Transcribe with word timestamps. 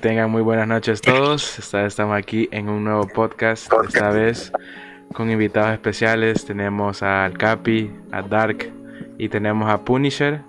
Tengan 0.00 0.30
muy 0.30 0.42
buenas 0.42 0.68
noches 0.68 1.00
todos. 1.00 1.58
Esta 1.58 1.78
vez 1.78 1.88
estamos 1.88 2.16
aquí 2.16 2.48
en 2.52 2.68
un 2.68 2.84
nuevo 2.84 3.08
podcast. 3.08 3.68
Esta 3.84 4.10
vez 4.10 4.52
con 5.12 5.28
invitados 5.28 5.72
especiales. 5.72 6.46
Tenemos 6.46 7.02
al 7.02 7.36
Capi, 7.36 7.90
a 8.12 8.22
Dark 8.22 8.70
y 9.18 9.28
tenemos 9.28 9.68
a 9.68 9.84
Punisher. 9.84 10.42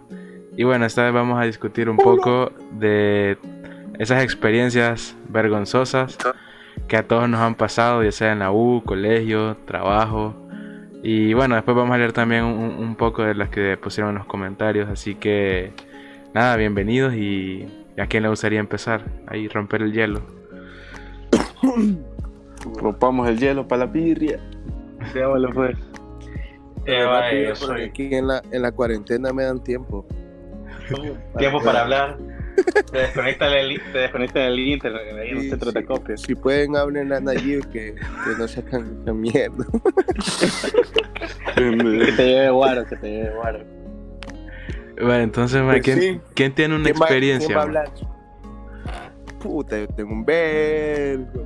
Y 0.55 0.65
bueno, 0.65 0.85
esta 0.85 1.03
vez 1.03 1.13
vamos 1.13 1.41
a 1.41 1.45
discutir 1.45 1.89
un 1.89 1.97
poco 1.97 2.51
de 2.73 3.39
esas 3.97 4.23
experiencias 4.23 5.15
vergonzosas 5.29 6.15
que 6.87 6.97
a 6.97 7.07
todos 7.07 7.27
nos 7.27 7.39
han 7.39 7.55
pasado, 7.55 8.03
ya 8.03 8.11
sea 8.11 8.33
en 8.33 8.39
la 8.39 8.51
U, 8.51 8.83
colegio, 8.85 9.57
trabajo. 9.65 10.35
Y 11.01 11.33
bueno, 11.33 11.55
después 11.55 11.75
vamos 11.75 11.95
a 11.95 11.97
leer 11.97 12.13
también 12.13 12.43
un, 12.43 12.75
un 12.77 12.95
poco 12.95 13.23
de 13.23 13.33
las 13.33 13.49
que 13.49 13.75
pusieron 13.77 14.11
en 14.11 14.19
los 14.19 14.27
comentarios. 14.27 14.87
Así 14.89 15.15
que 15.15 15.73
nada, 16.35 16.55
bienvenidos 16.55 17.15
y 17.15 17.65
¿Y 17.97 18.01
a 18.01 18.07
quién 18.07 18.23
le 18.23 18.29
gustaría 18.29 18.59
empezar? 18.59 19.03
Ahí 19.27 19.47
romper 19.47 19.81
el 19.81 19.93
hielo. 19.93 20.21
Rompamos 22.81 23.27
el 23.29 23.39
hielo 23.39 23.67
para 23.67 23.85
la 23.85 23.91
birria. 23.91 24.39
Veámoslo 25.13 25.49
pues. 25.51 25.77
Eh, 26.85 27.03
vaya, 27.03 27.53
porque 27.59 27.83
aquí 27.85 28.15
en 28.15 28.27
la, 28.27 28.41
en 28.51 28.61
la 28.61 28.71
cuarentena 28.71 29.31
me 29.33 29.43
dan 29.43 29.63
tiempo. 29.63 30.05
Tiempo 31.37 31.61
para 31.61 31.81
hablar. 31.81 32.17
Te 32.91 32.97
desconectan 32.97 33.53
el, 33.53 33.81
te 33.91 33.99
desconectan 33.99 34.43
el 34.43 34.59
internet, 34.59 35.15
ahí 35.17 35.29
en 35.29 35.37
un 35.37 35.49
centro 35.49 35.71
de 35.71 35.85
copia. 35.85 36.17
Si 36.17 36.35
pueden, 36.35 36.75
hablen 36.75 37.13
a 37.13 37.19
Nayib 37.19 37.69
que, 37.69 37.95
que 37.95 38.35
no 38.37 38.47
sacan 38.47 39.03
mierda. 39.13 39.65
que 41.55 42.13
te 42.17 42.25
lleve 42.25 42.49
guaro, 42.49 42.85
que 42.85 42.95
te 42.95 43.09
lleve 43.09 43.35
guaro. 43.35 43.78
Bueno, 44.99 45.23
entonces, 45.23 45.61
Pues 45.63 45.81
¿quién, 45.81 45.99
sí. 46.01 46.21
quién 46.33 46.53
tiene 46.53 46.75
una 46.75 46.83
¿Quién 46.85 46.95
va- 46.97 47.05
experiencia? 47.05 47.47
quién 47.61 47.75
va 47.75 47.81
a? 47.81 49.39
Puta, 49.39 49.79
yo 49.79 49.87
tengo 49.89 50.11
un 50.11 50.25
vergo. 50.25 51.43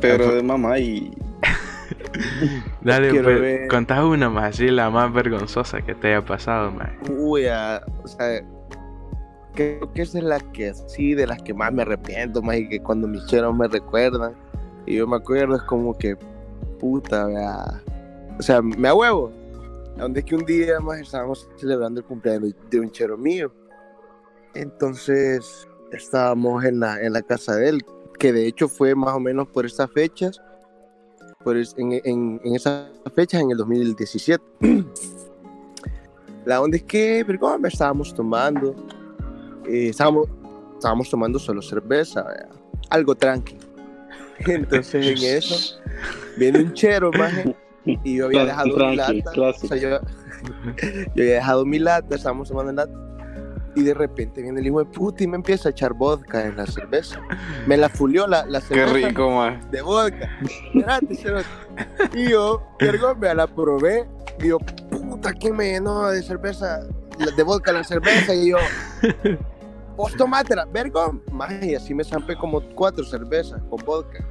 Pero 0.00 0.34
de 0.34 0.42
mamá 0.42 0.78
y. 0.78 1.10
Dale, 2.82 3.10
pues, 3.22 3.40
ver. 3.40 3.68
contá 3.68 4.04
una 4.04 4.28
más, 4.28 4.54
así 4.54 4.68
la 4.68 4.90
más 4.90 5.12
vergonzosa 5.12 5.80
que 5.82 5.94
te 5.94 6.08
haya 6.08 6.24
pasado, 6.24 6.70
ma. 6.70 6.90
Uy, 7.18 7.46
ah, 7.46 7.80
o 8.02 8.08
sea, 8.08 8.42
creo 9.54 9.90
que 9.92 10.02
esa 10.02 10.18
es 10.18 10.24
la 10.24 10.38
que 10.40 10.72
sí, 10.86 11.14
de 11.14 11.26
las 11.26 11.40
que 11.42 11.54
más 11.54 11.72
me 11.72 11.82
arrepiento, 11.82 12.42
más 12.42 12.56
y 12.58 12.68
que 12.68 12.80
cuando 12.80 13.08
mis 13.08 13.24
cheros 13.26 13.56
me 13.56 13.68
recuerdan. 13.68 14.32
Y 14.84 14.96
yo 14.96 15.06
me 15.06 15.16
acuerdo, 15.16 15.56
es 15.56 15.62
como 15.62 15.96
que, 15.96 16.16
puta, 16.78 17.26
vea. 17.26 17.64
O 18.38 18.42
sea, 18.42 18.60
me 18.60 18.92
huevo. 18.92 19.32
Donde 19.96 20.20
es 20.20 20.26
que 20.26 20.34
un 20.36 20.44
día 20.44 20.78
más 20.80 21.00
estábamos 21.00 21.48
celebrando 21.56 22.00
el 22.00 22.06
cumpleaños 22.06 22.54
de 22.70 22.80
un 22.80 22.90
chero 22.90 23.16
mío. 23.16 23.52
Entonces, 24.54 25.66
estábamos 25.92 26.64
en 26.64 26.80
la, 26.80 27.00
en 27.02 27.12
la 27.12 27.22
casa 27.22 27.54
de 27.56 27.68
él, 27.70 27.84
que 28.18 28.32
de 28.32 28.46
hecho 28.46 28.68
fue 28.68 28.94
más 28.94 29.14
o 29.14 29.20
menos 29.20 29.48
por 29.48 29.64
estas 29.66 29.90
fechas. 29.90 30.40
Por 31.44 31.56
es- 31.56 31.74
en, 31.78 31.92
en, 32.04 32.40
en 32.44 32.54
esas 32.56 32.88
fechas, 33.14 33.40
en 33.40 33.50
el 33.50 33.56
2017. 33.58 34.42
La 36.44 36.60
onda 36.60 36.76
es 36.76 36.84
que, 36.84 37.24
vergón, 37.24 37.64
estábamos 37.66 38.14
tomando. 38.14 38.74
eh, 39.66 39.88
estábamos, 39.88 40.28
estábamos 40.74 41.10
tomando 41.10 41.38
solo 41.38 41.60
cerveza, 41.62 42.22
vea, 42.22 42.48
algo 42.90 43.14
tranqui. 43.14 43.56
Entonces 44.46 45.06
en 45.06 45.36
eso 45.38 45.80
viene 46.36 46.60
un 46.60 46.72
chero, 46.72 47.10
maje, 47.18 47.56
y 48.04 48.16
yo 48.16 48.26
había 48.26 48.44
dejado 48.44 48.76
mi 48.90 48.96
lata. 48.96 49.30
clásico. 49.32 49.66
O 49.66 49.68
sea, 49.68 49.76
yo, 49.78 49.88
yo 51.14 51.22
había 51.22 51.34
dejado 51.34 51.64
mi 51.64 51.78
lata, 51.78 52.14
estábamos 52.16 52.48
tomando 52.48 52.72
lata. 52.72 52.92
Y 53.74 53.82
de 53.82 53.92
repente 53.92 54.40
viene 54.40 54.58
el 54.60 54.66
hijo 54.68 54.78
de 54.78 54.86
puta 54.86 55.22
y 55.22 55.26
me 55.26 55.36
empieza 55.36 55.68
a 55.68 55.72
echar 55.72 55.92
vodka 55.92 56.46
en 56.46 56.56
la 56.56 56.64
cerveza. 56.66 57.20
Me 57.66 57.76
la 57.76 57.90
fulió 57.90 58.26
la, 58.26 58.46
la 58.46 58.60
Qué 58.60 58.68
cerveza 58.68 59.08
rico, 59.08 59.30
man. 59.30 59.60
de 59.70 59.82
vodka. 59.82 60.30
Y 62.14 62.30
yo, 62.30 62.62
vergón, 62.80 63.20
me 63.20 63.34
la 63.34 63.46
probé. 63.46 64.08
Y 64.42 64.48
yo, 64.48 64.58
puta, 64.58 65.30
¿quién 65.34 65.56
me 65.56 65.72
llenó 65.72 66.08
de 66.08 66.22
cerveza? 66.22 66.86
De 67.36 67.42
vodka 67.42 67.70
la 67.72 67.84
cerveza. 67.84 68.34
Y 68.34 68.50
yo, 68.52 68.56
vos 69.94 70.14
tomátela, 70.16 70.64
vergón. 70.72 71.22
Más, 71.30 71.62
y 71.62 71.74
así 71.74 71.92
me 71.92 72.02
zampé 72.02 72.34
como 72.34 72.62
cuatro 72.74 73.04
cervezas 73.04 73.60
con 73.68 73.84
vodka. 73.84 74.24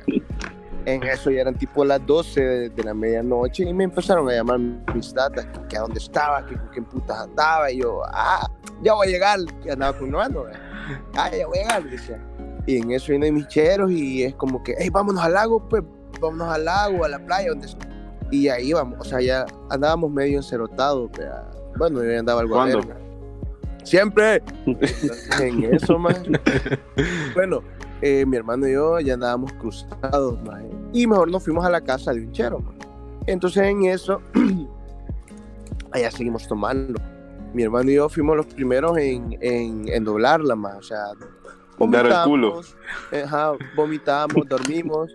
En 0.86 1.04
eso 1.04 1.32
ya 1.32 1.42
eran 1.42 1.56
tipo 1.56 1.84
las 1.84 2.06
12 2.06 2.42
de, 2.42 2.70
de 2.70 2.84
la 2.84 2.94
medianoche 2.94 3.64
y 3.64 3.74
me 3.74 3.86
empezaron 3.86 4.30
a 4.30 4.34
llamar 4.34 4.60
mis 4.94 5.14
tatas, 5.14 5.48
que, 5.68 5.78
a 5.78 5.82
dónde 5.82 6.00
estaba, 6.00 6.46
que 6.46 6.56
con 6.56 6.68
quién 6.70 6.86
putas 6.86 7.18
andaba. 7.22 7.72
Y 7.72 7.82
yo, 7.82 8.02
ah, 8.06 8.48
ya 8.84 8.94
voy 8.94 9.08
a 9.08 9.10
llegar. 9.10 9.40
Y 9.64 9.70
andaba 9.70 9.98
con 9.98 10.16
ah, 10.16 10.30
ya 11.32 11.48
voy 11.48 11.58
a 11.58 11.62
llegar, 11.62 11.84
decía. 11.90 12.20
Y 12.68 12.78
en 12.78 12.92
eso 12.92 13.08
vienen 13.10 13.34
mis 13.34 13.48
cheros 13.48 13.92
y 13.92 14.24
es 14.24 14.36
como 14.36 14.64
que, 14.64 14.76
hey, 14.78 14.90
vámonos 14.92 15.24
al 15.24 15.34
lago, 15.34 15.68
pues, 15.70 15.84
vámonos 16.20 16.50
al 16.50 16.66
lago, 16.66 17.06
a 17.06 17.10
la 17.10 17.20
playa, 17.20 17.50
donde 17.50 17.68
sea". 17.68 17.80
Y 18.32 18.48
ahí 18.48 18.74
vamos, 18.74 19.00
o 19.00 19.04
sea, 19.04 19.22
ya 19.22 19.46
andábamos 19.70 20.12
medio 20.12 20.38
encerotados, 20.38 21.12
ah, 21.20 21.52
bueno, 21.78 22.04
yo 22.04 22.20
andaba 22.20 22.42
algo 22.42 22.56
a 22.56 22.58
¿Cuándo? 22.60 22.80
verga. 22.80 22.98
Siempre. 23.84 24.42
Entonces, 24.66 25.30
en 25.40 25.76
eso, 25.76 26.00
más. 26.00 26.20
Bueno, 27.36 27.62
eh, 28.08 28.24
mi 28.24 28.38
hermano 28.38 28.68
y 28.68 28.74
yo 28.74 29.00
ya 29.00 29.16
andábamos 29.16 29.52
cruzados, 29.54 30.40
maje. 30.44 30.70
Y 30.94 31.08
mejor 31.08 31.32
nos 31.32 31.44
fuimos 31.44 31.66
a 31.66 31.72
la 31.72 31.82
casa 31.82 32.14
de 32.14 32.22
un 32.22 32.32
chero, 32.32 32.60
maje. 32.60 32.78
Entonces 33.26 33.64
en 33.64 33.86
eso, 33.86 34.22
allá 35.92 36.12
seguimos 36.12 36.48
tomando. 36.48 37.02
Mi 37.52 37.64
hermano 37.64 37.90
y 37.90 37.96
yo 37.96 38.08
fuimos 38.08 38.38
los 38.38 38.46
primeros 38.46 38.96
en, 39.00 39.36
en, 39.42 39.88
en 39.88 40.04
doblarla, 40.04 40.56
más. 40.56 40.78
O 40.78 40.82
sea, 40.84 41.06
Dar 41.80 42.06
el 42.06 42.14
culo. 42.26 42.52
vomitamos, 42.52 42.78
ajá, 43.12 43.54
vomitamos, 43.76 44.48
dormimos, 44.50 45.12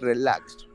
relax. 0.00 0.66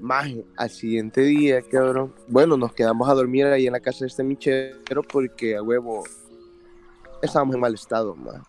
Maje, 0.00 0.46
al 0.56 0.70
siguiente 0.70 1.20
día, 1.20 1.60
cabrón. 1.60 2.14
Bueno, 2.26 2.56
nos 2.56 2.72
quedamos 2.72 3.06
a 3.06 3.12
dormir 3.12 3.44
ahí 3.44 3.66
en 3.66 3.74
la 3.74 3.80
casa 3.80 3.98
de 4.00 4.06
este 4.06 4.24
michero 4.24 5.02
porque 5.02 5.56
a 5.56 5.62
huevo 5.62 6.04
estábamos 7.20 7.54
en 7.54 7.60
mal 7.60 7.74
estado, 7.74 8.16
maje. 8.16 8.40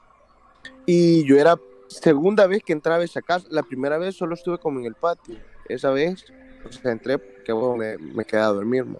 Y 0.85 1.25
yo 1.25 1.37
era 1.37 1.57
segunda 1.95 2.47
vez 2.47 2.63
que 2.63 2.73
entraba 2.73 3.01
a 3.01 3.05
esa 3.05 3.21
casa. 3.21 3.47
La 3.49 3.63
primera 3.63 3.97
vez 3.97 4.15
solo 4.15 4.35
estuve 4.35 4.57
como 4.57 4.79
en 4.79 4.85
el 4.85 4.95
patio. 4.95 5.35
Esa 5.67 5.91
vez, 5.91 6.25
o 6.67 6.71
sea, 6.71 6.91
entré 6.91 7.17
porque 7.17 7.51
bueno, 7.51 7.77
me, 7.77 7.97
me 7.97 8.25
quedé 8.25 8.41
a 8.41 8.47
dormir, 8.47 8.85
ma. 8.85 8.99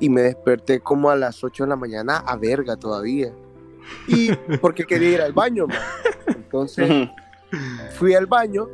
Y 0.00 0.08
me 0.08 0.22
desperté 0.22 0.80
como 0.80 1.10
a 1.10 1.16
las 1.16 1.42
8 1.44 1.64
de 1.64 1.68
la 1.68 1.76
mañana 1.76 2.18
a 2.18 2.36
verga 2.36 2.76
todavía. 2.76 3.32
Y 4.08 4.32
porque 4.60 4.84
quería 4.84 5.10
ir 5.10 5.20
al 5.20 5.32
baño, 5.32 5.66
ma. 5.66 5.78
Entonces 6.26 7.08
fui 7.94 8.14
al 8.14 8.26
baño 8.26 8.68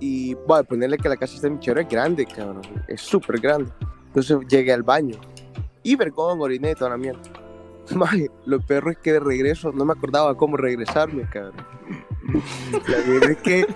y 0.00 0.34
a 0.48 0.62
ponerle 0.62 0.96
que 0.96 1.08
la 1.08 1.16
casa 1.16 1.32
de 1.32 1.36
este 1.36 1.50
michero 1.50 1.80
es 1.80 1.88
grande, 1.88 2.26
cabrón. 2.26 2.62
Es 2.88 3.02
súper 3.02 3.40
grande. 3.40 3.70
Entonces 4.06 4.38
llegué 4.48 4.72
al 4.72 4.82
baño. 4.82 5.16
Y 5.82 5.94
vergón, 5.96 6.40
oriné 6.40 6.72
y 6.72 6.74
toda 6.74 6.90
la 6.90 6.96
mierda. 6.96 7.20
Maje, 7.94 8.30
lo 8.46 8.60
perro 8.60 8.90
es 8.90 8.98
que 8.98 9.12
de 9.14 9.20
regreso 9.20 9.72
no 9.72 9.84
me 9.84 9.92
acordaba 9.92 10.36
cómo 10.36 10.56
regresarme, 10.56 11.28
cabrón. 11.28 11.66
La 12.88 12.96
verdad 12.98 13.30
es 13.30 13.38
que, 13.38 13.66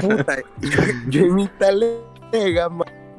puta, 0.00 0.38
yo, 0.60 0.80
yo 1.08 1.20
en 1.26 1.34
mi 1.34 1.48
talega, 1.58 2.68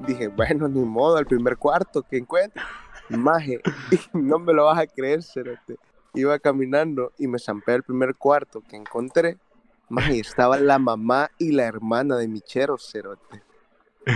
dije, 0.05 0.27
bueno, 0.27 0.67
ni 0.67 0.81
modo, 0.81 1.17
al 1.17 1.25
primer 1.25 1.57
cuarto 1.57 2.03
que 2.03 2.17
encuentre. 2.17 2.61
Maje, 3.09 3.61
no 4.13 4.39
me 4.39 4.53
lo 4.53 4.65
vas 4.65 4.79
a 4.79 4.87
creer, 4.87 5.23
cerote. 5.23 5.77
Iba 6.13 6.39
caminando 6.39 7.11
y 7.17 7.27
me 7.27 7.39
zampé 7.39 7.73
al 7.73 7.83
primer 7.83 8.15
cuarto 8.15 8.61
que 8.61 8.75
encontré. 8.75 9.37
Maje, 9.89 10.19
estaba 10.19 10.57
la 10.57 10.79
mamá 10.79 11.29
y 11.37 11.51
la 11.51 11.65
hermana 11.65 12.17
de 12.17 12.27
mi 12.27 12.41
chero, 12.41 12.77
cerote. 12.77 13.43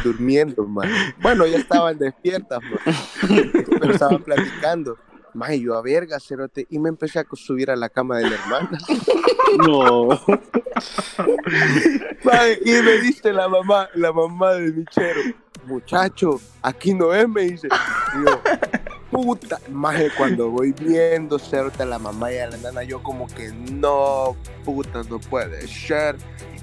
Durmiendo, 0.04 0.66
maje. 0.66 1.16
Bueno, 1.22 1.46
ya 1.48 1.58
estaban 1.58 1.98
despiertas, 1.98 2.60
maje, 2.62 3.52
pero 3.80 3.94
estaban 3.94 4.24
platicando. 4.24 4.98
Maje, 5.34 5.60
yo 5.60 5.76
a 5.76 5.82
verga, 5.82 6.20
cerote, 6.20 6.68
y 6.70 6.80
me 6.80 6.90
empecé 6.90 7.20
a 7.20 7.26
subir 7.34 7.72
a 7.72 7.76
la 7.76 7.90
cama 7.90 8.18
de 8.18 8.30
la 8.30 8.36
hermana. 8.36 8.78
No. 9.66 10.10
Y 12.64 12.72
me 12.72 13.00
dice 13.00 13.34
la 13.34 13.48
mamá, 13.48 13.90
la 13.96 14.14
mamá 14.14 14.54
de 14.54 14.72
mi 14.72 14.86
chero, 14.86 15.20
muchacho, 15.66 16.40
aquí 16.62 16.94
no 16.94 17.14
es, 17.14 17.28
me 17.28 17.42
dice. 17.44 17.68
Y 17.68 18.26
yo, 18.26 18.42
puta, 19.12 19.60
maje, 19.70 20.10
cuando 20.18 20.50
voy 20.50 20.74
viendo 20.74 21.40
cerote 21.40 21.84
a 21.84 21.86
la 21.86 22.00
mamá 22.00 22.32
y 22.32 22.38
a 22.38 22.48
la 22.48 22.58
nana, 22.58 22.84
yo 22.84 23.02
como 23.02 23.28
que 23.28 23.52
no, 23.52 24.36
puta, 24.66 25.04
no 25.10 25.20
puede 25.20 25.68
ser. 25.68 26.18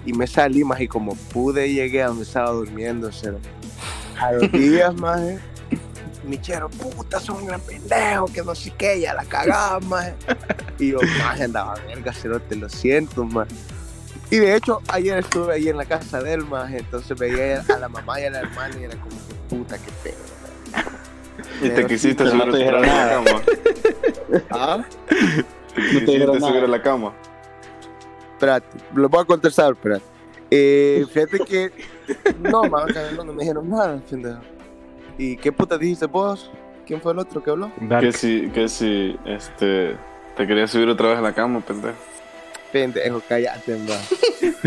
Y 0.04 0.12
me 0.12 0.26
salí, 0.26 0.62
maje, 0.64 0.84
y 0.84 0.88
como 0.88 1.14
pude 1.32 1.72
llegué 1.72 2.02
a 2.02 2.08
donde 2.08 2.24
estaba 2.24 2.50
durmiendo, 2.50 3.10
cerote. 3.10 3.48
A 4.20 4.32
los 4.32 4.50
días, 4.52 4.94
maje, 4.94 5.38
mi 6.24 6.40
chero, 6.40 6.68
puta, 6.68 7.20
son 7.20 7.36
un 7.36 7.46
gran 7.46 7.60
pendejo, 7.60 8.26
que 8.26 8.42
no 8.42 8.54
sé 8.54 8.72
qué, 8.76 9.00
ya 9.00 9.14
la 9.14 9.24
cagaba, 9.24 9.80
maje. 9.80 10.14
Y 10.78 10.90
yo, 10.90 10.98
maje, 11.18 11.44
andaba 11.44 11.74
verga, 11.86 12.12
cerote, 12.12 12.54
lo 12.56 12.68
siento, 12.68 13.24
maje. 13.24 13.54
Y 14.30 14.36
de 14.38 14.56
hecho, 14.56 14.82
ayer 14.88 15.18
estuve 15.18 15.54
ahí 15.54 15.68
en 15.68 15.76
la 15.76 15.84
casa 15.86 16.20
de 16.20 16.34
él, 16.34 16.44
maje, 16.44 16.78
entonces 16.78 17.16
veía 17.18 17.64
a 17.74 17.78
la 17.78 17.88
mamá 17.88 18.20
y 18.20 18.24
a 18.24 18.30
la 18.30 18.40
hermana 18.40 18.76
y 18.78 18.84
era 18.84 18.96
como 18.96 19.16
que 19.26 19.34
puta, 19.48 19.78
qué 19.78 19.90
pedo. 20.02 20.16
Y 21.62 21.68
te 21.70 21.86
quisiste 21.86 22.24
no 22.24 22.30
subir 22.30 22.50
te 22.50 22.56
dijeron 22.58 22.80
vez 22.82 22.90
a 22.90 22.96
la 22.96 23.06
nada. 23.06 23.24
cama. 23.24 23.42
¿Ah? 24.50 24.84
Te 25.74 25.82
quisiste 25.82 26.18
nada. 26.26 26.40
subir 26.40 26.64
a 26.64 26.66
la 26.66 26.82
cama. 26.82 27.12
espérate, 28.32 28.78
lo 28.94 29.08
voy 29.08 29.20
a 29.22 29.24
contestar, 29.26 29.72
espérate. 29.72 30.04
Eh, 30.50 31.04
fíjate 31.12 31.40
que. 31.40 31.72
No, 32.40 32.64
más 32.64 32.86
no, 33.16 33.24
no 33.24 33.32
me 33.32 33.42
dijeron 33.42 33.68
nada, 33.68 34.00
pendejo. 34.08 34.40
¿Y 35.18 35.36
qué 35.36 35.52
puta 35.52 35.78
dijiste 35.78 36.06
vos? 36.06 36.50
¿Quién 36.86 37.00
fue 37.00 37.12
el 37.12 37.18
otro 37.18 37.42
que 37.42 37.50
habló? 37.50 37.72
Que 38.00 38.12
si, 38.12 38.48
que 38.50 38.68
si, 38.68 39.16
este, 39.24 39.96
te 40.36 40.46
quería 40.46 40.66
subir 40.68 40.88
otra 40.88 41.08
vez 41.08 41.18
a 41.18 41.22
la 41.22 41.32
cama, 41.34 41.60
pendejo. 41.60 41.96
Pendejo, 42.72 43.22
cállate, 43.28 43.76
man. 43.76 43.98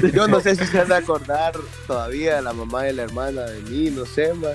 Yo 0.14 0.28
no 0.28 0.40
sé 0.40 0.56
si 0.56 0.66
se 0.66 0.80
han 0.82 0.88
de 0.90 0.96
acordar 0.96 1.54
todavía 1.88 2.38
de 2.38 2.42
la 2.42 2.54
mamá 2.54 2.88
y 2.90 2.94
la 2.94 3.04
hermana 3.04 3.42
de 3.44 3.62
mí, 3.62 3.90
no 3.92 4.06
sé, 4.06 4.34
man. 4.34 4.54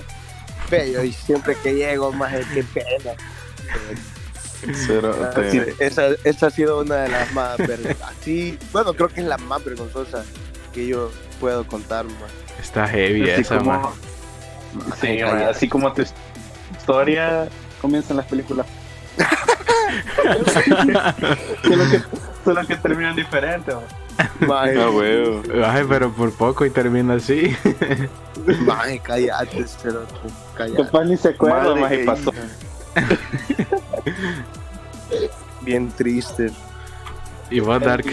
Pero 0.69 1.03
y 1.03 1.11
siempre 1.11 1.55
que 1.63 1.73
llego, 1.75 2.11
más 2.11 2.33
qué 2.53 2.63
pena. 2.63 3.13
Cero, 4.87 5.15
Así- 5.35 5.59
te- 5.59 5.85
esa, 5.85 6.07
esa 6.23 6.47
ha 6.47 6.49
sido 6.49 6.81
una 6.81 6.95
de 7.03 7.09
las 7.09 7.31
más 7.33 7.59
así, 8.09 8.57
bueno, 8.71 8.93
creo 8.93 9.09
que 9.09 9.21
es 9.21 9.27
la 9.27 9.37
más 9.37 9.63
vergonzosa 9.63 10.23
que 10.73 10.87
yo 10.87 11.11
puedo 11.39 11.65
contar, 11.67 12.05
man. 12.05 12.15
Está 12.59 12.87
heavy 12.87 13.29
Así 13.29 13.41
esa, 13.41 13.57
como- 13.59 13.71
man. 13.79 13.91
Sí, 14.99 15.07
Ay, 15.07 15.23
man, 15.23 15.43
así 15.43 15.67
como 15.67 15.91
tu 15.93 16.03
historia 16.77 17.47
comienzan 17.81 18.17
las 18.17 18.25
películas. 18.25 18.65
solo, 21.63 21.83
que, 21.89 22.01
solo 22.43 22.67
que 22.67 22.75
terminan 22.77 23.15
diferente. 23.15 23.73
man. 24.39 24.77
Huevo. 24.77 25.41
Ay, 25.65 25.85
pero 25.87 26.11
por 26.11 26.31
poco 26.33 26.65
y 26.65 26.69
termina 26.69 27.15
así. 27.15 27.55
maje, 28.65 28.99
cállate, 28.99 29.65
cerote, 29.67 30.13
cállate. 30.57 30.83
Capaz 30.83 31.03
ni 31.05 31.17
se 31.17 31.29
acuerda, 31.29 31.75
más 31.75 31.91
y 31.91 31.97
que 31.97 32.03
pasó. 32.03 32.31
Bien 35.61 35.91
triste. 35.91 36.51
y 37.49 37.59
vos, 37.59 37.81
Dark. 37.81 38.05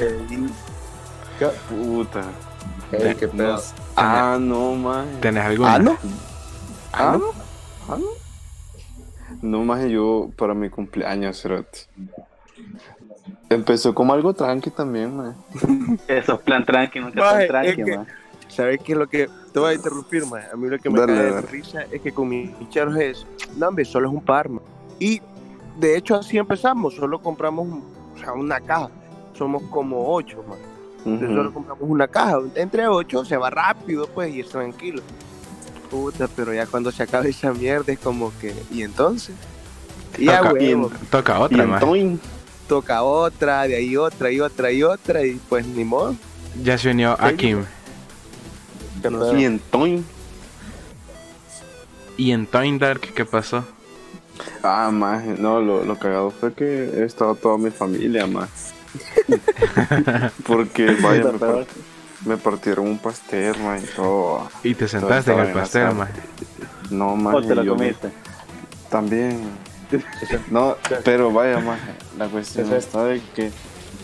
Puta. 1.69 2.23
Ey, 2.93 3.15
qué 3.15 3.29
pedo. 3.29 3.63
Ah, 3.97 4.39
no, 4.41 4.75
man. 4.75 5.07
¿Tenés 5.21 5.45
alguna? 5.45 5.75
Ah, 5.75 5.79
¿no? 5.79 5.99
¿Ah? 6.93 7.19
¿Ah, 7.89 7.99
no? 9.41 9.65
Más 9.65 9.85
yo 9.89 10.31
para 10.37 10.55
mi 10.55 10.69
cumpleaños, 10.71 11.41
cerote. 11.41 11.81
Empezó 13.49 13.95
como 13.95 14.13
algo 14.13 14.33
tranqui 14.35 14.71
también, 14.71 15.17
man. 15.17 15.37
Esos 16.09 16.41
plan 16.43 16.65
tranqui, 16.65 17.01
nunca 17.01 17.21
Maje, 17.21 17.39
tan 17.39 17.47
tranqui, 17.49 17.81
es 17.81 17.87
que- 17.87 17.97
man. 17.97 18.07
¿Sabes 18.49 18.81
qué 18.85 18.93
es 18.93 18.99
lo 18.99 19.07
que 19.09 19.31
te 19.53 19.59
voy 19.59 19.71
a 19.71 19.75
interrumpir, 19.75 20.27
man? 20.27 20.43
A 20.53 20.57
mí 20.57 20.69
lo 20.69 20.79
que 20.79 20.91
me 20.91 20.99
Dale, 21.01 21.15
cae 21.15 21.25
de 21.25 21.33
dale. 21.33 21.47
risa 21.47 21.83
es 21.91 22.03
que 22.03 22.13
con 22.13 22.29
mis 22.29 22.55
ficheros 22.57 22.95
es, 22.99 23.27
no, 23.57 23.69
hombre, 23.69 23.83
solo 23.87 24.09
es 24.09 24.15
un 24.15 24.21
par, 24.23 24.51
man. 24.51 24.63
Y 24.99 25.23
de 25.79 25.97
hecho 25.97 26.17
así 26.17 26.37
empezamos, 26.37 26.95
solo 26.95 27.19
compramos 27.19 27.67
un- 27.67 27.83
o 28.15 28.19
sea, 28.19 28.35
una 28.35 28.61
caja. 28.61 28.91
Somos 29.33 29.63
como 29.71 30.13
ocho, 30.15 30.45
man. 30.47 30.59
Entonces 30.99 31.29
Ujú. 31.31 31.37
solo 31.39 31.55
compramos 31.55 31.85
una 31.89 32.07
caja. 32.09 32.41
Entre 32.57 32.87
ocho 32.87 33.25
se 33.25 33.39
va 33.39 33.49
rápido, 33.49 34.07
pues, 34.09 34.35
y 34.35 34.41
es 34.41 34.49
tranquilo. 34.51 35.01
Puta, 35.93 36.27
pero 36.35 36.55
ya 36.55 36.65
cuando 36.67 36.91
se 36.91 37.03
acaba 37.03 37.27
esa 37.27 37.53
mierda 37.53 37.93
es 37.93 37.99
como 37.99 38.33
que, 38.41 38.55
¿y 38.71 38.83
entonces? 38.83 39.35
Y 40.17 40.25
ya, 40.25 40.39
Toca- 40.39 40.53
huevo, 40.55 40.91
Toca 41.11 41.37
Y 41.39 41.43
otra, 41.43 41.65
entonces, 41.65 42.19
toca 42.67 43.03
otra, 43.03 43.63
de 43.69 43.77
ahí 43.77 43.97
otra, 43.99 44.31
y 44.33 44.41
otra, 44.41 44.73
y 44.73 44.83
otra, 44.83 45.23
y 45.25 45.35
pues 45.51 45.67
ni 45.67 45.85
modo. 45.85 46.17
Ya 46.63 46.79
se 46.79 46.91
unió 46.93 47.15
Akim. 47.21 47.65
No 49.03 49.31
sé. 49.31 49.39
y 49.41 49.45
entonces. 49.45 50.01
¿Y 52.17 52.31
en 52.33 52.47
Time 52.47 52.79
Dark 52.79 53.01
qué 53.15 53.27
pasó? 53.27 53.63
Ah, 54.63 54.91
más, 54.91 55.25
no, 55.39 55.61
lo, 55.61 55.85
lo 55.85 55.99
cagado 55.99 56.31
fue 56.31 56.55
que 56.55 56.65
he 56.65 57.05
estado 57.05 57.35
toda 57.35 57.59
mi 57.59 57.71
familia, 57.71 58.27
más. 58.27 58.49
Porque, 60.47 60.97
vaya, 61.03 61.25
me, 61.33 61.39
par- 61.39 61.67
me 62.25 62.37
partieron 62.37 62.87
un 62.87 62.99
pastel, 62.99 63.59
man, 63.59 63.81
y 63.83 63.87
todo. 63.97 64.49
Y 64.63 64.75
te 64.75 64.89
sentaste 64.89 65.33
en 65.33 65.41
el 65.41 65.53
pastel, 65.53 65.95
man. 65.95 66.09
No, 66.91 67.17
más. 67.17 67.35
O 67.35 67.43
te 67.43 67.55
lo 67.55 67.67
comiste. 67.77 68.11
También. 68.91 69.41
No, 70.51 70.77
pero 71.05 71.31
vaya, 71.33 71.59
más, 71.61 71.79
la 72.17 72.27
cuestión 72.29 72.73
está 72.73 73.05
de 73.05 73.21
que 73.35 73.51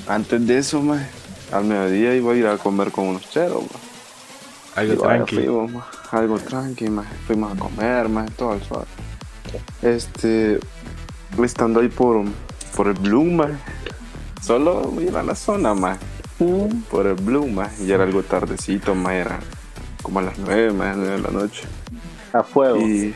antes 0.06 0.46
de 0.46 0.58
eso, 0.58 0.82
más, 0.82 1.02
al 1.50 1.64
mediodía 1.64 2.14
iba 2.14 2.32
a 2.32 2.36
ir 2.36 2.46
a 2.46 2.58
comer 2.58 2.90
con 2.90 3.06
unos 3.06 3.28
cheros, 3.30 3.62
más. 3.62 3.82
Algo 4.76 4.92
Y 4.92 4.96
vaya, 4.96 5.24
tranqui. 5.24 5.36
fuimos, 5.36 5.84
algo 6.10 6.38
tranqui, 6.38 6.90
ma, 6.90 7.04
fuimos 7.26 7.52
a 7.52 7.58
comer, 7.58 8.08
más 8.08 8.30
todo 8.32 8.54
el 8.54 8.62
suave. 8.62 8.86
Este, 9.80 10.60
estando 11.42 11.80
ahí 11.80 11.88
por, 11.88 12.22
por 12.76 12.88
el 12.88 12.94
Blue, 12.94 13.24
ma, 13.24 13.48
solo 14.42 14.92
ir 15.00 15.16
a 15.16 15.22
la 15.22 15.34
zona, 15.34 15.74
más 16.40 16.84
por 16.90 17.06
el 17.06 17.14
Blue, 17.14 17.48
ma, 17.48 17.70
y 17.80 17.90
era 17.90 18.04
algo 18.04 18.22
tardecito, 18.22 18.94
ma, 18.94 19.14
era 19.14 19.40
como 20.02 20.20
a 20.20 20.22
las 20.22 20.38
nueve, 20.38 20.72
más 20.72 20.96
nueve 20.96 21.16
de 21.16 21.22
la 21.22 21.30
noche. 21.30 21.64
A 22.32 22.42
fuego. 22.42 22.78
Y, 22.78 23.14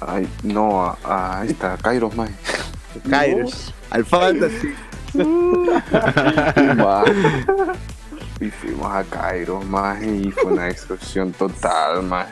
ay, 0.00 0.28
no, 0.42 0.82
a, 0.82 1.40
a 1.40 1.44
esta, 1.44 1.76
Kairos, 1.76 2.14
más. 2.16 2.30
Kairos, 3.10 3.74
al 3.90 4.04
fantasy. 4.04 4.74
Y 8.38 8.50
fuimos 8.50 8.94
a 8.94 9.02
Cairo, 9.04 9.62
más 9.62 10.02
y 10.02 10.30
fue 10.30 10.52
una 10.52 10.68
excursión 10.68 11.32
total, 11.32 12.02
más. 12.02 12.26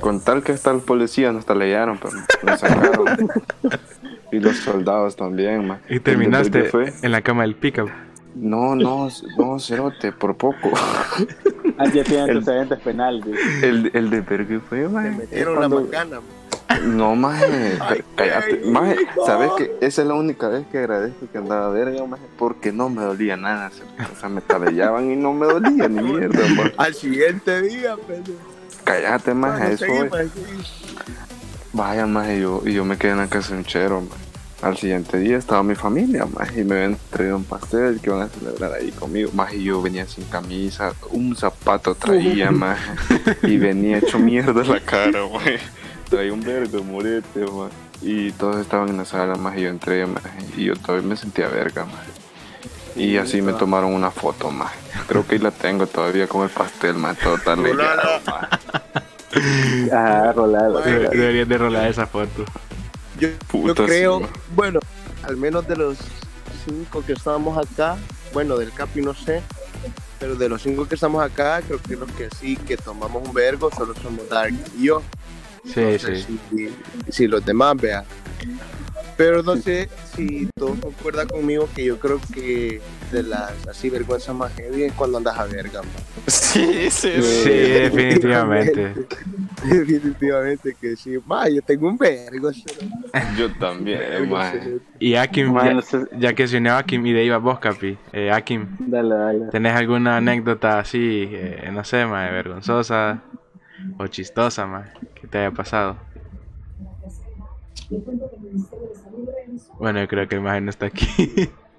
Con 0.00 0.20
tal 0.20 0.42
que 0.42 0.52
hasta 0.52 0.70
el 0.70 0.80
policía 0.80 1.32
nos 1.32 1.48
leyeron, 1.48 1.98
pero 1.98 2.14
nos 2.42 2.60
sacaron. 2.60 3.28
y 4.32 4.40
los 4.40 4.56
soldados 4.56 5.16
también, 5.16 5.66
más. 5.66 5.80
Y 5.88 6.00
terminaste 6.00 6.64
fue? 6.64 6.92
en 7.02 7.12
la 7.12 7.20
cama 7.20 7.42
del 7.42 7.54
pickup. 7.54 7.90
No, 8.34 8.74
no, 8.74 9.08
no, 9.38 9.58
cerote, 9.58 10.12
por 10.12 10.36
poco. 10.36 10.70
Ah, 11.76 11.86
ya 11.86 12.04
tienen 12.04 12.30
El- 12.30 12.36
antecedentes 12.38 12.78
penales. 12.80 13.24
güey. 13.24 13.36
El, 13.62 13.90
el 13.94 14.08
de 14.10 14.20
Bergue 14.20 14.60
fue, 14.60 14.88
más. 14.88 15.12
Metieron 15.16 15.60
la 15.60 15.68
macana. 15.68 16.20
No, 16.84 17.16
más, 17.16 17.42
cállate. 18.14 18.62
no. 18.64 18.80
¿sabes 19.26 19.50
que 19.58 19.76
Esa 19.80 20.02
es 20.02 20.06
la 20.08 20.14
única 20.14 20.46
vez 20.48 20.64
que 20.70 20.78
agradezco 20.78 21.26
que 21.32 21.38
andaba 21.38 21.70
verga, 21.70 22.06
más, 22.06 22.20
porque 22.38 22.70
no 22.72 22.88
me 22.90 23.02
dolía 23.02 23.36
nada. 23.36 23.70
cerote. 23.70 24.04
O 24.14 24.20
sea, 24.20 24.28
me 24.28 24.40
tabellaban 24.40 25.10
y 25.10 25.16
no 25.16 25.32
me 25.32 25.46
dolía 25.46 25.88
ni 25.88 26.00
mierda, 26.00 26.46
más. 26.56 26.70
Al 26.76 26.94
siguiente 26.94 27.60
día, 27.62 27.96
pero. 28.06 28.22
Cállate, 28.84 29.34
más, 29.34 29.58
Bueno, 29.58 29.74
eso 29.74 29.84
es. 29.84 29.90
seguimos. 30.22 30.84
Vaya, 31.72 32.06
más, 32.06 32.28
y 32.30 32.40
yo, 32.40 32.62
y 32.64 32.72
yo 32.72 32.84
me 32.84 32.96
quedé 32.96 33.12
en 33.12 33.18
la 33.18 33.26
casa 33.28 33.52
de 33.52 33.58
un 33.58 33.64
chero, 33.64 34.00
más. 34.00 34.18
Al 34.64 34.78
siguiente 34.78 35.18
día 35.18 35.36
estaba 35.36 35.62
mi 35.62 35.74
familia, 35.74 36.24
más, 36.24 36.56
y 36.56 36.64
me 36.64 36.76
habían 36.76 36.96
traído 37.10 37.36
un 37.36 37.44
pastel 37.44 38.00
que 38.00 38.08
iban 38.08 38.22
a 38.22 38.28
celebrar 38.28 38.72
ahí 38.72 38.90
conmigo, 38.92 39.30
más, 39.34 39.52
y 39.52 39.62
yo 39.64 39.82
venía 39.82 40.06
sin 40.06 40.24
camisa, 40.24 40.94
un 41.10 41.36
zapato 41.36 41.94
traía, 41.94 42.50
más, 42.50 42.78
y 43.42 43.58
venía 43.58 43.98
hecho 43.98 44.18
mierda 44.18 44.64
la 44.64 44.80
cara, 44.80 45.20
más. 45.32 45.42
Traía 46.08 46.32
un 46.32 46.40
verde 46.42 46.80
morete, 46.80 47.40
más. 47.40 47.70
Y 48.00 48.32
todos 48.32 48.56
estaban 48.56 48.88
en 48.88 48.96
la 48.96 49.04
sala, 49.04 49.34
más, 49.34 49.54
y 49.58 49.62
yo 49.62 49.68
entré, 49.68 50.06
más, 50.06 50.22
y 50.56 50.64
yo 50.64 50.74
todavía 50.76 51.08
me 51.08 51.16
sentía 51.16 51.48
verga, 51.48 51.84
más. 51.84 52.04
Y 52.96 53.16
así 53.18 53.42
me 53.42 53.52
tomaron 53.58 53.92
una 53.92 54.10
foto, 54.10 54.50
más. 54.50 54.72
Creo 55.08 55.26
que 55.26 55.34
ahí 55.34 55.40
la 55.40 55.50
tengo 55.50 55.86
todavía 55.86 56.26
con 56.26 56.42
el 56.44 56.48
pastel, 56.50 56.94
más, 56.94 57.18
todo 57.18 57.36
tan 57.38 57.62
ligado, 57.62 58.02
más. 58.26 58.48
Ah, 59.92 60.32
rolado. 60.34 60.78
Ay, 60.82 60.92
Debe- 60.92 61.10
Deberías 61.10 61.48
de 61.48 61.58
rolar 61.58 61.88
esa 61.90 62.06
foto. 62.06 62.44
Yo, 63.18 63.28
yo 63.66 63.74
creo, 63.74 64.20
sí, 64.20 64.26
bueno, 64.54 64.80
al 65.22 65.36
menos 65.36 65.66
de 65.68 65.76
los 65.76 65.98
cinco 66.66 67.04
que 67.04 67.12
estábamos 67.12 67.56
acá, 67.58 67.96
bueno, 68.32 68.56
del 68.56 68.72
Capi 68.72 69.02
no 69.02 69.14
sé, 69.14 69.42
pero 70.18 70.34
de 70.36 70.48
los 70.48 70.62
cinco 70.62 70.86
que 70.86 70.94
estamos 70.94 71.22
acá, 71.22 71.62
creo 71.62 71.80
que 71.80 71.96
los 71.96 72.10
que 72.12 72.28
sí 72.40 72.56
que 72.56 72.76
tomamos 72.76 73.26
un 73.26 73.34
vergo 73.34 73.70
solo 73.70 73.94
somos 74.02 74.28
Dark 74.28 74.54
y 74.78 74.84
yo. 74.86 75.02
Sí, 75.64 75.80
No 75.80 75.98
sé 75.98 76.16
sí. 76.16 76.38
Si, 76.50 77.12
si 77.12 77.26
los 77.26 77.44
demás 77.44 77.76
vean. 77.76 78.04
Pero 79.16 79.42
no 79.42 79.56
sé 79.56 79.88
si 80.14 80.48
todos 80.56 80.78
concuerdan 80.80 81.28
conmigo 81.28 81.68
que 81.74 81.84
yo 81.84 81.98
creo 82.00 82.20
que 82.32 82.80
de 83.12 83.22
las 83.22 83.52
así 83.68 83.88
vergüenzas 83.88 84.34
más 84.34 84.52
heavy 84.54 84.84
es 84.84 84.92
cuando 84.92 85.18
andas 85.18 85.38
a 85.38 85.44
verga, 85.44 85.82
man. 85.82 85.92
Sí, 86.26 86.90
sí, 86.90 87.12
Sí, 87.22 87.50
definitivamente. 87.50 88.94
Definitivamente 89.70 90.74
que 90.80 90.96
sí. 90.96 91.16
Ma, 91.24 91.48
yo 91.48 91.62
tengo 91.62 91.88
un 91.88 91.96
vergo. 91.96 92.50
Yo 93.36 93.50
también, 93.58 94.28
man. 94.28 94.80
Y 94.98 95.14
Akim, 95.14 95.54
ya, 95.54 95.74
no 95.74 95.82
sé- 95.82 96.04
ya 96.18 96.34
que 96.34 96.46
se 96.48 96.58
unió 96.58 96.74
Akim 96.76 97.04
y 97.06 97.12
de 97.12 97.20
ahí 97.20 97.28
va 97.28 97.38
vos, 97.38 97.58
Capi. 97.58 97.96
Eh, 98.12 98.30
Akim, 98.30 98.66
Dale, 98.78 99.14
dale. 99.14 99.44
¿tenés 99.50 99.74
alguna 99.74 100.16
anécdota 100.18 100.78
así, 100.78 101.28
eh, 101.32 101.70
no 101.72 101.84
sé, 101.84 102.06
más 102.06 102.30
vergonzosa 102.30 103.22
o 103.98 104.06
chistosa, 104.08 104.66
más, 104.66 104.90
que 105.14 105.26
te 105.28 105.38
haya 105.38 105.50
pasado? 105.52 105.98
Bueno, 109.78 110.00
yo 110.00 110.08
creo 110.08 110.28
que 110.28 110.36
el 110.36 110.40
más 110.40 110.60
no 110.62 110.70
está 110.70 110.86
aquí. 110.86 111.06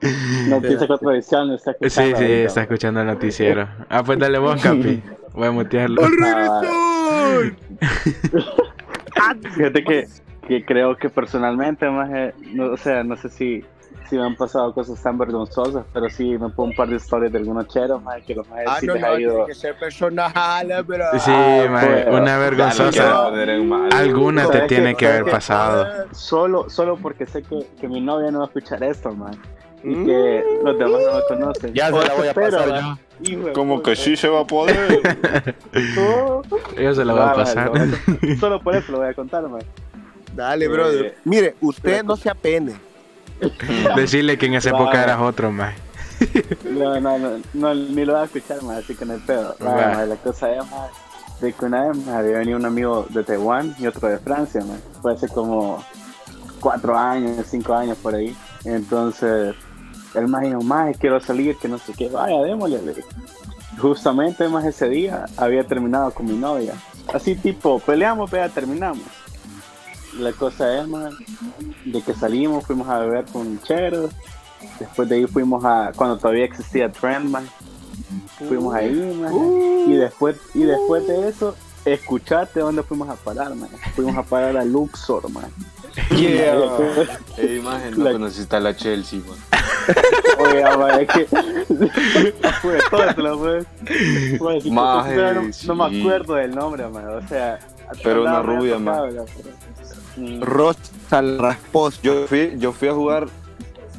Noticia 0.50 0.88
con 0.88 1.00
tradición, 1.00 1.52
está 1.52 1.72
Sí, 1.82 1.90
sí, 1.90 1.92
escuchando 1.92 2.18
ahorita. 2.18 2.48
está 2.48 2.62
escuchando 2.62 3.02
el 3.02 3.08
noticiero. 3.08 3.68
Ah, 3.90 4.04
pues 4.04 4.20
dale 4.20 4.38
vos, 4.40 4.62
Capi. 4.62 5.02
Voy 5.34 5.48
a 5.48 5.52
mutearlo. 5.52 6.02
Fíjate 9.56 9.84
que, 9.84 10.08
que 10.48 10.66
creo 10.66 10.96
que 10.98 11.10
personalmente, 11.10 11.90
más, 11.90 12.10
no, 12.54 12.72
o 12.74 12.78
sea, 12.78 13.04
no 13.04 13.16
sé 13.16 13.30
si, 13.30 13.64
sí 14.10 14.18
me 14.18 14.24
han 14.24 14.36
pasado 14.36 14.74
cosas 14.74 15.02
tan 15.02 15.18
vergonzosas, 15.18 15.86
pero 15.94 16.10
sí 16.10 16.32
me 16.38 16.50
pongo 16.50 16.70
un 16.70 16.76
par 16.76 16.88
de 16.90 16.98
historias 16.98 17.32
de 17.32 17.40
algunos 17.40 17.68
cheros, 17.68 18.02
mae, 18.04 18.22
que 18.24 18.36
los 18.36 18.48
maes 18.50 18.68
Ah, 18.70 18.78
sí 18.80 18.88
no, 18.88 18.94
les 18.94 19.02
no, 19.02 19.08
ha 19.08 19.16
tiene 19.18 19.34
ido. 19.34 19.46
que 19.46 19.56
ser 19.56 19.76
personal, 19.80 20.84
bro. 20.86 21.06
Sí, 21.20 21.32
Ah, 21.34 21.80
pues, 21.82 22.08
una 22.22 22.38
vergonzosa. 22.38 23.28
Alguna 23.94 24.44
te 24.48 24.54
¿Sabes 24.54 24.68
tiene 24.68 24.92
qué? 24.92 24.98
que 24.98 25.08
haber 25.08 25.32
pasado. 25.32 25.88
Solo, 26.12 26.70
solo 26.70 26.98
porque 26.98 27.26
sé 27.26 27.42
que, 27.42 27.66
que 27.80 27.88
mi 27.88 28.02
novia 28.02 28.32
no 28.32 28.40
va 28.40 28.46
a 28.46 28.48
escuchar 28.48 28.84
esto, 28.84 29.12
man. 29.14 29.36
Y 29.84 29.90
Mm. 29.90 30.06
que 30.06 30.44
los 30.64 30.80
demás 30.80 31.02
no 31.06 31.14
me 31.16 31.22
conocen. 31.28 31.74
Ya 31.76 31.88
se 31.92 31.92
la 32.08 32.14
voy 32.16 32.28
a 32.28 32.34
pasar 32.34 32.70
man. 32.70 33.00
Hijo 33.22 33.54
Como 33.54 33.82
que 33.82 33.96
sí 33.96 34.16
se 34.18 34.28
va 34.28 34.42
a 34.42 34.48
poder. 34.48 35.56
Oh. 35.98 36.42
Yo 36.80 36.94
se 36.96 37.06
la 37.06 37.14
voy 37.14 37.22
a 37.22 37.26
Va, 37.26 37.34
pasar. 37.36 37.72
man, 37.72 37.94
Solo 38.40 38.62
por 38.62 38.76
eso 38.76 38.92
lo 38.92 39.00
voy 39.00 39.08
a 39.10 39.14
contar, 39.14 39.48
man. 39.48 39.62
Dale, 40.34 40.68
brother. 40.68 41.06
Eh, 41.06 41.18
Mire, 41.26 41.56
usted 41.62 42.04
no 42.04 42.16
se 42.18 42.30
apene. 42.30 42.76
Decirle 43.96 44.38
que 44.38 44.46
en 44.48 44.56
esa 44.56 44.72
Va. 44.72 44.80
época 44.80 45.04
eras 45.04 45.20
otro, 45.22 45.52
mae. 45.52 45.74
No, 46.64 47.00
no, 47.02 47.18
no, 47.18 47.30
no, 47.54 47.74
ni 47.76 48.06
lo 48.06 48.14
voy 48.14 48.22
a 48.22 48.26
escuchar, 48.26 48.62
man, 48.64 48.78
así 48.78 48.96
que 48.96 49.06
no 49.06 49.14
hay 49.14 49.20
pedo. 49.20 49.56
Va, 49.64 49.74
Va. 49.74 49.88
man, 49.96 50.10
la 50.10 50.16
cosa 50.16 50.52
es, 50.52 50.60
man, 50.72 50.90
de 51.42 51.52
que 51.54 51.66
una 51.66 51.88
vez 51.90 51.98
man, 52.06 52.16
había 52.16 52.38
venido 52.38 52.58
un 52.58 52.66
amigo 52.66 53.06
de 53.10 53.24
Taiwán 53.24 53.76
y 53.80 53.88
otro 53.88 54.08
de 54.08 54.18
Francia, 54.20 54.62
man. 54.64 54.80
Fue 55.02 55.14
hace 55.14 55.28
como 55.28 55.84
cuatro 56.62 56.98
años, 56.98 57.46
cinco 57.50 57.74
años 57.74 57.98
por 57.98 58.16
ahí. 58.16 58.36
Entonces, 58.64 59.56
él 60.16 60.28
más 60.28 60.42
dijo, 60.44 60.62
más 60.62 60.98
quiero 60.98 61.20
salir, 61.20 61.58
que 61.58 61.68
no 61.68 61.78
sé 61.78 61.94
qué, 61.94 62.10
vaya, 62.10 62.42
démosle. 62.42 62.80
Justamente 63.80 64.48
más 64.48 64.66
ese 64.66 64.88
día 64.90 65.26
había 65.38 65.66
terminado 65.66 66.12
con 66.12 66.26
mi 66.26 66.38
novia. 66.38 66.74
Así 67.14 67.36
tipo, 67.36 67.80
peleamos, 67.80 68.30
pero 68.30 68.50
terminamos. 68.50 69.04
La 70.18 70.32
cosa 70.32 70.80
es, 70.80 70.88
man, 70.88 71.12
de 71.86 72.02
que 72.02 72.14
salimos, 72.14 72.66
fuimos 72.66 72.88
a 72.88 73.00
beber 73.00 73.26
con 73.26 73.62
cheros. 73.62 74.12
Después 74.80 75.10
de 75.10 75.18
ahí 75.18 75.28
fuimos 75.28 75.64
a, 75.66 75.92
cuando 75.96 76.18
todavía 76.18 76.46
existía 76.46 76.92
Trend, 76.92 77.30
man. 77.30 77.48
Fuimos 78.48 78.74
ahí, 78.74 78.94
man. 79.22 79.34
Y 79.88 79.94
después, 79.94 80.38
y 80.54 80.64
después 80.64 81.06
de 81.08 81.28
eso, 81.28 81.56
escuchate 81.84 82.62
dónde 82.62 82.82
fuimos 82.84 83.10
a 83.10 83.16
parar, 83.16 83.54
man. 83.56 83.70
Fuimos 83.96 84.16
a 84.18 84.24
parar 84.24 84.56
a 84.58 84.64
Luxor, 84.64 85.30
man. 85.30 85.52
Yeah. 86.16 86.56
Ey, 87.38 87.58
imagen, 87.58 87.98
no 87.98 88.04
La- 88.04 88.12
conociste 88.14 88.56
a 88.56 88.60
la 88.60 88.76
Chelsea, 88.76 89.20
man. 89.28 89.38
Oye, 90.40 90.64
man, 90.78 91.00
es 91.02 91.08
que. 91.08 91.28
Maje, 94.72 95.16
no, 95.16 95.42
no 95.68 95.76
me 95.90 96.00
acuerdo 96.00 96.36
del 96.36 96.56
nombre, 96.56 96.88
man. 96.88 97.08
O 97.08 97.28
sea. 97.28 97.60
Pero 98.04 98.22
una 98.24 98.42
rubia, 98.42 98.78
man. 98.80 99.16
la- 99.16 99.26
Mm. 100.18 100.42
Rosa 100.44 101.22
Rasposo. 101.38 102.00
Yo 102.02 102.26
fui, 102.28 102.54
yo 102.58 102.72
fui 102.72 102.88
a 102.88 102.94
jugar 102.94 103.28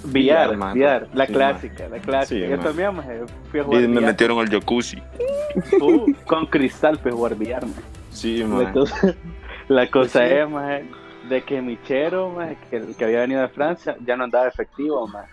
Billar, 0.05 0.47
Billar, 0.49 0.57
man. 0.57 0.73
billar, 0.75 1.09
la 1.13 1.27
Sí, 1.27 1.33
clásica, 1.35 1.89
la 1.91 1.99
clásica. 1.99 2.41
Sí, 2.41 2.51
Yo 2.51 2.57
man. 2.57 2.61
también, 2.65 2.95
man, 2.97 3.07
fui 3.51 3.61
a 3.61 3.65
jugar 3.65 3.81
y 3.83 3.85
me 3.89 3.89
billar. 3.97 4.11
metieron 4.13 4.39
al 4.39 4.49
jacuzzi. 4.49 4.97
Uh, 5.81 6.13
con 6.27 6.47
cristal 6.47 6.99
fui 6.99 7.11
a 7.11 7.15
jugar 7.15 7.35
billar, 7.35 7.63
man. 7.67 7.75
Sí, 8.13 8.43
man. 8.45 8.73
cosa, 8.73 9.15
la 9.69 9.91
cosa 9.91 10.27
Sí. 10.27 10.35
es, 10.35 10.49
maje, 10.49 10.85
de 11.29 11.43
que 11.43 11.61
mi 11.63 11.81
chero, 11.83 12.31
maje, 12.31 12.57
que, 12.71 12.95
que 12.97 13.05
había 13.05 13.21
venido 13.21 13.43
de 13.43 13.49
Francia, 13.49 13.97
ya 14.05 14.17
no 14.17 14.25
andaba 14.25 14.49
efectivo, 14.49 15.07
maje. 15.07 15.33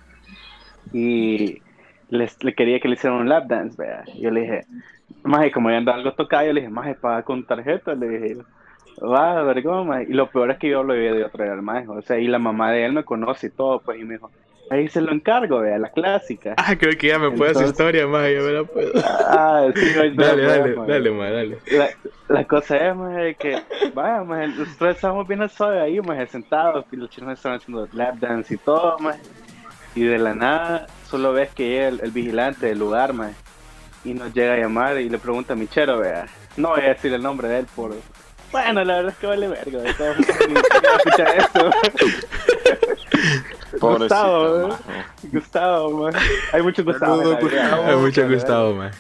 Y 0.92 1.62
les, 2.10 2.44
le 2.44 2.54
quería 2.54 2.80
que 2.80 2.88
le 2.88 2.96
hicieran 2.96 3.20
un 3.20 3.30
lap 3.30 3.48
dance, 3.48 3.82
vea. 3.82 4.04
Yo 4.20 4.32
le 4.32 4.42
dije, 4.42 4.62
maje, 5.24 5.52
como 5.52 5.70
ya 5.70 5.78
andaba 5.78 5.98
algo 5.98 6.14
tocado, 6.14 6.46
yo 6.46 6.54
le 6.54 6.62
dije, 6.62 6.72
maje, 6.72 6.96
paga 6.96 7.24
con 7.24 7.46
tarjeta, 7.46 7.96
le 7.96 8.08
dije, 8.08 8.38
va, 9.02 9.42
vergón. 9.44 9.90
Y 10.08 10.14
lo 10.14 10.30
peor 10.30 10.52
es 10.52 10.58
que 10.58 10.70
yo 10.70 10.84
lo 10.84 10.94
vi 10.94 11.02
de 11.02 11.30
el 11.34 11.62
maje, 11.62 11.88
o 11.88 12.02
sea, 12.02 12.20
y 12.20 12.28
la 12.28 12.40
mamá 12.40 12.72
de 12.72 12.86
él 12.86 12.94
me 12.94 13.04
conoce 13.04 13.48
y 13.48 13.52
todo, 13.52 13.80
pues, 13.80 14.00
y 14.00 14.04
me 14.04 14.16
dijo, 14.16 14.32
ahí 14.70 14.88
se 14.90 15.02
lo 15.02 15.12
encargo, 15.12 15.60
vea, 15.60 15.78
la 15.78 15.90
clásica. 15.90 16.56
Ah, 16.58 16.76
creo 16.78 16.98
que 16.98 17.08
ya 17.08 17.20
me 17.20 17.30
puedes 17.32 17.56
Entonces- 17.58 17.72
historia, 17.72 18.08
mae. 18.08 18.34
Ya 18.36 18.42
me 18.42 18.52
la 18.52 18.64
puedo. 18.64 18.92
Ah, 19.06 19.68
sí, 19.76 19.94
ahorita 19.96 20.26
Dale, 20.26 20.44
dale, 20.44 20.76
dale, 20.88 21.12
mae, 21.12 21.32
dale. 21.32 21.58
la, 21.72 21.90
la 22.30 22.44
cosa 22.46 22.78
es, 22.78 22.96
maje, 22.96 23.36
que, 23.36 23.62
vaya, 23.94 24.24
maje, 24.24 24.48
nosotros 24.48 24.96
estábamos 24.96 25.28
bien 25.28 25.42
al 25.42 25.50
suave 25.50 25.82
ahí, 25.82 26.00
maje, 26.02 26.26
sentados, 26.28 26.86
y 26.92 26.96
los 26.96 27.10
chinos 27.10 27.34
estaban 27.34 27.60
haciendo 27.60 27.88
lap 27.94 28.16
dance 28.20 28.54
y 28.54 28.58
todo, 28.58 28.98
maje, 29.00 29.20
y 29.96 30.04
de 30.04 30.18
la 30.18 30.34
nada, 30.34 30.88
solo 31.08 31.34
ves 31.34 31.50
que 31.54 31.68
llega 31.70 31.88
el, 31.90 32.00
el 32.02 32.12
vigilante 32.12 32.66
del 32.68 32.80
lugar, 32.80 33.14
maje, 33.14 33.36
y 34.06 34.14
nos 34.14 34.34
llega 34.34 34.54
a 34.54 34.58
llamar 34.58 35.00
y 35.00 35.10
le 35.10 35.18
pregunta 35.20 35.54
a 35.54 35.56
Michero, 35.56 36.00
vea, 36.00 36.26
no 36.58 36.70
voy 36.70 36.82
a 36.82 36.90
decir 36.90 37.14
el 37.14 37.22
nombre 37.22 37.48
de 37.48 37.60
él 37.60 37.68
por... 37.76 37.94
Bueno, 38.52 38.84
la 38.84 38.96
verdad 38.98 39.12
es 39.14 39.18
que 39.18 39.26
vale 39.28 39.48
verga, 39.48 39.80
de 39.80 39.94
todo 39.96 40.14
Gustavo, 43.80 44.60
¿eh? 44.60 44.68
man. 44.68 44.80
Gustavo, 45.32 45.92
maje. 46.04 46.20
Hay 46.52 46.62
muchos 46.62 46.86
Gustavo. 46.86 47.18
Gustavo. 47.18 47.84
Hay 47.84 47.96
mucho 47.96 48.28
gustado, 48.28 48.74
mae. 48.76 48.92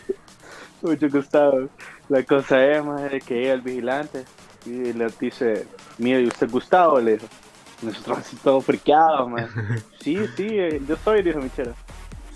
Mucho 0.82 1.10
gustado. 1.10 1.70
La 2.10 2.24
cosa 2.24 2.65
es, 2.65 2.84
más 2.84 3.12
de 3.12 3.22
que 3.22 3.36
llega 3.36 3.53
el 3.53 3.62
vigilante 3.62 4.25
y 4.65 4.94
le 4.94 5.08
dice, 5.20 5.68
mire, 5.98 6.22
¿y 6.22 6.27
usted 6.27 6.50
Gustavo? 6.50 7.00
Le 7.00 7.13
dijo. 7.13 7.27
Nosotros 7.82 8.20
así 8.20 8.38
todos 8.38 8.63
friqueados, 8.65 9.30
man. 9.30 9.50
Sí, 10.00 10.18
sí, 10.36 10.48
eh, 10.50 10.82
yo 10.88 10.96
soy, 11.03 11.22
dijo 11.22 11.39
Michero. 11.39 11.74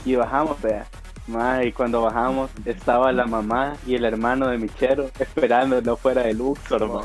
Y 0.05 0.15
bajamos, 0.15 0.61
vea. 0.61 0.85
Y 1.61 1.73
cuando 1.73 2.01
bajamos 2.01 2.49
estaba 2.63 3.11
la 3.11 3.25
mamá 3.25 3.75
y 3.85 3.95
el 3.95 4.05
hermano 4.05 4.47
de 4.47 4.57
Michero 4.57 5.09
esperándonos 5.19 5.99
fuera 5.99 6.23
de 6.23 6.33
Luxor, 6.33 6.87
man. 6.87 7.03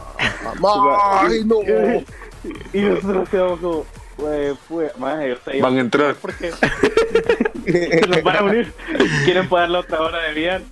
Mamá, 0.61 1.23
ay, 1.23 1.45
no. 1.45 1.57
Y 2.73 2.81
nosotros 2.81 3.29
quedamos 3.29 3.61
como, 3.61 3.85
pues, 4.23 4.57
pues, 4.69 4.93
o 4.97 5.50
sea, 5.50 5.62
Van 5.62 5.76
a 5.76 5.81
entrar. 5.81 6.14
porque 6.14 6.52
se 6.52 8.07
los 8.09 8.23
van 8.23 8.37
a 8.37 8.43
unir. 8.45 8.73
Quieren 9.25 9.49
pagar 9.49 9.71
la 9.71 9.81
otra 9.81 10.00
hora 10.00 10.23
de 10.23 10.35
bien. 10.35 10.64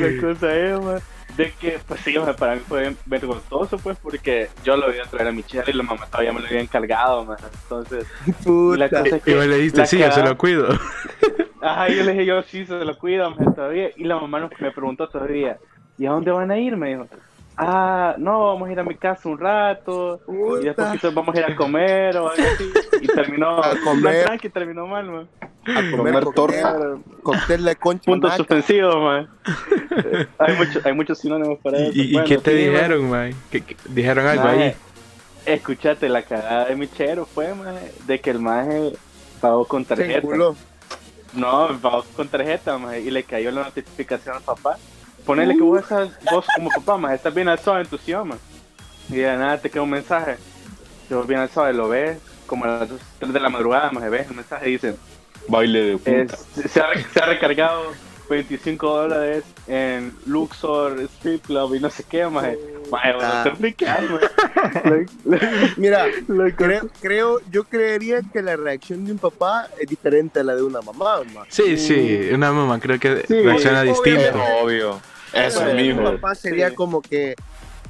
La 0.00 0.20
cosa 0.20 0.54
es, 0.54 0.80
man, 0.80 1.00
de 1.36 1.52
que, 1.52 1.78
pues 1.86 2.00
sí, 2.00 2.18
man, 2.18 2.34
para 2.36 2.54
mí 2.56 2.62
fue 2.66 2.94
vergonzoso, 3.06 3.78
pues, 3.78 3.96
porque 4.02 4.48
yo 4.64 4.76
lo 4.76 4.92
iba 4.94 5.04
a 5.04 5.08
traer 5.08 5.28
a 5.28 5.32
mi 5.32 5.42
chela 5.42 5.64
y 5.68 5.72
la 5.72 5.82
mamá 5.82 6.06
todavía 6.06 6.32
me 6.32 6.40
lo 6.40 6.46
había 6.46 6.60
encargado, 6.60 7.24
man. 7.24 7.38
Entonces, 7.62 8.06
y 8.26 8.30
la 8.76 8.88
Puta. 8.88 8.88
cosa 8.88 9.16
es 9.16 9.22
Y 9.22 9.24
que. 9.24 9.34
vos 9.36 9.46
le 9.46 9.56
dijiste, 9.56 9.86
sí, 9.86 9.98
yo 9.98 10.10
se 10.12 10.22
lo 10.22 10.36
cuido. 10.36 10.68
Ajá, 11.62 11.88
yo 11.88 12.02
le 12.04 12.12
dije, 12.12 12.24
yo 12.26 12.42
sí, 12.42 12.64
se 12.66 12.84
lo 12.84 12.96
cuido, 12.98 13.30
man, 13.30 13.54
todavía. 13.54 13.90
Y 13.96 14.04
la 14.04 14.16
mamá 14.18 14.48
me 14.58 14.70
preguntó 14.70 15.08
todavía, 15.08 15.58
¿y 15.98 16.06
a 16.06 16.10
dónde 16.10 16.30
van 16.30 16.50
a 16.50 16.58
ir? 16.58 16.76
Me 16.76 16.88
dijo. 16.90 17.06
Ah, 17.62 18.14
no, 18.16 18.46
vamos 18.46 18.68
a 18.68 18.72
ir 18.72 18.80
a 18.80 18.84
mi 18.84 18.94
casa 18.94 19.28
un 19.28 19.38
rato. 19.38 20.20
Y 20.62 20.64
después 20.64 21.14
vamos 21.14 21.34
a 21.34 21.38
ir 21.40 21.44
a 21.44 21.54
comer 21.56 22.16
o 22.16 22.30
algo 22.30 22.42
así. 22.54 22.70
Y 23.02 23.06
terminó. 23.06 23.58
A 23.62 23.74
comer. 23.84 24.24
Tranqui, 24.24 24.48
terminó 24.48 24.86
mal, 24.86 25.06
man. 25.10 25.28
A 25.66 25.90
Comer 25.94 26.24
Claro. 26.24 27.02
cóctel 27.22 27.64
de 27.64 27.76
concha. 27.76 28.04
Puntos 28.06 28.30
maca. 28.30 28.36
suspensivos, 28.38 28.96
man. 28.96 29.28
Eh, 29.90 30.26
hay, 30.38 30.56
mucho, 30.56 30.80
hay 30.84 30.92
muchos 30.94 31.18
sinónimos 31.18 31.58
para 31.58 31.78
¿Y, 31.78 31.82
eso. 31.82 31.92
y- 31.94 32.00
y 32.00 32.12
Bueno, 32.14 32.28
qué 32.28 32.38
te 32.38 32.50
sí, 32.50 32.64
man. 32.64 32.74
dijeron, 32.74 33.10
mae? 33.10 33.34
¿Qué- 33.50 33.60
qué- 33.60 33.76
¿Dijeron 33.90 34.26
algo 34.26 34.48
ahí? 34.48 34.74
Escuchate, 35.44 36.08
la 36.08 36.22
cagada 36.22 36.64
de 36.64 36.76
Michero 36.76 37.26
fue, 37.26 37.52
maje, 37.54 37.92
de 38.06 38.20
que 38.20 38.30
el 38.30 38.38
maje 38.38 38.92
pagó 39.40 39.66
con 39.66 39.84
tarjeta. 39.84 40.26
No, 41.34 41.68
pagó 41.80 42.04
con 42.16 42.28
tarjeta, 42.28 42.78
maje, 42.78 43.00
y 43.02 43.10
le 43.10 43.22
cayó 43.22 43.50
la 43.50 43.64
notificación 43.64 44.36
al 44.36 44.42
papá. 44.42 44.78
Ponele 45.24 45.56
que 45.56 45.62
vos 45.62 45.80
estás, 45.80 46.08
vos 46.30 46.46
como 46.56 46.70
papá, 46.70 46.96
maje, 46.96 47.14
estás 47.16 47.34
bien 47.34 47.48
alzado 47.48 47.78
en 47.80 47.86
tu 47.86 47.96
idioma. 47.96 48.36
Y 49.08 49.16
de 49.16 49.36
nada 49.36 49.58
te 49.58 49.70
queda 49.70 49.82
un 49.82 49.90
mensaje. 49.90 50.36
Te 51.08 51.14
vos 51.14 51.26
bien 51.26 51.40
alzado, 51.40 51.72
lo 51.72 51.88
ves, 51.88 52.18
como 52.46 52.64
a 52.64 52.68
las 52.68 52.88
3 53.18 53.32
de 53.32 53.40
la 53.40 53.48
madrugada, 53.48 53.90
maje, 53.92 54.08
ves 54.08 54.28
el 54.28 54.36
mensaje 54.36 54.68
y 54.68 54.72
dice, 54.72 54.94
Baile 55.48 55.82
de 55.82 55.96
puta. 55.98 56.36
Es- 56.56 56.70
se, 56.70 56.80
ha, 56.80 56.86
se 57.12 57.20
ha 57.20 57.26
recargado 57.26 57.92
25 58.28 58.86
dólares 58.88 59.44
en 59.66 60.14
Luxor, 60.26 61.00
Strip 61.00 61.44
Club 61.46 61.74
y 61.74 61.80
no 61.80 61.90
sé 61.90 62.04
qué, 62.08 62.26
maje. 62.26 62.58
Ah. 62.92 63.52
maje. 63.58 65.06
Mira, 65.76 66.06
creo, 66.56 66.88
creo, 67.00 67.40
yo 67.50 67.64
creería 67.64 68.20
que 68.32 68.42
la 68.42 68.56
reacción 68.56 69.04
de 69.04 69.12
un 69.12 69.18
papá 69.18 69.68
es 69.78 69.88
diferente 69.88 70.40
a 70.40 70.44
la 70.44 70.54
de 70.54 70.62
una 70.62 70.80
mamá, 70.80 71.20
ma. 71.34 71.44
Sí, 71.48 71.76
sí, 71.76 72.30
una 72.32 72.52
mamá 72.52 72.78
creo 72.80 72.98
que 72.98 73.24
Sí, 73.26 73.42
reacciona 73.42 73.80
obvio. 73.82 73.92
distinto. 73.92 74.38
Obvio. 74.62 75.00
Eso 75.32 75.66
es 75.66 75.74
Mi 75.74 75.92
mijo. 75.92 76.02
papá 76.12 76.34
sería 76.34 76.70
Sí. 76.70 76.74
como 76.74 77.00
que 77.02 77.34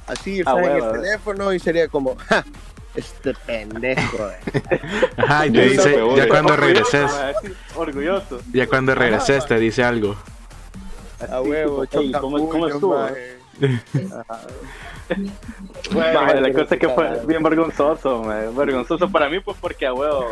así 0.07 0.41
Ah, 0.45 0.55
en 0.59 0.65
el 0.65 0.77
eh. 0.83 0.87
teléfono 0.93 1.53
y 1.53 1.59
sería 1.59 1.87
como, 1.87 2.15
ja, 2.17 2.43
este 2.95 3.33
pendejo. 3.45 4.29
eh". 4.29 4.61
Ajá, 5.17 5.47
y 5.47 5.51
te 5.51 5.61
dice, 5.69 5.95
ya 6.15 6.27
cuando 6.27 6.53
Orgulloso, 6.53 6.91
regreses, 6.91 7.11
Orgulloso. 7.75 8.41
ya 8.53 8.67
cuando 8.67 8.93
regreses 8.95 9.45
te 9.45 9.57
dice 9.57 9.83
algo. 9.83 10.15
A 11.31 11.39
huevo, 11.41 11.83
Ey, 11.91 12.11
¿cómo, 12.13 12.49
cómo 12.49 12.67
estuvo? 12.67 12.97
maje. 12.97 13.37
Bueno, 15.93 16.21
Maje, 16.21 16.41
la 16.41 16.51
cosa 16.53 16.75
es 16.75 16.79
que 16.81 16.87
fue 16.89 17.25
bien 17.27 17.43
vergonzoso, 17.43 18.23
maje. 18.23 18.47
vergonzoso 18.55 19.09
para 19.11 19.29
mí, 19.29 19.39
pues 19.41 19.57
porque 19.59 19.85
a 19.85 19.93
huevo 19.93 20.25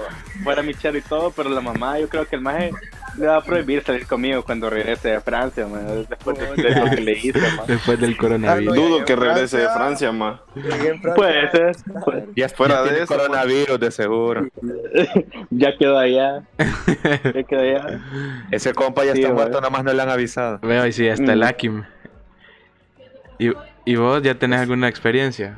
fuera 0.43 0.61
mi 0.63 0.73
chero 0.73 0.97
y 0.97 1.01
todo, 1.01 1.31
pero 1.31 1.49
la 1.49 1.59
mamá, 1.61 1.99
yo 1.99 2.07
creo 2.07 2.25
que 2.25 2.37
el 2.37 2.41
maje 2.41 2.71
le 3.17 3.27
va 3.27 3.37
a 3.37 3.41
prohibir 3.43 3.83
salir 3.83 4.05
conmigo 4.07 4.43
cuando 4.43 4.69
regrese 4.69 5.09
de 5.09 5.21
Francia, 5.21 5.67
maje, 5.67 6.05
después 6.09 6.37
de, 6.39 6.63
de 6.63 6.75
lo 6.79 6.89
que 6.89 7.01
le 7.01 7.11
hice, 7.13 7.39
maje. 7.39 7.73
Después 7.73 7.99
del 7.99 8.15
coronavirus. 8.17 8.73
Ah, 8.77 8.81
Dudo 8.81 9.05
que 9.05 9.15
regrese 9.15 9.57
de 9.57 9.67
Francia- 9.69 10.11
Francia. 10.13 11.13
Puede 11.15 11.51
ser. 11.51 11.75
puede- 12.03 12.25
Ya 12.35 12.47
Fuera 12.49 12.85
ya 12.85 12.91
de 12.91 13.03
eso, 13.03 13.07
coronavirus, 13.17 13.79
de 13.79 13.91
seguro. 13.91 14.47
ya 15.49 15.75
quedó 15.77 15.97
allá. 15.97 16.43
Ya 17.33 17.43
quedó 17.43 17.61
allá. 17.61 17.99
Ese 18.51 18.73
compa 18.73 19.03
ya 19.05 19.13
Sí, 19.13 19.21
está 19.21 19.33
muerto, 19.33 19.57
nada 19.59 19.69
más 19.69 19.83
no 19.83 19.93
le 19.93 20.01
han 20.01 20.09
avisado. 20.09 20.59
Veo, 20.61 20.85
y 20.87 20.91
sí, 20.93 21.07
hasta 21.09 21.33
el 21.33 21.39
Mm. 21.39 21.43
Akim. 21.43 21.83
¿Y, 23.39 23.51
¿Y 23.85 23.95
vos 23.95 24.21
ya 24.21 24.35
tenés 24.35 24.59
alguna 24.59 24.87
experiencia? 24.87 25.57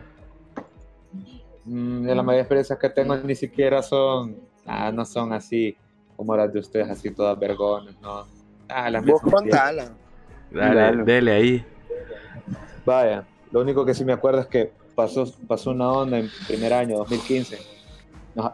Mm, 1.65 2.03
de 2.03 2.15
la 2.15 2.21
mayoría 2.23 2.37
de 2.37 2.41
experiencias 2.41 2.79
que 2.79 2.89
tengo 2.89 3.15
ni 3.17 3.35
siquiera 3.35 3.81
son, 3.81 4.37
ah, 4.65 4.91
no 4.91 5.03
son 5.05 5.33
así 5.33 5.75
como 6.15 6.35
las 6.35 6.51
de 6.53 6.59
ustedes, 6.59 6.89
así 6.89 7.11
todas 7.11 7.37
vergonas, 7.39 7.95
no. 8.01 8.25
Ah, 8.69 8.89
las 8.89 9.03
Vos 9.03 9.21
contala. 9.21 9.91
Dale, 10.51 10.75
Dale. 10.75 11.03
dele 11.03 11.31
ahí. 11.31 11.65
Vaya, 12.85 13.25
lo 13.51 13.61
único 13.61 13.85
que 13.85 13.93
sí 13.93 14.03
me 14.05 14.13
acuerdo 14.13 14.41
es 14.41 14.47
que 14.47 14.71
pasó, 14.95 15.25
pasó 15.47 15.71
una 15.71 15.91
onda 15.91 16.17
en 16.19 16.31
primer 16.47 16.73
año, 16.73 16.97
2015. 16.97 17.63
Nos, 18.35 18.51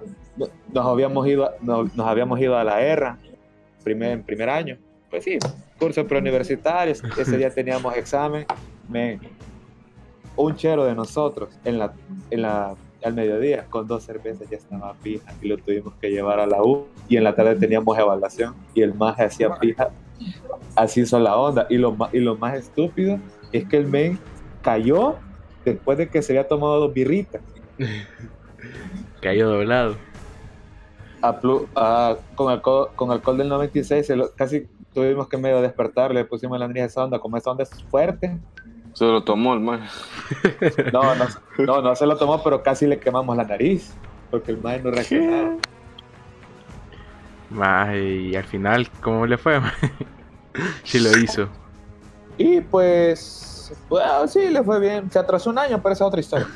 nos 0.71 0.85
habíamos 0.85 1.27
ido, 1.27 1.45
a- 1.45 1.53
nos, 1.61 1.93
nos 1.95 2.07
habíamos 2.07 2.39
ido 2.39 2.57
a 2.57 2.63
la 2.63 2.81
ERA 2.81 3.17
primer, 3.83 4.11
en 4.11 4.23
primer 4.23 4.49
año. 4.49 4.77
Pues 5.09 5.23
sí, 5.23 5.37
curso 5.79 6.05
preuniversitario. 6.05 6.93
Ese 7.17 7.37
día 7.37 7.49
teníamos 7.49 7.95
examen. 7.95 8.45
Men, 8.89 9.19
un 10.35 10.55
chero 10.55 10.85
de 10.85 10.93
nosotros 10.95 11.49
en 11.65 11.79
la, 11.79 11.93
en 12.29 12.41
la, 12.43 12.75
al 13.03 13.13
mediodía 13.13 13.65
con 13.69 13.87
dos 13.87 14.03
cervezas 14.03 14.49
ya 14.49 14.57
estaba 14.57 14.93
pija 15.01 15.33
y 15.41 15.47
lo 15.47 15.57
tuvimos 15.57 15.93
que 16.01 16.09
llevar 16.09 16.39
a 16.39 16.45
la 16.45 16.61
U. 16.63 16.85
Y 17.09 17.17
en 17.17 17.23
la 17.23 17.33
tarde 17.35 17.55
teníamos 17.55 17.97
evaluación 17.97 18.53
y 18.73 18.81
el 18.81 18.93
más 18.93 19.19
hacía 19.19 19.55
pija. 19.59 19.89
Así 20.75 21.01
hizo 21.01 21.19
la 21.19 21.35
onda. 21.37 21.65
Y 21.69 21.77
lo, 21.77 21.95
y 22.11 22.19
lo 22.19 22.35
más 22.37 22.55
estúpido 22.55 23.17
es 23.51 23.67
que 23.67 23.77
el 23.77 23.87
men 23.87 24.19
cayó 24.61 25.15
después 25.65 25.97
de 25.97 26.09
que 26.09 26.21
se 26.21 26.33
había 26.33 26.47
tomado 26.47 26.79
dos 26.79 26.93
birritas. 26.93 27.41
Cayó 29.21 29.49
doblado. 29.49 29.95
A 31.21 31.39
plu- 31.41 31.67
a- 31.75 32.15
con, 32.35 32.51
alcohol, 32.51 32.89
con 32.95 33.11
alcohol 33.11 33.37
del 33.37 33.49
96 33.49 34.05
se 34.05 34.15
lo- 34.15 34.31
casi 34.35 34.67
tuvimos 34.93 35.27
que 35.27 35.37
medio 35.37 35.61
despertar, 35.61 36.13
le 36.13 36.23
pusimos 36.25 36.59
la 36.59 36.67
nariz 36.67 36.83
esa 36.83 37.03
onda, 37.03 37.19
como 37.19 37.37
esa 37.37 37.51
onda 37.51 37.63
es 37.63 37.69
fuerte. 37.85 38.37
Se 38.97 39.05
lo 39.05 39.21
tomó 39.21 39.53
el 39.53 39.59
man. 39.59 39.81
No, 40.91 41.13
no, 41.13 41.25
no, 41.59 41.81
no 41.83 41.95
se 41.95 42.07
lo 42.07 42.17
tomó, 42.17 42.41
pero 42.43 42.63
casi 42.63 42.87
le 42.87 42.97
quemamos 42.99 43.37
la 43.37 43.43
nariz, 43.43 43.93
porque 44.31 44.49
el 44.51 44.57
man 44.59 44.81
no 44.83 44.89
reaccionaba. 44.89 45.55
Más, 47.51 47.95
y 47.95 48.35
al 48.35 48.43
final, 48.45 48.89
¿cómo 49.01 49.27
le 49.27 49.37
fue? 49.37 49.61
Si 50.83 50.99
lo 50.99 51.15
hizo. 51.15 51.47
Y 52.39 52.61
pues, 52.61 53.71
bueno, 53.87 54.27
sí, 54.27 54.49
le 54.49 54.63
fue 54.63 54.79
bien. 54.79 55.11
Se 55.11 55.19
atrasó 55.19 55.51
un 55.51 55.59
año, 55.59 55.79
pero 55.83 55.93
esa 55.93 56.05
es 56.05 56.07
otra 56.07 56.19
historia. 56.19 56.47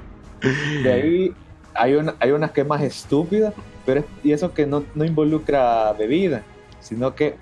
De 0.82 0.92
ahí 0.92 1.34
hay, 1.74 1.94
una, 1.94 2.16
hay 2.18 2.32
unas 2.32 2.50
que 2.50 2.62
es 2.62 2.66
más 2.66 2.82
estúpida, 2.82 3.52
pero 3.84 4.00
es- 4.00 4.06
y 4.24 4.32
eso 4.32 4.52
que 4.52 4.66
no, 4.66 4.82
no 4.96 5.04
involucra 5.04 5.92
bebida, 5.92 6.42
sino 6.80 7.14
que 7.14 7.36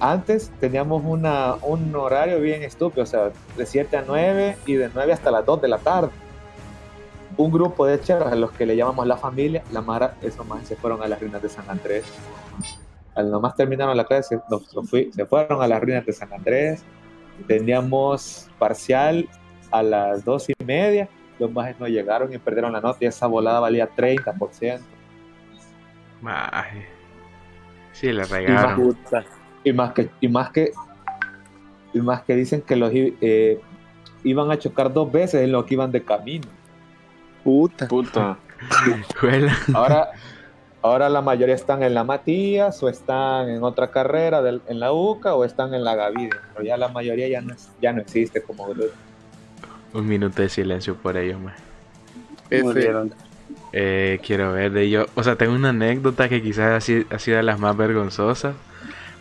antes 0.00 0.50
teníamos 0.60 1.02
una, 1.04 1.54
un 1.62 1.94
horario 1.96 2.40
bien 2.40 2.62
estúpido, 2.62 3.02
o 3.02 3.06
sea, 3.06 3.30
de 3.56 3.66
7 3.66 3.96
a 3.96 4.04
9 4.06 4.56
y 4.66 4.74
de 4.74 4.90
9 4.92 5.12
hasta 5.12 5.30
las 5.30 5.44
2 5.46 5.62
de 5.62 5.68
la 5.68 5.78
tarde. 5.78 6.10
Un 7.36 7.50
grupo 7.50 7.84
de 7.86 8.00
cheros 8.00 8.30
a 8.30 8.36
los 8.36 8.52
que 8.52 8.64
le 8.66 8.76
llamamos 8.76 9.06
la 9.06 9.16
familia, 9.16 9.62
la 9.72 9.80
Mara, 9.82 10.14
esos 10.22 10.46
más 10.46 10.66
se 10.66 10.76
fueron 10.76 11.02
a 11.02 11.08
las 11.08 11.20
ruinas 11.20 11.42
de 11.42 11.48
San 11.48 11.68
Andrés. 11.68 12.04
Al 13.16 13.30
nomás 13.30 13.54
terminaron 13.56 13.96
la 13.96 14.04
clase, 14.04 14.40
nos- 14.50 14.72
nos 14.74 14.88
fui- 14.90 15.10
se 15.12 15.24
fueron 15.26 15.60
a 15.62 15.66
las 15.68 15.80
ruinas 15.80 16.04
de 16.06 16.12
San 16.12 16.32
Andrés. 16.32 16.82
Teníamos 17.48 18.48
parcial 18.58 19.28
a 19.70 19.82
las 19.82 20.24
dos 20.24 20.48
y 20.48 20.54
media. 20.64 21.08
Los 21.40 21.50
majes 21.50 21.78
no 21.80 21.88
llegaron 21.88 22.32
y 22.32 22.38
perdieron 22.38 22.72
la 22.72 22.80
nota 22.80 22.98
y 23.00 23.06
esa 23.06 23.26
volada 23.26 23.58
valía 23.60 23.88
30%. 23.88 24.80
Maje. 26.20 26.86
Sí, 27.92 28.12
le 28.12 28.24
regaron. 28.24 28.76
Y 29.64 29.72
más 29.72 29.92
que 29.92 30.10
y 30.20 30.28
más 30.28 30.50
que 30.50 30.72
y 31.92 32.00
más 32.00 32.22
que 32.22 32.34
dicen 32.36 32.60
que 32.62 32.76
los 32.76 32.90
eh, 32.94 33.60
iban 34.24 34.50
a 34.50 34.58
chocar 34.58 34.92
dos 34.92 35.10
veces 35.10 35.42
en 35.42 35.52
lo 35.52 35.64
que 35.64 35.74
iban 35.74 35.90
de 35.92 36.02
camino. 36.02 36.46
Puta. 37.42 37.88
Puta. 37.88 38.36
Ahora 39.74 40.08
ahora 40.82 41.08
la 41.08 41.22
mayoría 41.22 41.54
están 41.54 41.82
en 41.82 41.94
la 41.94 42.04
Matías 42.04 42.82
o 42.82 42.88
están 42.88 43.48
en 43.48 43.62
otra 43.62 43.90
carrera 43.90 44.42
en 44.66 44.80
la 44.80 44.92
UCA 44.92 45.34
o 45.34 45.44
están 45.44 45.72
en 45.72 45.82
la 45.82 45.94
Gavidia, 45.94 46.40
pero 46.52 46.64
ya 46.66 46.76
la 46.76 46.88
mayoría 46.88 47.26
ya 47.28 47.40
no 47.40 47.54
es- 47.54 47.70
ya 47.80 47.92
no 47.92 48.00
existe 48.02 48.42
como 48.42 48.66
grupo. 48.66 48.92
Un 49.94 50.06
minuto 50.06 50.42
de 50.42 50.48
silencio 50.48 50.94
por 50.96 51.16
ellos, 51.16 51.40
más. 51.40 51.54
Eh, 53.72 54.20
quiero 54.22 54.52
ver 54.52 54.72
de 54.72 54.82
ello. 54.82 55.06
O 55.14 55.22
sea, 55.22 55.36
tengo 55.36 55.54
una 55.54 55.70
anécdota 55.70 56.28
que 56.28 56.42
quizás 56.42 56.72
así- 56.72 57.06
ha 57.10 57.18
sido 57.18 57.36
de 57.38 57.42
las 57.44 57.58
más 57.58 57.76
vergonzosas. 57.76 58.54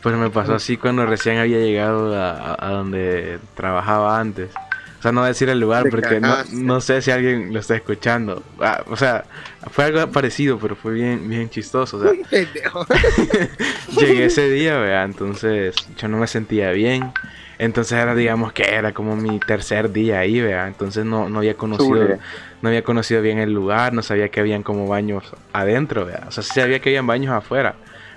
Pero 0.03 0.17
me 0.17 0.29
pasó 0.29 0.55
así 0.55 0.75
cuando 0.75 1.05
recién 1.05 1.37
había 1.37 1.59
llegado 1.59 2.13
a, 2.13 2.69
donde 2.69 3.39
trabajaba 3.55 4.19
antes. 4.19 4.51
O 4.99 5.01
sea, 5.01 5.11
no 5.11 5.21
voy 5.21 5.25
a 5.25 5.29
decir 5.29 5.49
el 5.49 5.59
lugar 5.59 5.85
porque 5.89 6.19
no, 6.19 6.35
no 6.51 6.81
sé 6.81 7.01
si 7.01 7.11
alguien 7.11 7.53
lo 7.53 7.59
está 7.59 7.75
escuchando. 7.75 8.43
Ah, 8.59 8.83
o 8.87 8.95
sea, 8.95 9.25
fue 9.71 9.85
algo 9.85 10.05
parecido, 10.11 10.57
pero 10.59 10.75
fue 10.75 10.93
bien, 10.93 11.27
bien 11.27 11.49
chistoso. 11.49 11.97
O 11.97 12.01
sea, 12.01 12.11
llegué 13.97 14.25
ese 14.25 14.49
día, 14.49 14.77
vea, 14.77 15.03
entonces 15.03 15.75
yo 15.97 16.07
no 16.07 16.17
me 16.17 16.27
sentía 16.27 16.71
bien. 16.71 17.11
Entonces 17.59 17.97
era, 17.97 18.15
digamos 18.15 18.51
que 18.51 18.63
era 18.63 18.93
como 18.93 19.15
mi 19.15 19.39
tercer 19.39 19.91
día 19.91 20.19
ahí, 20.19 20.41
vea. 20.41 20.67
Entonces 20.67 21.05
no, 21.05 21.29
no 21.29 21.39
había 21.39 21.55
conocido, 21.55 21.95
Sube. 21.95 22.19
no 22.61 22.69
había 22.69 22.83
conocido 22.83 23.21
bien 23.21 23.39
el 23.39 23.53
lugar, 23.53 23.93
no 23.93 24.01
sabía 24.01 24.29
que 24.29 24.39
habían 24.39 24.63
como 24.63 24.87
baños 24.87 25.33
adentro, 25.53 26.05
vea. 26.05 26.25
O 26.27 26.31
sea, 26.31 26.43
sí 26.43 26.51
sabía 26.55 26.79
que 26.79 26.89
habían 26.89 27.07
baños 27.07 27.33
afuera, 27.33 27.75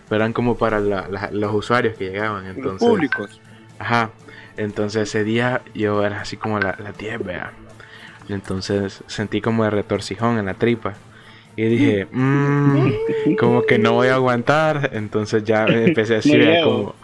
pero 0.08 0.16
eran 0.22 0.32
como 0.32 0.56
para 0.56 0.80
la- 0.80 1.08
la- 1.08 1.30
los 1.32 1.54
usuarios 1.54 1.96
que 1.96 2.10
llegaban. 2.10 2.44
Los 2.46 2.56
Entonces, 2.56 2.88
públicos. 2.88 3.40
Ajá. 3.78 4.10
Entonces 4.56 5.08
ese 5.08 5.22
día 5.24 5.62
yo 5.74 6.04
era 6.04 6.20
así 6.22 6.36
como 6.36 6.58
la, 6.60 6.76
la 6.78 6.92
10, 6.92 7.22
vea. 7.22 7.52
Y 8.28 8.32
Entonces 8.32 9.04
sentí 9.06 9.40
como 9.40 9.64
de 9.64 9.70
retorcijón 9.70 10.38
en 10.38 10.46
la 10.46 10.54
tripa. 10.54 10.94
Y 11.56 11.64
dije, 11.64 12.06
"Mm, 12.12 13.36
como 13.38 13.62
que 13.62 13.78
no 13.78 13.92
voy 13.92 14.08
a 14.08 14.14
aguantar. 14.14 14.90
Entonces 14.92 15.44
ya 15.44 15.66
empecé 15.70 16.16
así, 16.16 16.36
vea, 16.36 16.62
como 16.62 16.94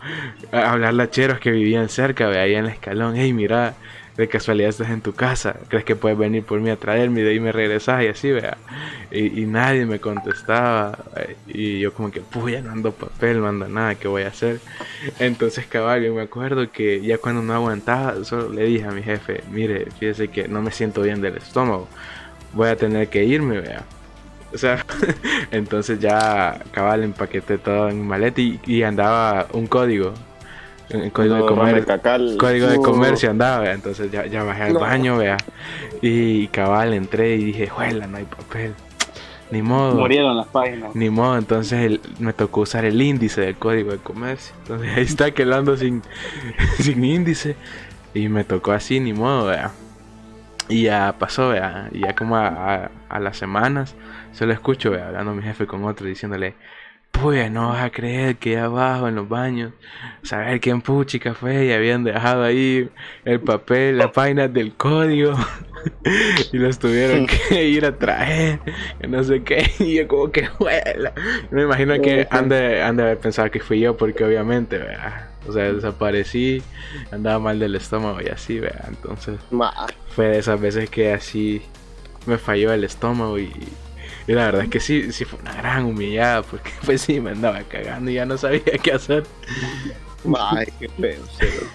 a 0.52 0.72
hablarle 0.72 1.02
a 1.04 1.10
cheros 1.10 1.38
que 1.40 1.50
vivían 1.50 1.88
cerca, 1.88 2.28
vea, 2.28 2.42
ahí 2.42 2.54
en 2.54 2.66
el 2.66 2.72
escalón. 2.72 3.14
Hey, 3.16 3.32
mira, 3.32 3.74
de 4.16 4.28
casualidad 4.28 4.68
estás 4.70 4.90
en 4.90 5.00
tu 5.00 5.14
casa. 5.14 5.56
¿Crees 5.68 5.84
que 5.84 5.96
puedes 5.96 6.18
venir 6.18 6.44
por 6.44 6.60
mí 6.60 6.70
a 6.70 6.76
traerme 6.76 7.20
y 7.20 7.22
de 7.24 7.30
ahí 7.30 7.40
me 7.40 7.52
regresas? 7.52 8.02
Y 8.02 8.08
así, 8.08 8.30
vea. 8.30 8.58
Y, 9.10 9.46
nadie 9.46 9.86
me 9.86 10.00
contestaba. 10.00 10.98
eh, 11.16 11.36
Y 11.48 11.80
yo 11.80 11.92
como 11.92 12.10
que, 12.10 12.20
pues 12.20 12.54
ya 12.54 12.62
no 12.62 12.72
ando 12.72 12.92
papel, 12.92 13.40
no 13.40 13.48
ando 13.48 13.68
nada, 13.68 13.94
¿qué 13.94 14.08
voy 14.08 14.22
a 14.22 14.28
hacer? 14.28 14.60
Entonces, 15.18 15.66
cabal, 15.66 16.02
yo 16.02 16.14
me 16.14 16.22
acuerdo 16.22 16.70
que 16.70 17.00
ya 17.02 17.18
cuando 17.18 17.42
no 17.42 17.54
aguantaba, 17.54 18.24
solo 18.24 18.50
le 18.50 18.64
dije 18.64 18.84
a 18.84 18.90
mi 18.92 19.02
jefe, 19.02 19.42
mire, 19.50 19.86
fíjese 19.98 20.28
que 20.28 20.48
no 20.48 20.62
me 20.62 20.70
siento 20.70 21.02
bien 21.02 21.20
del 21.20 21.36
estómago, 21.36 21.88
voy 22.52 22.68
a 22.68 22.76
tener 22.76 23.08
que 23.08 23.24
irme, 23.24 23.60
vea. 23.60 23.84
O 24.54 24.58
sea, 24.58 24.84
entonces 25.50 25.98
ya 26.00 26.62
cabal 26.72 27.02
empaqueté 27.04 27.58
todo 27.58 27.88
en 27.88 28.00
mi 28.00 28.06
maleta 28.06 28.40
y 28.40 28.82
andaba 28.82 29.46
un 29.52 29.66
código, 29.66 30.12
un 30.94 31.10
código 31.10 31.34
de 31.34 31.40
No, 31.40 31.46
comer, 31.46 31.74
de 31.80 31.84
cacal. 31.86 32.36
código 32.38 32.66
de 32.66 32.76
No. 32.76 32.82
comercio 32.82 33.30
andaba, 33.30 33.60
vea. 33.60 33.72
entonces 33.72 34.10
ya, 34.10 34.26
ya 34.26 34.42
bajé 34.42 34.64
al 34.64 34.72
No. 34.74 34.80
baño, 34.80 35.16
vea, 35.18 35.36
y 36.02 36.48
cabal 36.48 36.92
entré 36.94 37.36
y 37.36 37.44
dije, 37.44 37.68
juela, 37.68 38.06
no 38.06 38.18
hay 38.18 38.24
papel, 38.24 38.74
ni 39.50 39.62
modo. 39.62 39.94
Murieron 39.94 40.36
las 40.36 40.48
páginas. 40.48 40.94
Ni 40.94 41.08
modo, 41.10 41.38
entonces 41.38 41.80
el- 41.84 42.00
me 42.18 42.32
tocó 42.32 42.62
usar 42.62 42.84
el 42.84 43.00
índice 43.00 43.40
del 43.40 43.56
código 43.56 43.90
de 43.92 43.98
comercio. 43.98 44.54
Entonces 44.62 44.96
ahí 44.96 45.02
está 45.04 45.30
quedando 45.30 45.76
sin, 45.76 46.02
sin 46.78 47.04
índice. 47.04 47.56
Y 48.14 48.28
me 48.28 48.44
tocó 48.44 48.72
así, 48.72 49.00
ni 49.00 49.12
modo, 49.14 49.46
vea. 49.46 49.70
Y 50.68 50.82
ya 50.84 51.14
pasó, 51.18 51.48
vea. 51.50 51.88
Y 51.92 52.00
ya 52.00 52.14
como 52.14 52.36
a, 52.36 52.46
a- 52.84 52.90
a 53.08 53.20
las 53.20 53.36
semanas, 53.36 53.94
se 54.32 54.46
lo 54.46 54.52
escucho, 54.52 54.90
vea, 54.90 55.06
hablando 55.08 55.32
a 55.32 55.34
mi 55.34 55.42
jefe 55.42 55.66
con 55.66 55.84
otro, 55.84 56.06
diciéndole, 56.06 56.54
pues 57.12 57.50
no 57.50 57.68
vas 57.68 57.84
a 57.84 57.90
creer 57.90 58.36
que 58.36 58.56
allá 58.56 58.64
abajo 58.64 59.08
en 59.08 59.14
los 59.14 59.28
baños, 59.28 59.72
saber 60.22 60.60
quién 60.60 60.80
puchica 60.80 61.34
fue 61.34 61.66
y 61.66 61.72
habían 61.72 62.04
dejado 62.04 62.42
ahí 62.42 62.88
el 63.24 63.40
papel, 63.40 63.98
las 63.98 64.10
páginas 64.10 64.52
del 64.52 64.74
código. 64.74 65.34
y 66.52 66.58
los 66.58 66.78
tuvieron 66.78 67.26
que 67.26 67.64
ir 67.64 67.84
a 67.84 67.96
traer, 67.96 68.60
que 69.00 69.06
no 69.06 69.22
sé 69.22 69.42
qué, 69.42 69.70
y 69.78 69.94
yo 69.94 70.08
como 70.08 70.30
que 70.30 70.46
juela. 70.46 71.12
Me 71.50 71.62
imagino 71.62 72.00
que 72.00 72.26
han 72.30 72.48
de, 72.48 72.82
han 72.82 72.96
de 72.96 73.02
haber 73.04 73.18
pensado 73.18 73.50
que 73.50 73.60
fui 73.60 73.80
yo, 73.80 73.96
porque 73.96 74.24
obviamente, 74.24 74.78
vea, 74.78 75.30
o 75.46 75.52
sea, 75.52 75.72
desaparecí, 75.72 76.62
andaba 77.10 77.38
mal 77.38 77.58
del 77.58 77.74
estómago 77.74 78.20
y 78.20 78.28
así, 78.28 78.58
vea, 78.58 78.84
entonces 78.88 79.38
fue 80.08 80.26
de 80.26 80.38
esas 80.38 80.60
veces 80.60 80.88
que 80.88 81.12
así 81.12 81.62
me 82.26 82.38
falló 82.38 82.72
el 82.72 82.84
estómago 82.84 83.38
y, 83.38 83.52
y 84.26 84.32
la 84.32 84.46
verdad 84.46 84.62
es 84.64 84.70
que 84.70 84.80
sí, 84.80 85.12
sí 85.12 85.24
fue 85.24 85.38
una 85.40 85.54
gran 85.54 85.84
humillada, 85.84 86.42
porque 86.42 86.70
pues 86.84 87.00
sí, 87.02 87.20
me 87.20 87.30
andaba 87.30 87.60
cagando 87.62 88.10
y 88.10 88.14
ya 88.14 88.24
no 88.26 88.36
sabía 88.38 88.62
qué 88.82 88.92
hacer. 88.92 89.24
Ma, 90.24 90.62
qué 90.78 90.88
feo. 90.88 91.22
cero. 91.38 91.66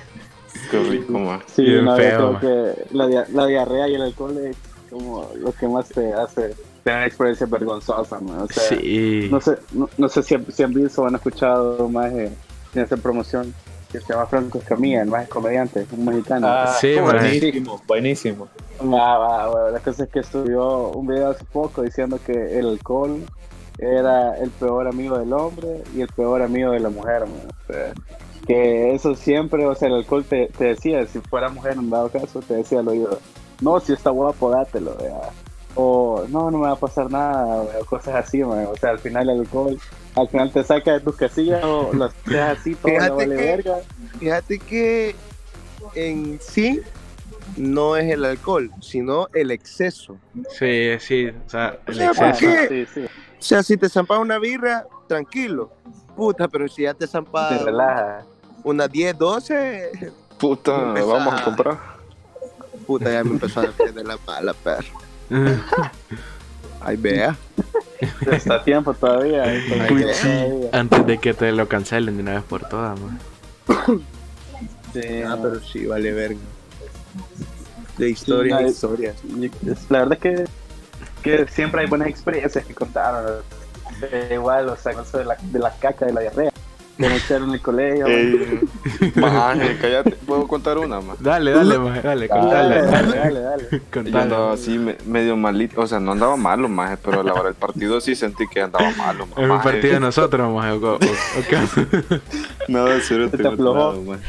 Qué 0.71 0.79
rico, 0.79 1.13
man. 1.19 1.41
Sí, 1.47 1.63
Bien 1.63 1.85
feo, 1.95 2.31
man. 2.33 2.41
que 2.41 2.73
la, 2.91 3.07
dia- 3.07 3.27
la 3.33 3.45
diarrea 3.45 3.87
y 3.89 3.95
el 3.95 4.01
alcohol 4.01 4.37
es 4.37 4.55
como 4.89 5.29
lo 5.35 5.51
que 5.53 5.67
más 5.67 5.89
te 5.89 6.13
hace 6.13 6.55
tener 6.83 7.07
experiencias 7.07 7.49
vergonzosas, 7.49 8.21
man. 8.21 8.39
O 8.41 8.47
sea, 8.47 8.63
Sí. 8.77 9.27
no 9.29 9.39
sé, 9.41 9.57
no, 9.73 9.89
no 9.97 10.07
sé 10.09 10.23
si, 10.23 10.35
han- 10.35 10.45
si 10.51 10.63
han 10.63 10.73
visto 10.73 11.01
o 11.01 11.07
han 11.07 11.15
escuchado 11.15 11.87
más 11.89 12.11
en 12.13 12.35
esa 12.73 12.95
promoción 12.97 13.53
que 13.91 13.99
se 14.01 14.13
llama 14.13 14.25
Franco 14.25 14.57
Escamilla, 14.59 15.01
el 15.01 15.09
más 15.09 15.27
comediante, 15.27 15.85
un 15.91 16.05
mexicano. 16.05 16.47
Ah, 16.47 16.75
Sí, 16.79 16.95
buenísimo, 16.99 17.81
buenísimo. 17.87 18.47
Va, 18.81 19.17
va. 19.17 19.71
La 19.71 19.79
cosa 19.79 20.03
es 20.03 20.09
que 20.09 20.23
subió 20.23 20.89
un 20.89 21.07
video 21.07 21.29
hace 21.31 21.45
poco 21.45 21.81
diciendo 21.81 22.19
que 22.25 22.59
el 22.59 22.67
alcohol 22.67 23.23
era 23.79 24.35
el 24.37 24.49
peor 24.51 24.87
amigo 24.87 25.17
del 25.17 25.31
hombre 25.33 25.83
y 25.95 26.01
el 26.01 26.07
peor 26.09 26.41
amigo 26.41 26.71
de 26.71 26.79
la 26.79 26.89
mujer. 26.89 27.23
O 27.23 27.71
sea, 27.73 27.93
que 28.45 28.93
eso 28.93 29.15
siempre, 29.15 29.65
o 29.65 29.75
sea, 29.75 29.87
el 29.89 29.95
alcohol 29.95 30.23
te, 30.23 30.47
te 30.57 30.65
decía, 30.65 31.05
si 31.05 31.19
fuera 31.19 31.49
mujer 31.49 31.73
en 31.73 31.89
dado 31.89 32.09
caso, 32.09 32.39
te 32.41 32.55
decía 32.55 32.79
al 32.79 32.87
oído, 32.87 33.19
no, 33.61 33.79
si 33.79 33.93
está 33.93 34.09
guapo, 34.09 34.49
dátelo. 34.49 34.95
vea. 34.95 35.29
O 35.75 36.25
no, 36.29 36.49
no 36.49 36.57
me 36.57 36.67
va 36.67 36.73
a 36.73 36.75
pasar 36.75 37.11
nada, 37.11 37.61
o 37.61 37.85
cosas 37.85 38.15
así, 38.15 38.43
man. 38.43 38.65
o 38.71 38.75
sea, 38.75 38.91
al 38.91 38.99
final 38.99 39.29
el 39.29 39.41
alcohol, 39.41 39.77
al 40.17 40.27
final 40.29 40.51
te 40.51 40.63
saca 40.63 40.93
de 40.93 40.99
tus 40.99 41.15
casillas 41.15 41.63
o 41.63 41.93
lo 41.93 42.09
dejas 42.25 42.59
así, 42.59 42.75
todo 42.75 42.91
Fíjate 42.91 43.13
vale 43.13 43.35
que- 43.35 43.45
verga. 43.45 43.79
Fíjate 44.19 44.59
que 44.59 45.15
en 45.95 46.39
sí 46.41 46.81
no 47.55 47.95
es 47.95 48.11
el 48.11 48.25
alcohol, 48.25 48.71
sino 48.81 49.27
el 49.33 49.51
exceso. 49.51 50.17
Sí, 50.57 50.91
sí, 50.99 51.27
o 51.27 51.49
sea, 51.49 51.79
el 51.87 51.95
sea, 51.95 52.13
¿por 52.13 52.27
exceso. 52.29 52.51
qué? 52.69 52.85
Sí, 52.85 52.91
sí, 52.93 53.05
O 53.05 53.41
sea, 53.43 53.63
si 53.63 53.77
te 53.77 53.87
zampas 53.89 54.19
una 54.19 54.39
birra, 54.39 54.85
tranquilo. 55.07 55.71
Puta, 56.15 56.47
pero 56.47 56.67
si 56.67 56.81
ya 56.83 56.93
te 56.93 57.05
te 57.05 57.07
zampas 57.07 57.61
relaja. 57.63 58.25
unas 58.63 58.91
10, 58.91 59.15
12, 59.17 60.11
Puta, 60.39 60.81
Empezá. 60.89 61.05
vamos 61.05 61.41
a 61.41 61.43
comprar. 61.43 61.79
puta, 62.85 63.11
ya 63.11 63.23
me 63.23 63.31
empezó 63.31 63.59
a 63.61 63.71
de 63.91 64.03
la 64.03 64.17
mala, 64.25 64.53
perro. 64.53 64.87
Ay, 66.87 66.95
vea. 66.95 67.35
Está 68.31 68.55
a 68.55 68.63
tiempo 68.63 68.93
todavía. 68.93 69.43
a 69.43 69.87
todavía. 69.87 70.69
Antes 70.71 71.05
de 71.05 71.17
que 71.17 71.33
te 71.33 71.51
lo 71.51 71.67
cancelen 71.67 72.15
de 72.15 72.23
una 72.23 72.35
vez 72.35 72.43
por 72.43 72.63
todas, 72.69 72.97
man. 72.99 73.19
Sí, 74.93 75.21
Ah, 75.25 75.35
no. 75.35 75.41
pero 75.41 75.59
sí, 75.59 75.85
vale 75.85 76.13
verga. 76.13 76.39
De 77.97 78.09
historias, 78.09 78.59
Sí, 78.59 78.63
no, 78.63 78.69
historias. 78.69 79.15
La 79.89 79.99
verdad 79.99 80.13
es 80.13 80.19
que, 80.19 80.45
que 81.23 81.47
siempre 81.51 81.81
hay 81.81 81.87
buenas 81.87 82.07
experiencias 82.07 82.65
que 82.65 82.73
contar. 82.73 83.41
Eh, 84.01 84.29
igual, 84.35 84.69
o 84.69 84.77
sea, 84.77 84.93
eso 84.93 85.17
de 85.17 85.25
la, 85.25 85.35
de 85.41 85.59
la 85.59 85.71
caca, 85.75 86.05
de 86.05 86.13
la 86.13 86.21
diarrea. 86.21 86.51
De 86.97 87.15
echar 87.15 87.41
en 87.43 87.51
el 87.51 87.61
colegio. 87.61 88.07
Ey, 88.07 88.59
maje, 89.15 89.77
cállate. 89.79 90.11
¿Puedo 90.25 90.47
contar 90.47 90.77
una 90.79 90.99
más? 90.99 91.21
Dale, 91.21 91.51
dale, 91.51 91.77
man, 91.77 91.99
dale, 92.03 92.27
Dale, 92.27 92.29
contale. 92.29 92.81
dale, 92.81 93.17
dale, 93.17 93.39
dale. 93.41 93.67
Yo 93.71 93.79
Contale. 93.93 94.19
andaba 94.19 94.53
así 94.53 94.79
me- 94.79 94.97
medio 95.05 95.37
malito, 95.37 95.81
o 95.81 95.87
sea, 95.87 95.99
no 95.99 96.13
andaba 96.13 96.35
malo, 96.37 96.67
maje, 96.67 96.97
pero 96.97 97.21
a 97.21 97.23
la 97.23 97.33
hora 97.33 97.43
del 97.43 97.53
partido 97.53 98.01
sí 98.01 98.15
sentí 98.15 98.47
que 98.47 98.61
andaba 98.61 98.89
malo. 98.97 99.27
En 99.37 99.43
un 99.43 99.49
maje. 99.49 99.63
partido 99.71 99.93
de 99.93 99.99
nosotros, 99.99 100.53
man, 100.53 100.71
o, 100.71 100.87
o- 100.87 100.95
o 100.95 100.99
qué? 101.47 102.19
No, 102.67 102.87
en 102.91 103.01
serio, 103.01 103.29
Se 103.29 103.37
te 103.37 103.43
te 103.43 103.49
aflojó. 103.49 104.01
maje. 104.01 104.21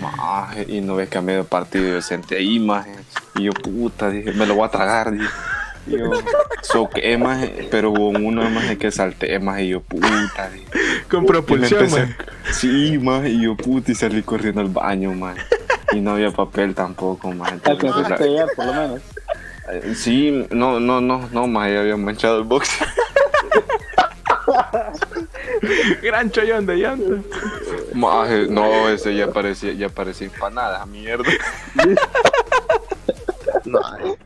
Maje, 0.00 0.66
y 0.68 0.80
no 0.80 0.96
ves 0.96 1.08
que 1.08 1.18
a 1.18 1.22
medio 1.22 1.44
partido 1.44 1.84
yo 1.86 2.02
senté 2.02 2.36
ahí, 2.36 2.58
maje. 2.58 2.92
Y 3.36 3.44
yo, 3.44 3.52
puta, 3.52 4.08
dije, 4.10 4.32
me 4.32 4.46
lo 4.46 4.54
voy 4.54 4.66
a 4.66 4.70
tragar, 4.70 5.12
dije. 5.12 5.26
Y 5.86 5.98
yo, 5.98 6.10
soqué, 6.62 7.16
maje, 7.18 7.66
pero 7.70 7.90
hubo 7.90 8.08
uno, 8.10 8.48
maje, 8.50 8.78
que 8.78 8.90
salté, 8.90 9.38
maje, 9.40 9.64
y 9.64 9.68
yo, 9.70 9.80
puta. 9.80 10.50
Con 11.10 11.26
propulsión, 11.26 11.84
empecé- 11.84 12.06
man. 12.06 12.16
Sí, 12.52 12.98
maje, 12.98 13.30
y 13.30 13.42
yo, 13.42 13.56
puta, 13.56 13.90
y 13.92 13.94
salí 13.94 14.22
corriendo 14.22 14.60
al 14.60 14.68
baño, 14.68 15.12
maje. 15.12 15.40
Y 15.92 16.00
no 16.00 16.12
había 16.12 16.30
papel 16.30 16.74
tampoco, 16.74 17.32
llegar, 18.26 18.48
por 18.56 18.66
lo 18.66 18.72
menos. 18.72 19.00
Eh, 19.72 19.94
Sí, 19.94 20.46
no, 20.50 20.78
no, 20.80 21.00
no, 21.00 21.28
no, 21.32 21.46
más 21.46 21.70
ya 21.70 21.80
había 21.80 21.96
manchado 21.96 22.38
el 22.38 22.44
box. 22.44 22.70
Gran 26.02 26.30
chollón 26.30 26.66
de 26.66 26.76
llanta. 26.76 27.22
Maje, 27.94 28.46
no, 28.48 28.88
ese 28.88 29.14
ya 29.14 29.28
parecía, 29.30 29.72
ya 29.72 29.88
parecía 29.88 30.26
empanada, 30.28 30.84
mierda. 30.86 31.24
No, 33.64 33.78
ay, 33.96 34.16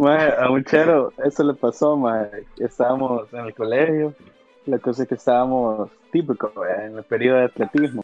Maje, 0.00 0.34
a 0.38 0.50
un 0.50 0.64
chero, 0.64 1.12
eso 1.24 1.44
le 1.44 1.54
pasó, 1.54 1.96
maje. 1.96 2.44
Estábamos 2.58 3.32
en 3.32 3.46
el 3.46 3.54
colegio. 3.54 4.14
La 4.66 4.78
cosa 4.78 5.02
es 5.02 5.08
que 5.08 5.14
estábamos 5.14 5.90
típico, 6.10 6.52
en 6.66 6.96
el 6.98 7.04
periodo 7.04 7.38
de 7.38 7.44
atletismo. 7.44 8.02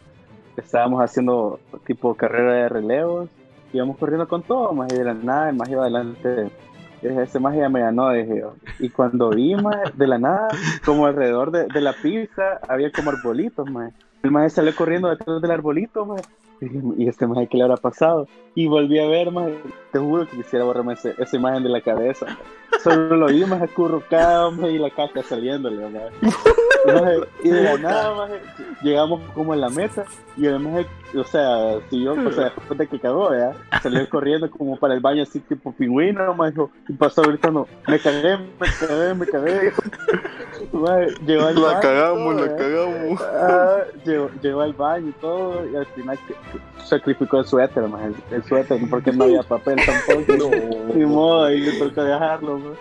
Estábamos 0.56 1.02
haciendo 1.02 1.58
tipo 1.86 2.14
carrera 2.14 2.52
de 2.52 2.68
relevos. 2.68 3.28
Íbamos 3.72 3.98
corriendo 3.98 4.28
con 4.28 4.42
todo, 4.42 4.72
más 4.72 4.92
y 4.92 4.96
de 4.96 5.04
la 5.04 5.14
nada, 5.14 5.52
más 5.52 5.68
iba 5.68 5.82
adelante. 5.82 6.50
Ese 7.02 7.40
más 7.40 7.56
ya 7.56 7.68
me 7.68 7.80
ganó, 7.80 8.10
dije. 8.10 8.44
Y 8.78 8.90
cuando 8.90 9.30
vi, 9.30 9.54
maje, 9.56 9.90
de 9.94 10.06
la 10.06 10.18
nada, 10.18 10.48
como 10.84 11.06
alrededor 11.06 11.50
de, 11.50 11.66
de 11.66 11.80
la 11.80 11.92
pista, 11.92 12.60
había 12.68 12.92
como 12.92 13.10
arbolitos, 13.10 13.68
más. 13.68 13.92
El 14.22 14.30
maje 14.30 14.50
salió 14.50 14.74
corriendo 14.76 15.08
detrás 15.08 15.40
del 15.40 15.50
arbolito, 15.50 16.04
maje. 16.04 16.22
Y 16.60 16.66
dije, 16.68 16.80
¿y 16.98 17.08
este 17.08 17.26
maje 17.26 17.46
qué 17.46 17.56
le 17.56 17.62
habrá 17.64 17.76
pasado? 17.78 18.28
Y 18.54 18.66
volví 18.66 18.98
a 18.98 19.06
ver, 19.08 19.30
maje. 19.30 19.58
Te 19.92 19.98
juro 19.98 20.26
que 20.26 20.36
quisiera 20.36 20.64
borrarme 20.64 20.92
ese- 20.92 21.14
esa 21.16 21.36
imagen 21.36 21.62
de 21.62 21.70
la 21.70 21.80
cabeza. 21.80 22.26
maje. 22.26 22.38
Solo 22.84 23.16
lo 23.16 23.26
vi, 23.28 23.44
más 23.46 23.62
acurrucado, 23.62 24.52
maje, 24.52 24.72
y 24.72 24.78
la 24.78 24.90
caca 24.90 25.22
saliéndole, 25.22 25.88
maje. 25.88 26.10
Maje, 26.86 27.18
Y 27.44 27.48
de 27.50 27.62
la 27.62 27.76
nada, 27.78 28.14
maje, 28.14 28.40
llegamos 28.82 29.20
como 29.34 29.54
en 29.54 29.60
la 29.62 29.70
meta. 29.70 30.04
Y 30.36 30.46
además, 30.46 30.84
o 31.14 31.24
sea, 31.24 31.78
si 31.88 32.02
yo, 32.02 32.12
o 32.12 32.30
sea, 32.32 32.44
después 32.44 32.78
de 32.78 32.86
que 32.86 32.98
cagó, 33.00 33.34
¿ya? 33.34 33.52
Salió 33.82 34.06
corriendo 34.08 34.50
como 34.50 34.76
para 34.78 34.94
el 34.94 35.00
baño, 35.00 35.22
así 35.22 35.40
tipo 35.40 35.72
pingüino, 35.72 36.34
maje, 36.34 36.54
y 36.88 36.92
pasó 36.92 37.22
gritando, 37.22 37.66
me 37.88 37.98
cagué, 37.98 38.36
me 38.36 38.66
cagué, 38.78 39.14
me 39.14 39.26
cagué. 39.26 39.72
Llegó 40.72 41.46
al 41.46 41.54
La 41.56 41.60
baño, 41.62 41.80
cagamos, 41.80 42.36
todo, 42.36 42.46
la 42.46 42.52
¿ya? 42.52 42.56
cagamos. 42.56 43.20
Ah, 43.22 43.78
llegó, 44.04 44.30
llegó 44.40 44.60
al 44.60 44.72
baño 44.72 45.08
y 45.08 45.12
todo, 45.20 45.68
y 45.68 45.76
al 45.76 45.86
final 45.86 46.18
que- 46.28 46.34
que 46.34 46.84
sacrificó 46.84 47.40
el 47.40 47.46
suéter, 47.46 47.88
más 47.88 48.02
el, 48.04 48.14
el 48.30 48.44
suéter, 48.44 48.78
porque 48.88 49.12
no 49.12 49.24
había 49.24 49.42
papel 49.42 49.76
tampoco. 49.84 50.50
Ni 50.94 51.04
modo, 51.06 51.50
y 51.50 51.60
le 51.60 51.72
tocó 51.78 52.04
dejarlo, 52.04 52.58
man. 52.58 52.72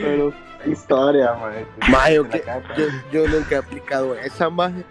Pero, 0.00 0.32
historia, 0.66 1.34
man. 1.34 1.52
Maje, 1.90 2.12
De 2.12 2.18
ok, 2.20 2.32
la 2.32 2.40
caca. 2.40 2.74
yo, 2.76 2.84
yo 3.12 3.28
nunca 3.28 3.54
he 3.56 3.58
aplicado 3.58 4.14
esa 4.16 4.48
maje 4.50 4.82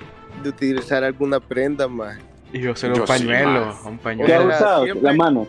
de 0.44 0.50
utilizar 0.50 1.04
alguna 1.04 1.40
prenda, 1.40 1.88
maje. 1.88 2.22
Y 2.54 2.62
yo 2.62 2.70
un 2.72 2.78
sí, 2.78 2.88
pañuelo, 3.08 3.66
man. 3.66 3.76
un 3.86 3.98
¿Qué 3.98 4.04
pañuelo. 4.04 4.34
has 4.36 4.40
Era 4.46 4.56
usado? 4.56 4.84
siempre- 4.84 5.04
La 5.12 5.14
mano. 5.18 5.48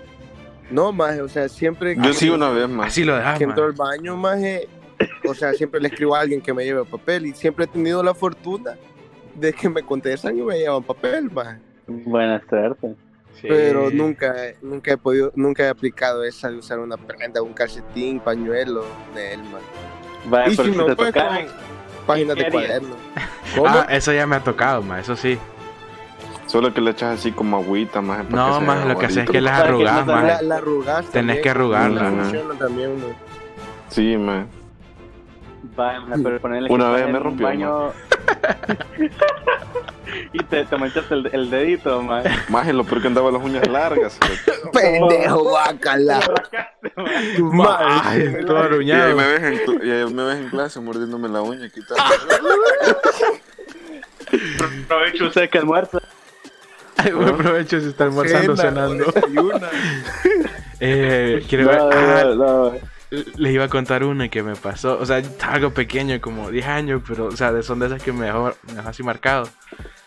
No, 0.68 0.90
maje, 0.92 1.20
o 1.22 1.28
sea, 1.28 1.48
siempre 1.48 1.94
Yo 1.94 2.12
sí 2.12 2.28
una 2.28 2.48
vez 2.50 2.68
más. 2.68 2.88
Así 2.88 3.04
lo 3.04 3.14
dejas, 3.16 3.38
que 3.38 3.44
entro 3.44 3.66
al 3.66 3.76
man. 3.76 3.88
baño, 3.88 4.16
maje, 4.16 4.68
o 5.28 5.34
sea, 5.34 5.52
siempre 5.52 5.80
le 5.80 5.88
escribo 5.88 6.14
a 6.14 6.20
alguien 6.20 6.40
que 6.40 6.52
me 6.54 6.64
lleve 6.64 6.84
papel 6.84 7.26
y 7.26 7.32
siempre 7.34 7.64
he 7.64 7.68
tenido 7.68 8.02
la 8.02 8.14
fortuna 8.14 8.76
de 9.34 9.52
que 9.52 9.68
me 9.68 9.82
contestan 9.82 10.38
y 10.38 10.42
me 10.42 10.58
llevan 10.58 10.82
papel, 10.82 11.30
maje. 11.30 11.58
Buena 11.86 12.42
suerte. 12.48 12.94
Sí. 13.40 13.48
Pero 13.48 13.90
nunca, 13.90 14.34
nunca 14.62 14.92
he 14.92 14.96
podido, 14.96 15.30
nunca 15.34 15.64
he 15.64 15.68
aplicado 15.68 16.24
esa 16.24 16.50
de 16.50 16.56
usar 16.56 16.78
una 16.78 16.96
prenda, 16.96 17.42
un 17.42 17.52
calcetín, 17.52 18.18
pañuelo 18.18 18.84
de 19.14 19.34
él. 19.34 19.40
Vaya, 20.30 20.50
Y 20.50 20.56
si 20.56 20.70
no, 20.70 20.86
te 20.86 20.96
pues, 20.96 21.12
páginas 22.06 22.36
¿qué 22.36 22.44
de 22.44 22.50
cuaderno. 22.50 22.96
¿Cómo? 23.54 23.68
Ah, 23.68 23.86
eso 23.90 24.12
ya 24.12 24.26
me 24.26 24.36
ha 24.36 24.40
tocado, 24.40 24.82
man, 24.82 25.00
eso 25.00 25.16
sí. 25.16 25.38
Solo 26.46 26.72
que 26.72 26.80
le 26.80 26.92
echas 26.92 27.18
así 27.18 27.32
como 27.32 27.58
agüita, 27.58 28.00
más. 28.00 28.28
No, 28.30 28.60
más 28.60 28.86
lo 28.86 28.98
que 28.98 29.06
haces 29.06 29.24
es 29.24 29.30
que 29.30 29.40
las 29.40 29.60
arrugas, 29.60 30.06
man. 30.06 30.26
la, 30.26 30.42
la 30.42 30.56
arrugas 30.56 31.06
Tenés 31.06 31.12
también, 31.12 31.42
que 31.42 31.50
arrugarla, 31.50 32.10
no 32.10 32.22
funciona 32.22 32.54
también. 32.54 32.90
Sí, 33.88 34.16
man. 34.16 34.46
Vaya, 35.76 36.00
pero 36.22 36.40
ponerle 36.40 36.70
Una 36.72 36.90
vez 36.90 37.04
me 37.04 37.10
en 37.10 37.16
un 37.16 37.22
rompió, 37.22 37.46
baño 37.46 37.92
y 40.32 40.38
te, 40.44 40.64
te 40.64 40.76
manchaste 40.76 41.14
el, 41.14 41.26
el 41.32 41.50
dedito, 41.50 42.02
man. 42.02 42.24
Más 42.48 42.66
lo 42.68 42.84
peor 42.84 43.00
que 43.02 43.08
andaba 43.08 43.30
las 43.30 43.42
uñas 43.42 43.66
largas. 43.68 44.18
Pendejo, 44.72 45.52
madre. 47.40 47.86
Ay, 48.04 48.44
todo 48.46 48.80
Y 48.82 48.90
ahí 48.90 49.00
aruñado. 49.00 49.16
me 49.16 49.26
ves 49.26 49.42
en, 49.42 49.86
y 49.86 49.90
ahí 49.90 50.12
me 50.12 50.24
ves 50.24 50.36
en 50.38 50.48
clase 50.50 50.80
mordiéndome 50.80 51.28
la 51.28 51.42
uña, 51.42 51.68
quitando. 51.68 52.02
Aprovecho 54.84 55.26
usted 55.26 55.50
que 55.50 55.58
almuerza. 55.58 55.98
Ay, 56.96 57.12
buen 57.12 57.36
provecho 57.36 57.80
si 57.80 57.88
está 57.88 58.04
almorzando, 58.04 58.56
Cena, 58.56 58.86
cenando. 58.88 59.12
Eh, 60.80 61.44
quiero 61.48 61.64
No, 61.64 61.88
ver. 61.88 61.98
ah, 61.98 62.24
no, 62.24 62.34
no. 62.70 62.95
Les 63.10 63.52
iba 63.52 63.64
a 63.64 63.68
contar 63.68 64.04
una 64.04 64.28
que 64.28 64.42
me 64.42 64.56
pasó. 64.56 64.98
O 64.98 65.06
sea, 65.06 65.18
estaba 65.18 65.54
algo 65.54 65.70
pequeño, 65.72 66.20
como 66.20 66.50
10 66.50 66.66
años, 66.66 67.02
pero, 67.06 67.26
o 67.26 67.36
sea, 67.36 67.62
son 67.62 67.78
de 67.78 67.86
esas 67.86 68.02
que 68.02 68.12
me 68.12 68.26
dejó, 68.26 68.52
me 68.66 68.74
dejó 68.74 68.88
así 68.88 69.02
marcado. 69.02 69.48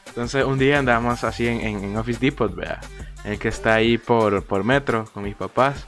Entonces, 0.08 0.44
un 0.44 0.58
día 0.60 0.80
andábamos 0.80 1.24
así 1.24 1.48
en, 1.48 1.62
en- 1.62 1.84
en 1.84 1.98
Office 1.98 2.20
Depot, 2.20 2.54
¿verdad? 2.54 2.82
El 3.24 3.38
que 3.40 3.48
está 3.50 3.76
ahí 3.76 3.98
por, 3.98 4.44
por 4.44 4.64
metro 4.64 5.06
con 5.14 5.24
mis 5.24 5.36
papás. 5.36 5.88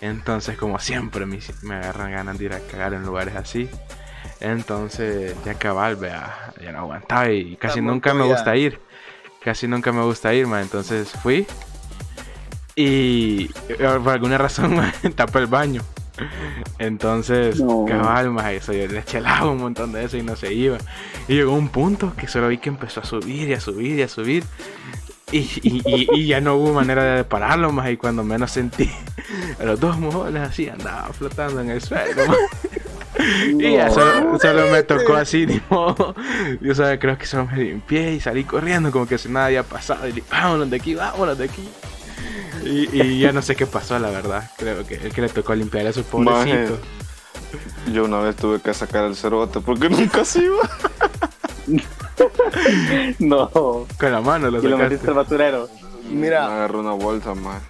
Entonces, 0.00 0.56
como 0.56 0.78
siempre, 0.78 1.26
me, 1.26 1.38
me 1.62 1.74
agarran 1.74 2.12
ganas 2.12 2.38
de 2.38 2.44
ir 2.44 2.52
a 2.52 2.60
cagar 2.60 2.94
en 2.94 3.04
lugares 3.04 3.34
así. 3.36 3.68
Entonces, 4.40 5.34
ya 5.44 5.54
cabal, 5.54 5.96
vea, 5.96 6.52
ya 6.62 6.70
no 6.72 6.78
aguantaba 6.78 7.30
y 7.30 7.56
casi 7.56 7.80
Estamos 7.80 7.92
nunca 7.94 8.14
me 8.14 8.22
gusta 8.24 8.56
ir. 8.56 8.80
Casi 9.42 9.66
nunca 9.66 9.90
me 9.92 10.02
gusta 10.02 10.32
ir, 10.34 10.46
ma. 10.46 10.60
Entonces 10.60 11.10
fui 11.10 11.46
y 12.76 13.50
eh, 13.68 13.76
por 14.02 14.10
alguna 14.12 14.38
razón 14.38 14.76
ma, 14.76 14.92
tapé 15.16 15.40
el 15.40 15.46
baño. 15.46 15.82
Entonces, 16.78 17.60
No. 17.60 17.84
cabal, 17.86 18.30
más 18.30 18.52
eso, 18.52 18.72
yo 18.72 18.86
le 18.86 19.04
chelaba 19.04 19.50
un 19.50 19.58
montón 19.58 19.92
de 19.92 20.04
eso 20.04 20.16
y 20.16 20.22
no 20.22 20.36
se 20.36 20.52
iba. 20.52 20.78
Y 21.26 21.34
llegó 21.34 21.52
un 21.52 21.68
punto 21.68 22.14
que 22.16 22.28
solo 22.28 22.48
vi 22.48 22.58
que 22.58 22.68
empezó 22.68 23.00
a 23.00 23.04
subir 23.04 23.48
y 23.48 23.54
a 23.54 23.60
subir 23.60 23.98
y 23.98 24.02
a 24.02 24.08
subir. 24.08 24.44
Y, 25.30 25.38
y- 25.62 25.82
y- 25.84 26.08
y 26.14 26.26
ya 26.26 26.40
no 26.40 26.54
hubo 26.56 26.72
manera 26.72 27.02
de 27.16 27.24
pararlo 27.24 27.70
más. 27.72 27.90
Y 27.90 27.96
cuando 27.98 28.24
menos 28.24 28.50
sentí, 28.50 28.90
a 29.60 29.64
los 29.64 29.78
dos 29.78 29.98
mojones 29.98 30.42
así 30.48 30.68
andaba 30.68 31.12
flotando 31.12 31.60
en 31.60 31.70
el 31.70 31.82
suelo. 31.82 32.26
maje. 32.26 32.38
Y 33.58 33.72
ya 33.72 33.90
solo, 33.90 34.38
solo 34.38 34.70
me 34.70 34.82
tocó 34.84 35.14
así, 35.16 35.44
ni 35.44 35.60
modo. 35.68 36.14
Yo 36.60 36.74
sabía, 36.74 36.98
creo 36.98 37.18
que 37.18 37.26
solo 37.26 37.46
me 37.46 37.58
limpié 37.64 38.14
y 38.14 38.20
salí 38.20 38.44
corriendo 38.44 38.90
como 38.92 39.06
que 39.06 39.18
si 39.18 39.28
nada 39.28 39.46
había 39.46 39.64
pasado. 39.64 40.06
Y 40.08 40.12
dije, 40.12 40.26
vámonos 40.30 40.70
de 40.70 40.76
aquí, 40.76 40.94
vámonos 40.94 41.36
de 41.36 41.44
aquí. 41.46 41.68
Y, 42.70 43.00
y 43.02 43.18
ya 43.20 43.32
no 43.32 43.40
sé 43.42 43.56
qué 43.56 43.66
pasó, 43.66 43.98
la 43.98 44.10
verdad. 44.10 44.50
Creo 44.58 44.86
que 44.86 44.96
el 44.96 45.12
que 45.12 45.20
le 45.22 45.28
tocó 45.28 45.54
limpiar 45.54 45.86
a 45.86 45.92
su 45.92 46.02
pobrecito. 46.04 46.78
Yo 47.92 48.04
una 48.04 48.18
vez 48.18 48.36
tuve 48.36 48.60
que 48.60 48.74
sacar 48.74 49.04
el 49.04 49.16
cerote 49.16 49.60
porque 49.60 49.88
nunca 49.90 50.24
se 50.24 50.44
iba. 50.44 50.68
No. 53.18 53.48
Con 53.98 54.12
la 54.12 54.20
mano 54.20 54.50
lo 54.50 54.62
Y 54.62 54.68
lo 54.68 54.76
metiste 54.76 55.06
sacaste. 55.06 55.08
al 55.08 55.14
basurero. 55.14 55.68
Me 56.04 56.14
Mira, 56.14 56.46
agarré 56.46 56.76
una 56.78 56.92
bolsa, 56.92 57.34
más. 57.34 57.62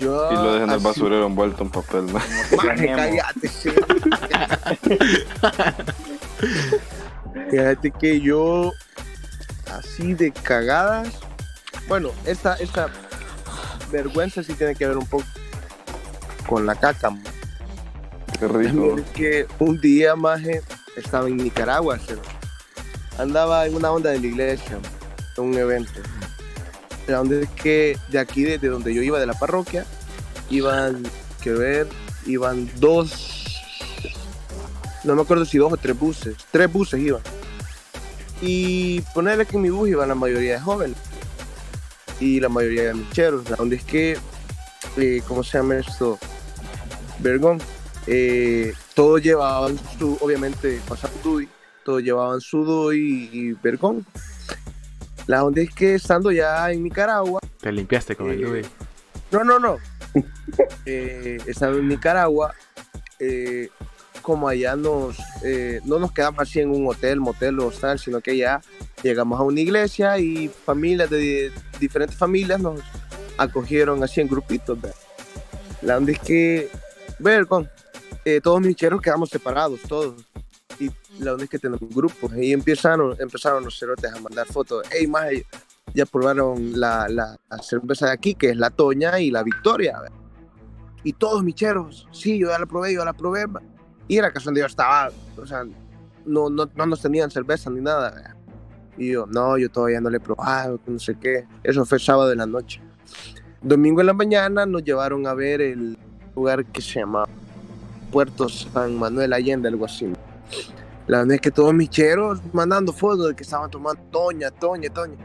yo. 0.00 0.30
Y 0.32 0.34
lo 0.34 0.52
dejé 0.54 0.64
en 0.64 0.70
el 0.70 0.78
basurero 0.80 1.26
envuelto 1.26 1.62
en 1.62 1.70
papel, 1.70 2.02
más. 2.04 2.24
Maje, 2.64 2.86
cállate. 2.94 3.50
Fíjate 7.50 7.90
que 7.92 8.20
yo, 8.20 8.72
así 9.70 10.14
de 10.14 10.32
cagadas, 10.32 11.08
bueno, 11.88 12.10
esta, 12.26 12.54
esta 12.54 12.88
vergüenza 13.92 14.42
sí 14.42 14.54
tiene 14.54 14.74
que 14.74 14.86
ver 14.86 14.96
un 14.96 15.06
poco 15.06 15.24
con 16.46 16.66
la 16.66 16.74
caca. 16.74 17.10
man. 17.10 17.22
Qué 18.38 18.48
rico. 18.48 18.98
Es 18.98 19.10
que 19.10 19.46
un 19.58 19.80
día, 19.80 20.16
maje, 20.16 20.62
estaba 20.96 21.28
en 21.28 21.36
Nicaragua, 21.36 21.98
andaba 23.18 23.66
en 23.66 23.76
una 23.76 23.92
onda 23.92 24.10
de 24.10 24.18
la 24.18 24.26
iglesia, 24.26 24.78
en 25.36 25.44
un 25.44 25.56
evento. 25.56 26.00
La 27.06 27.20
onda 27.20 27.36
es 27.36 27.50
que 27.50 27.96
de 28.08 28.18
aquí, 28.18 28.42
desde 28.42 28.68
donde 28.68 28.94
yo 28.94 29.02
iba, 29.02 29.20
de 29.20 29.26
la 29.26 29.34
parroquia, 29.34 29.84
iban, 30.50 31.02
quiero 31.40 31.58
ver, 31.58 31.88
iban 32.26 32.68
dos, 32.76 33.60
no 35.04 35.14
me 35.14 35.22
acuerdo 35.22 35.44
si 35.44 35.58
dos 35.58 35.72
o 35.72 35.76
tres 35.76 35.98
buses, 35.98 36.36
tres 36.50 36.72
buses 36.72 37.00
iban. 37.00 37.22
Y 38.40 39.00
ponerle 39.14 39.46
que 39.46 39.56
en 39.56 39.62
mi 39.62 39.70
bus 39.70 39.88
iban 39.88 40.08
la 40.08 40.16
mayoría 40.16 40.54
de 40.54 40.60
jóvenes 40.60 40.96
y 42.22 42.38
la 42.40 42.48
mayoría 42.48 42.84
de 42.84 42.94
micheros. 42.94 43.50
La 43.50 43.56
onda 43.56 43.74
es 43.74 43.82
que, 43.84 44.16
eh, 44.96 45.22
¿cómo 45.26 45.42
se 45.42 45.58
llama 45.58 45.76
esto? 45.76 46.18
Vergón. 47.18 47.60
Eh, 48.06 48.72
todos 48.94 49.22
llevaban 49.22 49.78
su, 49.98 50.16
obviamente, 50.20 50.80
pasaban 50.88 51.16
DUI, 51.22 51.48
todos 51.84 52.02
llevaban 52.02 52.40
su 52.40 52.64
DUI 52.64 53.28
y, 53.32 53.52
Vergón. 53.54 54.06
La 55.26 55.44
onda 55.44 55.60
es 55.62 55.72
que 55.74 55.94
estando 55.96 56.30
ya 56.32 56.70
en 56.70 56.82
Nicaragua, 56.84 57.40
Te 57.60 57.70
limpiaste 57.72 58.16
con 58.16 58.30
el 58.30 58.38
Eh, 58.40 58.42
Louis. 58.42 58.66
no, 59.30 59.44
no, 59.44 59.58
no. 59.58 59.76
Eh, 60.84 61.38
estando 61.46 61.78
en 61.78 61.88
Nicaragua, 61.88 62.54
eh, 63.18 63.68
como 64.22 64.48
allá 64.48 64.76
nos, 64.76 65.18
eh, 65.42 65.80
no 65.84 65.98
nos 65.98 66.12
quedamos 66.12 66.40
así 66.40 66.60
en 66.60 66.70
un 66.70 66.86
hotel, 66.86 67.20
motel 67.20 67.58
o 67.60 67.66
hostal, 67.66 67.98
sino 67.98 68.20
que 68.20 68.36
ya 68.36 68.62
llegamos 69.02 69.38
a 69.38 69.42
una 69.42 69.60
iglesia 69.60 70.18
y 70.18 70.48
familias 70.48 71.10
de 71.10 71.52
diferentes 71.78 72.16
familias 72.16 72.60
nos 72.60 72.80
acogieron 73.36 74.02
así 74.02 74.20
en 74.20 74.28
grupitos. 74.28 74.80
¿verdad? 74.80 74.96
La 75.82 75.98
onda 75.98 76.12
es 76.12 76.20
que, 76.20 76.70
ver, 77.18 77.46
con 77.46 77.68
eh, 78.24 78.40
todos 78.40 78.60
mis 78.60 78.76
cheros 78.76 79.02
quedamos 79.02 79.28
separados, 79.30 79.80
todos. 79.88 80.14
Y 80.78 80.90
la 81.18 81.32
onda 81.32 81.44
es 81.44 81.50
que 81.50 81.58
tenemos 81.58 81.88
grupos. 81.90 82.32
Y 82.36 82.52
empezaron, 82.52 83.16
empezaron 83.18 83.64
los 83.64 83.78
cerotes 83.78 84.12
a 84.12 84.20
mandar 84.20 84.46
fotos. 84.46 84.86
Hey, 84.90 85.06
más 85.06 85.26
ya 85.94 86.06
probaron 86.06 86.78
la, 86.78 87.08
la, 87.08 87.36
la 87.50 87.58
cerveza 87.58 88.06
de 88.06 88.12
aquí, 88.12 88.34
que 88.34 88.50
es 88.50 88.56
la 88.56 88.70
Toña 88.70 89.18
y 89.20 89.30
la 89.30 89.42
Victoria. 89.42 90.00
¿verdad? 90.00 90.16
Y 91.04 91.12
todos 91.14 91.42
mis 91.42 91.56
cheros, 91.56 92.08
sí, 92.12 92.38
yo 92.38 92.48
ya 92.48 92.58
la 92.58 92.66
probé, 92.66 92.94
yo 92.94 93.00
ya 93.00 93.06
la 93.06 93.12
probé. 93.12 93.46
¿verdad? 93.46 93.71
Y 94.12 94.18
era 94.18 94.30
yo 94.30 94.66
estaba, 94.66 95.10
o 95.38 95.46
sea, 95.46 95.64
no, 96.26 96.50
no, 96.50 96.68
no 96.76 96.84
nos 96.84 97.00
tenían 97.00 97.30
cerveza 97.30 97.70
ni 97.70 97.80
nada. 97.80 98.36
Y 98.98 99.12
yo, 99.12 99.24
no, 99.24 99.56
yo 99.56 99.70
todavía 99.70 100.02
no 100.02 100.10
le 100.10 100.18
he 100.18 100.20
probado, 100.20 100.78
no 100.86 100.98
sé 100.98 101.14
qué. 101.14 101.46
Eso 101.62 101.86
fue 101.86 101.98
sábado 101.98 102.28
de 102.28 102.36
la 102.36 102.44
noche. 102.44 102.82
Domingo 103.62 104.02
en 104.02 104.08
la 104.08 104.12
mañana 104.12 104.66
nos 104.66 104.84
llevaron 104.84 105.26
a 105.26 105.32
ver 105.32 105.62
el 105.62 105.96
lugar 106.36 106.62
que 106.66 106.82
se 106.82 107.00
llama 107.00 107.24
Puerto 108.10 108.50
San 108.50 108.98
Manuel 108.98 109.32
Allende, 109.32 109.68
algo 109.68 109.86
así. 109.86 110.12
La 111.06 111.20
verdad 111.20 111.36
es 111.36 111.40
que 111.40 111.50
todos 111.50 111.72
mis 111.72 111.88
cheros 111.88 112.38
mandando 112.52 112.92
fotos 112.92 113.28
de 113.28 113.34
que 113.34 113.44
estaban 113.44 113.70
tomando 113.70 114.02
Toña, 114.10 114.50
Toña, 114.50 114.90
Toña. 114.90 115.24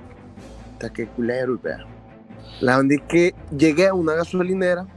Hasta 0.72 0.94
que 0.94 1.08
culero, 1.08 1.60
vea. 1.62 1.86
La 2.62 2.78
verdad 2.78 2.94
es 2.94 3.02
que 3.10 3.36
llegué 3.52 3.88
a 3.88 3.94
una 3.94 4.14
gasolinera, 4.14 4.88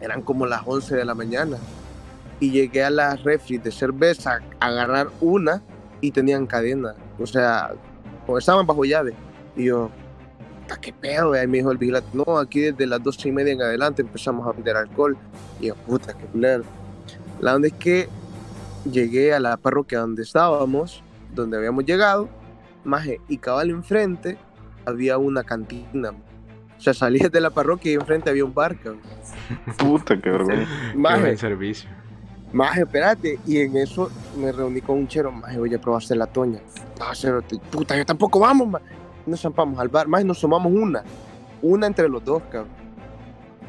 eran 0.00 0.22
como 0.22 0.46
las 0.46 0.62
11 0.64 0.94
de 0.94 1.04
la 1.04 1.16
mañana, 1.16 1.58
y 2.40 2.50
llegué 2.50 2.84
a 2.84 2.90
las 2.90 3.22
refri 3.22 3.58
de 3.58 3.70
cerveza 3.70 4.40
a 4.60 4.66
agarrar 4.66 5.08
una 5.20 5.62
y 6.00 6.10
tenían 6.10 6.46
cadena. 6.46 6.94
O 7.18 7.26
sea, 7.26 7.72
como 8.24 8.38
estaban 8.38 8.66
bajo 8.66 8.84
llave. 8.84 9.14
Y 9.56 9.64
yo, 9.64 9.90
"¿Pa' 10.68 10.76
qué 10.76 10.92
pedo? 10.92 11.30
vea?". 11.30 11.44
Y 11.44 11.46
me 11.46 11.58
dijo 11.58 11.72
el 11.72 11.78
vigilante, 11.78 12.08
no, 12.12 12.38
aquí 12.38 12.60
desde 12.60 12.86
las 12.86 13.02
12 13.02 13.28
y 13.28 13.32
media 13.32 13.52
en 13.52 13.62
adelante 13.62 14.02
empezamos 14.02 14.46
a 14.46 14.52
vender 14.52 14.76
alcohol. 14.76 15.16
Y 15.60 15.68
yo, 15.68 15.74
puta, 15.74 16.12
qué 16.12 16.24
culero. 16.26 16.64
La 17.40 17.54
onda 17.54 17.68
es 17.68 17.74
que 17.74 18.08
llegué 18.90 19.32
a 19.34 19.40
la 19.40 19.56
parroquia 19.56 20.00
donde 20.00 20.22
estábamos, 20.22 21.02
donde 21.34 21.56
habíamos 21.56 21.84
llegado, 21.84 22.28
maje, 22.84 23.20
y 23.28 23.38
cabal 23.38 23.70
enfrente 23.70 24.38
había 24.84 25.18
una 25.18 25.42
cantina. 25.42 26.10
O 26.10 26.80
sea, 26.80 26.92
salí 26.92 27.18
de 27.18 27.40
la 27.40 27.50
parroquia 27.50 27.92
y 27.92 27.94
enfrente 27.94 28.30
había 28.30 28.44
un 28.44 28.54
bar, 28.54 28.76
cabrón. 28.76 29.00
Puta, 29.78 30.20
qué 30.20 30.30
vergüenza. 30.30 30.70
Qué 30.92 30.98
Maje, 30.98 31.20
buen 31.20 31.38
servicio. 31.38 31.90
Maje, 32.56 32.80
espérate. 32.82 33.38
Y 33.46 33.60
en 33.60 33.76
eso 33.76 34.10
me 34.38 34.50
reuní 34.52 34.80
con 34.80 34.98
un 34.98 35.08
chero, 35.08 35.30
maje, 35.30 35.58
oye, 35.58 35.78
probaste 35.78 36.14
la 36.16 36.26
toña. 36.26 36.60
No, 36.98 37.04
cero, 37.14 37.42
te- 37.46 37.58
puta, 37.58 37.96
yo 37.96 38.04
tampoco 38.06 38.40
vamos, 38.40 38.68
maje. 38.68 38.84
Nos 39.26 39.40
zampamos 39.40 39.78
al 39.78 39.88
bar, 39.88 40.08
maje, 40.08 40.24
nos 40.24 40.38
sumamos 40.38 40.72
una. 40.72 41.02
Una 41.62 41.86
entre 41.86 42.08
los 42.08 42.24
dos, 42.24 42.42
cabrón. 42.50 42.70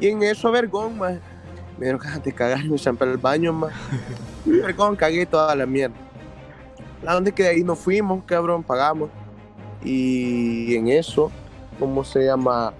Y 0.00 0.08
en 0.08 0.22
eso, 0.22 0.50
vergón, 0.50 0.98
maje. 0.98 1.20
Me 1.78 1.84
dieron 1.86 2.00
ganas 2.00 2.22
de 2.24 2.32
cagar 2.32 2.64
y 2.64 2.68
me 2.70 2.78
zampé 2.78 3.04
al 3.04 3.18
baño, 3.18 3.52
maje. 3.52 3.74
Vergón, 4.44 4.96
cagué 4.96 5.26
toda 5.26 5.54
la 5.54 5.66
mierda. 5.66 5.94
La 7.02 7.16
onda 7.16 7.30
es 7.30 7.34
que 7.36 7.44
de 7.44 7.50
ahí 7.50 7.62
nos 7.64 7.78
fuimos, 7.78 8.24
cabrón, 8.24 8.62
pagamos. 8.64 9.10
Y 9.84 10.74
en 10.74 10.88
eso, 10.88 11.30
¿cómo 11.78 12.02
se 12.04 12.24
llama? 12.24 12.72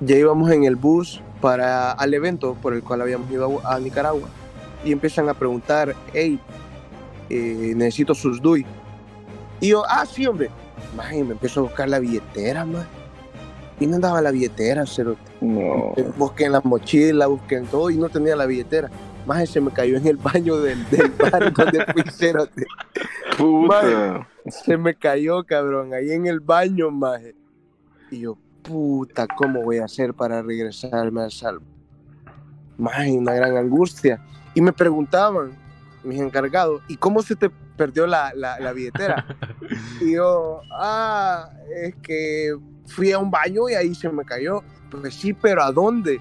Ya 0.00 0.16
íbamos 0.16 0.50
en 0.50 0.64
el 0.64 0.76
bus 0.76 1.22
para 1.40 1.92
al 1.92 2.14
evento 2.14 2.54
por 2.62 2.72
el 2.74 2.82
cual 2.82 3.02
habíamos 3.02 3.30
ido 3.30 3.60
a, 3.64 3.74
a 3.74 3.78
Nicaragua. 3.80 4.28
Y 4.86 4.92
empiezan 4.92 5.28
a 5.28 5.34
preguntar, 5.34 5.94
hey, 6.14 6.40
eh, 7.28 7.74
necesito 7.76 8.14
sus 8.14 8.40
DUI. 8.40 8.64
Y 9.60 9.68
yo, 9.68 9.82
ah, 9.88 10.06
sí, 10.06 10.26
hombre. 10.26 10.48
Más 10.96 11.12
me 11.12 11.32
empiezo 11.32 11.60
a 11.60 11.62
buscar 11.64 11.88
la 11.88 11.98
billetera, 11.98 12.64
más. 12.64 12.86
Y 13.80 13.86
no 13.86 13.96
andaba 13.96 14.22
la 14.22 14.30
billetera, 14.30 14.84
cero. 14.86 15.16
No. 15.40 15.92
Busqué 16.16 16.44
en 16.44 16.52
la 16.52 16.60
mochila, 16.62 17.26
busqué 17.26 17.56
en 17.56 17.66
todo 17.66 17.90
y 17.90 17.96
no 17.96 18.08
tenía 18.08 18.36
la 18.36 18.46
billetera. 18.46 18.88
Más 19.26 19.50
se 19.50 19.60
me 19.60 19.72
cayó 19.72 19.96
en 19.96 20.06
el 20.06 20.16
baño 20.16 20.56
del, 20.58 20.88
del 20.88 21.10
bar 21.10 21.52
donde 21.56 21.84
fui 21.92 22.04
cero. 22.10 22.46
Puta. 23.36 24.28
Se 24.46 24.76
me 24.76 24.94
cayó, 24.94 25.44
cabrón, 25.44 25.92
ahí 25.92 26.12
en 26.12 26.26
el 26.26 26.38
baño, 26.40 26.90
maje. 26.92 27.34
Y 28.10 28.20
yo, 28.20 28.38
puta, 28.62 29.26
¿cómo 29.26 29.62
voy 29.62 29.78
a 29.78 29.86
hacer 29.86 30.14
para 30.14 30.42
regresarme 30.42 31.22
al 31.22 31.32
salvo? 31.32 31.64
Maje, 32.78 33.12
una 33.12 33.34
gran 33.34 33.56
angustia. 33.56 34.22
Y 34.56 34.60
me 34.60 34.72
preguntaban, 34.72 35.52
mis 36.02 36.18
encargados, 36.20 36.82
¿y 36.88 36.96
cómo 36.96 37.22
se 37.22 37.36
te 37.36 37.50
perdió 37.76 38.06
la, 38.06 38.32
la, 38.34 38.58
la 38.58 38.72
billetera? 38.72 39.24
y 40.00 40.14
yo, 40.14 40.62
ah, 40.72 41.48
es 41.84 41.94
que 42.02 42.56
fui 42.86 43.12
a 43.12 43.18
un 43.18 43.30
baño 43.30 43.68
y 43.68 43.74
ahí 43.74 43.94
se 43.94 44.08
me 44.08 44.24
cayó. 44.24 44.62
Pues 44.90 45.14
sí, 45.14 45.32
pero 45.32 45.62
¿a 45.62 45.70
dónde? 45.70 46.20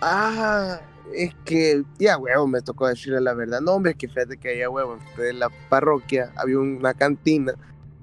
Ah, 0.00 0.80
es 1.14 1.34
que, 1.44 1.82
ya, 1.98 2.18
huevo, 2.18 2.46
me 2.46 2.60
tocó 2.60 2.86
decirle 2.88 3.20
la 3.20 3.34
verdad. 3.34 3.60
No, 3.60 3.72
hombre, 3.72 3.92
es 3.92 3.96
que 3.98 4.08
fíjate 4.08 4.36
que 4.36 4.48
allá, 4.50 4.68
huevo, 4.68 4.98
en 5.18 5.38
la 5.38 5.48
parroquia 5.68 6.32
había 6.36 6.58
una 6.58 6.92
cantina. 6.94 7.52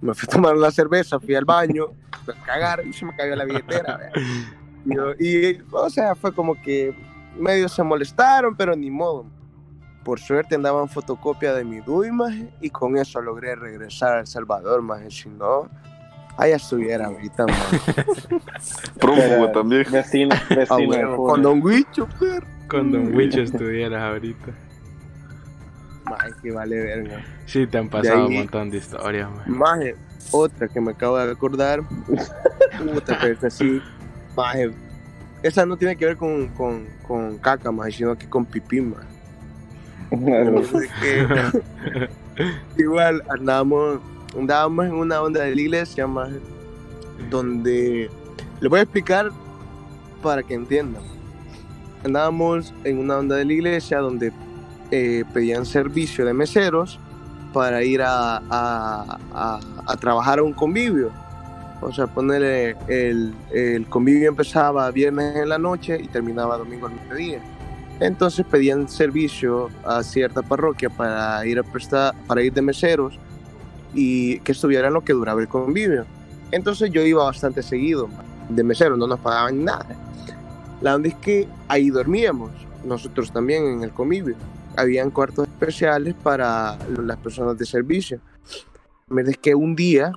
Me 0.02 0.14
fui 0.14 0.28
a 0.30 0.32
tomar 0.32 0.56
una 0.56 0.72
cerveza, 0.72 1.20
fui 1.20 1.36
al 1.36 1.46
baño, 1.46 1.88
fui 2.26 2.34
a 2.34 2.44
cagar 2.46 2.86
y 2.88 2.94
se 2.94 3.06
me 3.06 3.16
cayó 3.16 3.36
la 3.36 3.46
billetera. 3.46 4.12
Y, 4.84 4.96
yo- 4.96 5.14
y, 5.20 5.62
o 5.72 5.90
sea, 5.92 6.16
fue 6.16 6.34
como 6.34 6.60
que 6.60 6.96
medio 7.38 7.70
se 7.70 7.84
molestaron, 7.84 8.56
pero 8.56 8.76
ni 8.76 8.90
modo. 8.90 9.28
Por 10.04 10.20
suerte 10.20 10.56
andaban 10.56 10.90
fotocopia 10.90 11.54
de 11.54 11.64
mi 11.64 11.80
DUI, 11.80 12.12
maje, 12.12 12.52
y 12.60 12.70
con 12.72 12.98
eso 12.98 13.22
logré 13.22 13.56
regresar 13.56 14.18
a 14.18 14.20
El 14.22 14.28
Salvador, 14.28 14.82
maje. 14.82 15.12
Si 15.12 15.30
no, 15.30 15.70
allá 16.38 16.56
estuviera 16.56 17.06
ahorita, 17.06 17.46
maje. 17.46 17.78
Prófugo 19.00 19.52
también. 19.52 19.86
Vecino, 19.92 20.36
Ah, 20.50 20.56
vecino. 20.56 20.90
huevo, 20.90 21.16
Funes. 21.18 21.32
con 21.34 21.42
Don 21.44 21.62
Huicho, 21.64 22.08
perro. 22.20 22.48
Con 22.68 22.92
Don 22.92 23.14
Wicho 23.16 23.42
estuvieras 23.42 24.02
ahorita. 24.02 24.52
Maje, 26.10 26.30
que 26.42 26.52
vale 26.52 26.80
verga. 26.82 27.24
Sí, 27.46 27.68
te 27.68 27.78
han 27.78 27.90
pasado 27.90 28.22
ahí- 28.22 28.28
un 28.28 28.34
montón 28.38 28.70
de 28.70 28.78
historias, 28.78 29.30
man. 29.30 29.44
Maje, 29.48 29.96
otra 30.32 30.68
que 30.68 30.82
me 30.82 30.92
acabo 30.92 31.18
de 31.18 31.32
acordar. 31.32 31.82
Puta, 32.94 33.18
pero 33.22 33.34
esta 33.34 33.50
sí. 33.50 33.82
Maje, 34.36 34.72
esa 35.44 35.66
no 35.66 35.78
tiene 35.78 35.96
que 35.96 36.06
ver 36.06 36.18
con, 36.18 36.48
con, 36.50 36.88
con 37.08 37.38
caca, 37.38 37.72
maje, 37.72 37.92
sino 37.92 38.18
que 38.18 38.28
con 38.28 38.46
pipí, 38.46 38.82
maje. 38.82 39.08
Que- 41.02 42.10
igual 42.78 43.24
andábamos, 43.30 44.00
andábamos 44.38 44.86
en 44.86 44.94
una 44.94 45.22
onda 45.22 45.42
de 45.44 45.56
la 45.56 45.62
iglesia, 45.62 46.08
maje, 46.08 46.40
donde 47.30 48.10
le 48.60 48.68
voy 48.70 48.80
a 48.80 48.84
explicar 48.84 49.30
para 50.22 50.44
que 50.44 50.54
entiendan. 50.54 51.02
Andábamos 52.04 52.74
en 52.84 52.98
una 53.00 53.18
onda 53.20 53.36
de 53.36 53.46
la 53.46 53.54
iglesia 53.54 54.00
donde 54.00 54.32
eh, 54.92 55.24
pedían 55.34 55.66
servicio 55.66 56.26
de 56.26 56.34
meseros 56.34 57.00
para 57.54 57.84
ir 57.84 58.02
a, 58.02 58.38
a- 58.50 59.18
a- 59.34 59.60
a 59.88 59.98
trabajar 59.98 60.40
a 60.40 60.44
un 60.44 60.54
convivio. 60.54 61.12
O 61.82 61.92
sea, 61.92 62.08
ponerle 62.08 62.76
el, 62.88 63.34
el 63.52 63.86
convivio 63.88 64.30
empezaba 64.30 64.90
viernes 64.92 65.36
en 65.36 65.50
la 65.50 65.58
noche 65.58 66.00
y 66.02 66.08
terminaba 66.08 66.58
domingo 66.58 66.88
al 66.88 66.94
mediodía. 66.94 67.42
Entonces 68.02 68.44
pedían 68.50 68.90
servicio 68.90 69.70
a 69.86 70.02
cierta 70.02 70.42
parroquia 70.42 70.90
para 70.90 71.46
ir 71.46 71.60
a 71.60 71.64
prestar, 71.64 72.16
para 72.26 72.42
ir 72.42 72.52
de 72.52 72.64
meseros 72.64 73.20
y 73.94 74.40
que 74.40 74.54
estuvieran 74.54 74.94
lo 74.94 75.02
que 75.02 75.14
duraba 75.14 75.40
el 75.40 75.48
convivio. 75.48 76.08
Entonces 76.52 76.90
yo 76.90 77.04
iba 77.04 77.24
bastante 77.24 77.62
seguido 77.62 78.10
de 78.50 78.64
mesero, 78.64 78.98
no 78.98 79.06
nos 79.06 79.20
pagaban 79.20 79.64
nada. 79.64 79.86
La 80.82 80.96
onda 80.96 81.10
es 81.10 81.16
que 81.16 81.48
ahí 81.68 81.92
dormíamos, 81.92 82.50
nosotros 82.84 83.32
también 83.32 83.68
en 83.68 83.84
el 83.84 83.92
convivio. 83.92 84.36
Habían 84.76 85.12
cuartos 85.12 85.48
especiales 85.48 86.16
para 86.16 86.80
las 86.90 87.18
personas 87.18 87.56
de 87.56 87.68
servicio. 87.68 88.20
La 89.10 89.22
es 89.22 89.38
que 89.38 89.54
un 89.54 89.76
día 89.76 90.12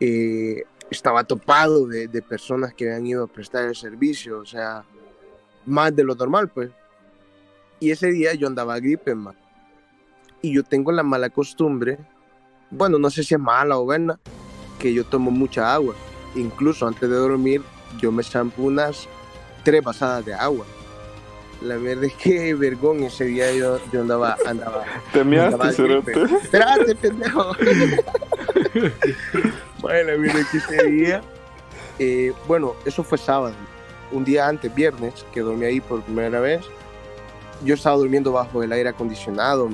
eh, 0.00 0.64
estaba 0.90 1.24
topado 1.24 1.86
de, 1.86 2.08
de 2.08 2.20
personas 2.20 2.74
que 2.74 2.90
habían 2.90 3.06
ido 3.06 3.24
a 3.24 3.26
prestar 3.26 3.64
el 3.64 3.74
servicio, 3.74 4.40
o 4.40 4.44
sea, 4.44 4.84
más 5.64 5.96
de 5.96 6.04
lo 6.04 6.14
normal, 6.14 6.50
pues. 6.50 6.70
Y 7.80 7.90
ese 7.90 8.12
día 8.12 8.34
yo 8.34 8.46
andaba 8.46 8.78
gripe, 8.78 9.14
man. 9.14 9.34
Y 10.42 10.54
yo 10.54 10.62
tengo 10.62 10.92
la 10.92 11.02
mala 11.02 11.30
costumbre, 11.30 11.98
bueno, 12.70 12.98
no 12.98 13.10
sé 13.10 13.24
si 13.24 13.34
es 13.34 13.40
mala 13.40 13.78
o 13.78 13.84
buena, 13.84 14.18
que 14.78 14.94
yo 14.94 15.04
tomo 15.04 15.30
mucha 15.30 15.74
agua. 15.74 15.94
Incluso 16.36 16.86
antes 16.86 17.08
de 17.08 17.16
dormir, 17.16 17.62
yo 17.98 18.12
me 18.12 18.22
champo 18.22 18.62
unas 18.62 19.08
tres 19.64 19.82
pasadas 19.82 20.24
de 20.24 20.34
agua. 20.34 20.64
La 21.62 21.76
verdad 21.76 22.04
es 22.04 22.14
que, 22.14 22.54
vergón, 22.58 23.02
ese 23.02 23.24
día 23.24 23.52
yo, 23.52 23.80
yo 23.92 24.02
andaba, 24.02 24.36
andaba, 24.46 24.84
Te. 25.12 25.20
Espérate, 26.42 26.94
pendejo. 26.94 27.52
bueno, 29.80 30.18
mire 30.18 30.44
que 30.50 30.58
ese 30.58 30.84
día, 30.86 31.22
eh, 31.98 32.32
bueno, 32.46 32.74
eso 32.84 33.02
fue 33.02 33.18
sábado. 33.18 33.54
Un 34.12 34.24
día 34.24 34.48
antes, 34.48 34.74
viernes, 34.74 35.26
que 35.32 35.40
dormí 35.40 35.66
ahí 35.66 35.80
por 35.80 36.02
primera 36.02 36.40
vez, 36.40 36.64
yo 37.64 37.74
estaba 37.74 37.96
durmiendo 37.96 38.32
bajo 38.32 38.62
el 38.62 38.72
aire 38.72 38.90
acondicionado, 38.90 39.68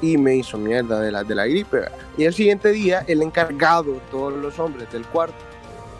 y 0.00 0.16
me 0.16 0.36
hizo 0.36 0.58
mierda 0.58 1.00
de 1.00 1.10
la, 1.10 1.24
de 1.24 1.34
la 1.34 1.46
gripe. 1.46 1.82
Y 2.16 2.24
el 2.24 2.34
siguiente 2.34 2.70
día, 2.70 3.04
el 3.06 3.22
encargado, 3.22 3.94
todos 4.10 4.32
los 4.34 4.58
hombres 4.58 4.90
del 4.92 5.04
cuarto, 5.06 5.36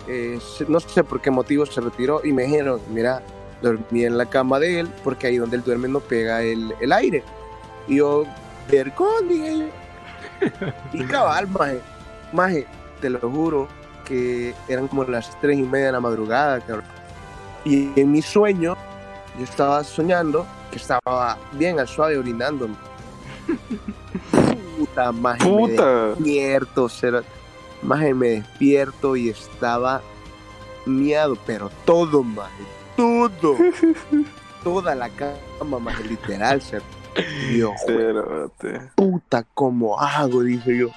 eh, 0.06 0.38
no 0.68 0.80
sé 0.80 1.04
por 1.04 1.20
qué 1.20 1.30
motivo 1.30 1.66
se 1.66 1.80
retiró 1.80 2.20
y 2.24 2.32
me 2.32 2.44
dijeron, 2.44 2.80
mira, 2.90 3.22
dormí 3.60 4.04
en 4.04 4.16
la 4.16 4.26
cama 4.26 4.58
de 4.58 4.80
él, 4.80 4.88
porque 5.04 5.26
ahí 5.26 5.36
donde 5.38 5.56
él 5.56 5.64
duerme 5.64 5.88
no 5.88 6.00
pega 6.00 6.42
el, 6.42 6.74
el 6.80 6.92
aire. 6.92 7.22
Y 7.86 7.96
yo, 7.96 8.24
vergón, 8.70 9.28
dije 9.28 9.58
yo. 9.58 9.66
Y 10.92 11.04
cabal, 11.04 11.48
maje, 11.48 11.80
maje, 12.32 12.66
te 13.00 13.10
lo 13.10 13.18
juro 13.18 13.68
que 14.04 14.54
eran 14.68 14.88
como 14.88 15.04
las 15.04 15.38
tres 15.40 15.58
y 15.58 15.62
media 15.62 15.86
de 15.86 15.92
la 15.92 16.00
madrugada, 16.00 16.60
cabrón. 16.60 16.84
Y 17.64 17.90
en 18.00 18.12
mi 18.12 18.22
sueño, 18.22 18.76
yo 19.38 19.44
estaba 19.44 19.84
soñando 19.84 20.46
que 20.70 20.76
estaba 20.78 21.38
bien 21.52 21.78
al 21.78 21.88
suave 21.88 22.18
orinando. 22.18 22.68
Puta, 24.78 25.12
me 25.12 25.34
Puta. 25.36 26.06
despierto, 26.08 26.88
cero. 26.88 27.22
Maje, 27.82 28.12
me 28.14 28.28
despierto 28.28 29.16
y 29.16 29.28
estaba 29.28 30.02
miado, 30.86 31.36
pero 31.46 31.70
todo, 31.84 32.22
maje, 32.22 32.64
todo. 32.96 33.56
Toda 34.64 34.94
la 34.96 35.08
cama, 35.08 35.78
maje, 35.78 36.02
literal, 36.04 36.60
yo, 37.56 37.72
Cerote. 37.86 38.90
puta, 38.96 39.44
¿cómo 39.54 39.98
hago? 39.98 40.42
Dije 40.42 40.78
yo. 40.78 40.88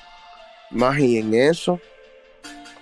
Más 0.72 0.98
y 1.00 1.18
en 1.20 1.34
eso, 1.34 1.80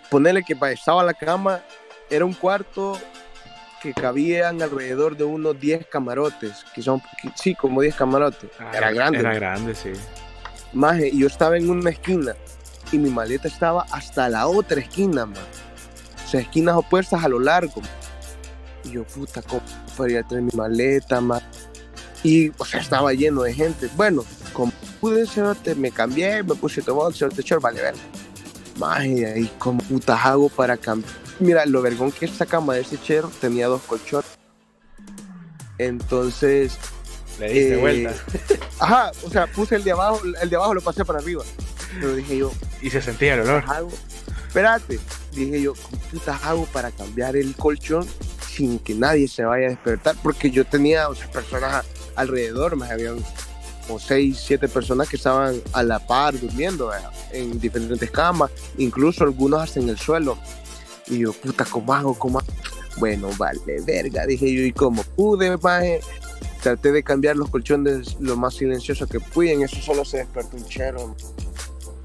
ponerle 0.09 0.43
que 0.43 0.55
estaba 0.71 1.03
la 1.03 1.13
cama, 1.13 1.61
era 2.09 2.23
un 2.23 2.33
cuarto 2.33 2.97
que 3.81 3.93
cabían 3.93 4.61
alrededor 4.61 5.15
de 5.17 5.23
unos 5.23 5.59
10 5.59 5.87
camarotes, 5.87 6.65
que 6.73 6.81
son, 6.81 6.99
que- 7.21 7.31
sí, 7.35 7.55
como 7.55 7.81
10 7.81 7.95
camarotes. 7.95 8.49
Ah, 8.59 8.71
era 8.75 8.91
grande. 8.91 9.19
Era 9.19 9.33
grande, 9.33 9.75
sí. 9.75 9.91
Maje, 10.73 11.09
y 11.09 11.19
yo 11.19 11.27
estaba 11.27 11.57
en 11.57 11.69
una 11.69 11.89
esquina 11.89 12.35
y 12.91 12.97
mi 12.97 13.09
maleta 13.09 13.47
estaba 13.47 13.85
hasta 13.91 14.29
la 14.29 14.47
otra 14.47 14.79
esquina, 14.81 15.25
man. 15.25 15.43
O 16.25 16.27
sea, 16.29 16.41
esquinas 16.41 16.75
opuestas 16.75 17.23
a 17.23 17.27
lo 17.29 17.39
largo. 17.39 17.81
Y 18.83 18.91
yo, 18.91 19.03
puta, 19.03 19.41
¿cómo 19.41 19.61
podría 19.97 20.21
traer 20.23 20.43
mi 20.43 20.51
maleta, 20.55 21.19
man? 21.21 21.41
Y, 22.23 22.49
o 22.57 22.65
sea, 22.65 22.81
estaba 22.81 23.13
lleno 23.13 23.43
de 23.43 23.53
gente. 23.53 23.89
Bueno, 23.95 24.23
como 24.53 24.71
pude, 24.99 25.25
cerote, 25.25 25.73
me 25.73 25.89
cambié, 25.91 26.43
me 26.43 26.53
puse 26.55 26.81
tomado, 26.81 27.11
cerote, 27.11 27.41
short, 27.41 27.61
vale, 27.63 27.81
ver. 27.81 27.95
Maje, 28.77 29.25
ahí, 29.25 29.51
¿cómo 29.57 29.79
putas 29.83 30.19
hago 30.25 30.49
para 30.49 30.77
cambiar? 30.77 31.11
Mira, 31.39 31.65
lo 31.65 31.81
vergón 31.81 32.11
que 32.11 32.25
esta 32.25 32.45
cama 32.45 32.73
de 32.75 32.81
ese 32.81 33.01
chero 33.01 33.31
tenía 33.39 33.67
dos 33.67 33.81
colchones. 33.83 34.25
Entonces, 35.77 36.77
Le 37.39 37.47
diste 37.47 37.73
Eh, 37.75 37.77
vuelta. 37.77 38.13
ajá, 38.79 39.11
o 39.23 39.29
sea, 39.29 39.47
puse 39.47 39.75
el 39.75 39.83
de 39.83 39.91
abajo, 39.91 40.19
el 40.41 40.49
de 40.49 40.55
abajo 40.57 40.73
lo 40.73 40.81
pasé 40.81 41.05
para 41.05 41.19
arriba. 41.19 41.43
Pero 41.99 42.15
dije 42.15 42.37
yo, 42.37 42.51
Y 42.81 42.89
se 42.89 43.01
sentía 43.01 43.35
el 43.35 43.41
olor. 43.41 43.63
hago? 43.67 43.89
Espérate, 44.47 44.99
dije 45.33 45.61
yo, 45.61 45.73
¿cómo 45.75 46.01
putas 46.11 46.43
hago 46.43 46.65
para 46.65 46.91
cambiar 46.91 47.35
el 47.37 47.55
colchón 47.55 48.05
sin 48.51 48.79
que 48.79 48.93
nadie 48.93 49.27
se 49.27 49.43
vaya 49.45 49.67
a 49.67 49.69
despertar? 49.69 50.15
Porque 50.21 50.51
yo 50.51 50.65
tenía, 50.65 51.07
o 51.07 51.15
sea, 51.15 51.31
personas 51.31 51.85
alrededor, 52.15 52.75
me 52.75 52.85
habían 52.91 53.17
como 53.87 53.99
seis, 53.99 54.43
siete 54.45 54.67
personas 54.67 55.07
que 55.07 55.15
estaban 55.15 55.61
a 55.73 55.81
la 55.81 55.99
par 56.05 56.37
durmiendo 56.39 56.87
¿verdad? 56.87 57.11
en 57.31 57.59
diferentes 57.59 58.11
camas, 58.11 58.51
incluso 58.77 59.23
algunos 59.23 59.61
hasta 59.61 59.79
en 59.79 59.89
el 59.89 59.97
suelo. 59.97 60.37
Y 61.09 61.19
yo, 61.19 61.33
puta, 61.33 61.65
¿cómo 61.65 61.93
hago? 61.93 62.13
¿Cómo 62.17 62.39
hago? 62.39 62.47
Bueno, 62.97 63.29
vale, 63.37 63.59
verga, 63.85 64.25
dije 64.25 64.53
yo, 64.53 64.61
y 64.63 64.73
como 64.73 65.03
pude, 65.03 65.57
maje, 65.57 66.01
traté 66.61 66.91
de 66.91 67.01
cambiar 67.01 67.35
los 67.35 67.49
colchones 67.49 68.17
lo 68.19 68.35
más 68.35 68.55
silencioso 68.55 69.07
que 69.07 69.19
pude, 69.19 69.53
en 69.53 69.63
eso 69.63 69.77
solo 69.77 70.03
se 70.03 70.17
despertó 70.17 70.57
un 70.57 70.65
chero. 70.65 71.15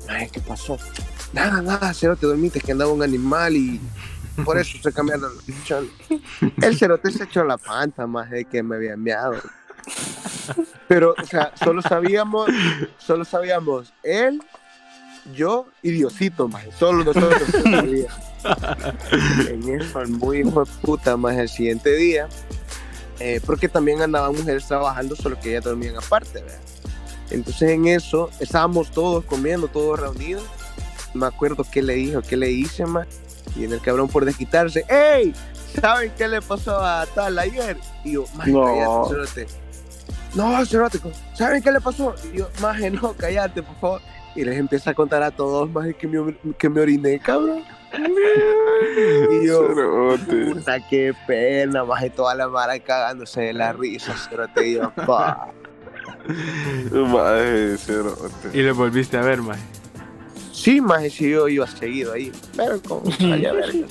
Ay, 0.09 0.29
¿qué 0.31 0.40
pasó? 0.40 0.79
Nada, 1.33 1.61
nada, 1.62 1.93
cero 1.93 2.17
te 2.19 2.27
dormiste, 2.27 2.61
que 2.61 2.73
andaba 2.73 2.93
un 2.93 3.03
animal 3.03 3.57
y 3.57 3.81
por 4.45 4.59
eso 4.59 4.79
se 4.83 4.93
cambiaron 4.93 5.35
los 5.35 5.43
colchones. 5.43 5.90
El 6.62 6.79
cerote 6.79 7.11
se 7.11 7.25
echó 7.25 7.45
la 7.45 7.59
panta 7.59 8.07
más 8.07 8.31
de 8.31 8.45
que 8.45 8.62
me 8.62 8.77
había 8.77 8.93
enviado. 8.93 9.40
Pero, 10.87 11.14
o 11.21 11.27
sea, 11.27 11.53
solo 11.57 11.83
sabíamos, 11.83 12.49
solo 12.99 13.25
sabíamos 13.25 13.93
él, 14.03 14.40
yo 15.35 15.67
y 15.83 15.90
Diosito, 15.90 16.49
más. 16.49 16.64
Solo 16.79 17.05
nosotros. 17.05 17.43
En 19.49 19.81
eso, 19.81 20.01
muy 20.09 20.41
hijo 20.41 20.65
de 20.65 20.71
puta, 20.83 21.17
más 21.17 21.37
el 21.37 21.49
siguiente 21.49 21.95
día, 21.95 22.29
eh, 23.21 23.41
porque 23.45 23.69
también 23.69 24.03
andaban 24.03 24.33
mujeres 24.33 24.67
trabajando, 24.67 25.17
solo 25.17 25.39
que 25.41 25.51
ellas 25.51 25.65
dormían 25.65 25.97
aparte, 25.97 26.43
¿verdad? 26.43 26.59
Entonces 27.31 27.71
en 27.71 27.87
eso 27.87 28.31
estábamos 28.40 28.90
todos 28.90 29.25
comiendo, 29.25 29.69
todos 29.69 29.99
reunidos. 29.99 30.45
Me 31.15 31.27
acuerdo 31.27 31.65
qué 31.71 31.83
le 31.83 31.95
dijo, 31.95 32.23
qué 32.23 32.37
le 32.37 32.51
hice, 32.51 32.87
más. 32.87 33.07
Y 33.57 33.65
en 33.65 33.73
el 33.73 33.81
cabrón 33.81 34.09
por 34.09 34.25
desquitarse, 34.25 34.85
¡Ey! 34.88 35.35
¿Saben 35.81 36.13
qué 36.17 36.29
le 36.29 36.40
pasó 36.40 36.79
a 36.79 37.07
tal 37.07 37.38
ayer? 37.38 37.77
Y 38.05 38.13
yo, 38.13 38.25
más 38.35 38.47
No. 38.49 38.65
cállate, 38.65 39.09
cerote. 39.09 39.47
No, 40.35 40.67
cerote, 40.67 40.99
¿saben 41.35 41.63
qué 41.63 41.73
le 41.73 41.81
pasó? 41.81 42.15
Y 42.33 42.38
yo, 42.38 42.49
más 42.61 42.81
no, 42.92 43.13
cállate, 43.15 43.63
por 43.63 43.77
favor. 43.81 44.01
Y 44.37 44.45
les 44.45 44.59
empieza 44.59 44.90
a 44.90 44.95
contar 44.95 45.23
a 45.23 45.31
todos, 45.31 45.71
más 45.71 45.87
que 45.95 46.07
me, 46.09 46.37
que 46.59 46.69
me 46.69 46.81
oriné, 46.81 47.19
cabrón. 47.21 47.63
Y 49.31 49.46
yo, 49.46 49.68
Cerote. 49.68 50.44
Puta, 50.46 50.88
qué 50.88 51.14
pena, 51.27 51.85
más 51.85 52.02
de 52.02 52.10
toda 52.10 52.35
la 52.35 52.48
mara 52.48 52.79
cagándose 52.79 53.42
de 53.42 53.52
la 53.52 53.72
risa, 53.72 54.14
cerote, 54.16 54.68
y 54.68 54.75
yo, 54.75 54.90
pa. 55.06 55.52
Maje, 56.90 57.77
cerote. 57.79 58.50
Y 58.52 58.62
le 58.62 58.72
volviste 58.72 59.16
a 59.16 59.22
ver, 59.22 59.42
maje. 59.42 59.62
Sí, 60.52 60.81
más 60.81 61.02
si 61.12 61.31
yo 61.31 61.48
iba 61.48 61.66
seguido 61.66 62.12
ahí, 62.12 62.33
pero 62.56 62.81
como 62.81 63.10
salía 63.18 63.52
verga. 63.52 63.87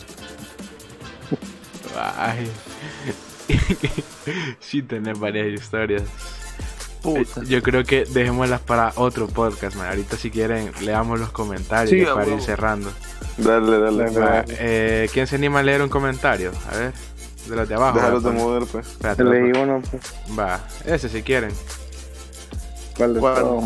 Ay. 1.95 2.49
sí, 4.59 4.81
tenés 4.81 5.19
varias 5.19 5.47
historias. 5.47 6.03
Puta. 7.03 7.43
Yo 7.43 7.61
creo 7.61 7.83
que 7.83 8.05
dejémoslas 8.05 8.61
para 8.61 8.93
otro 8.95 9.27
podcast, 9.27 9.75
man. 9.75 9.87
Ahorita 9.89 10.17
si 10.17 10.31
quieren 10.31 10.71
leamos 10.81 11.19
los 11.19 11.29
comentarios 11.31 11.89
Sí, 11.89 12.05
para 12.05 12.31
a 12.31 12.35
ir 12.35 12.41
cerrando. 12.41 12.91
Dale, 13.37 13.77
dale. 13.79 14.09
Va, 14.11 14.45
eh, 14.47 15.09
¿Quién 15.13 15.27
se 15.27 15.35
anima 15.35 15.59
a 15.59 15.63
leer 15.63 15.81
un 15.81 15.89
comentario? 15.89 16.51
A 16.71 16.77
ver, 16.77 16.93
de 17.47 17.55
los 17.55 17.67
de 17.67 17.75
abajo. 17.75 17.97
Déjalos 17.97 18.23
de 18.23 18.31
pues. 18.31 18.41
mover, 18.41 18.63
pues. 18.67 18.87
Espérate, 18.87 19.23
Leí 19.25 19.47
loco. 19.51 19.59
uno, 19.63 19.81
pues. 19.91 20.03
Va, 20.39 20.65
ese 20.85 21.09
si 21.09 21.21
quieren. 21.23 21.51
¿Cuál 22.95 23.15
de 23.15 23.19
¿Cuál? 23.19 23.35
todos? 23.35 23.63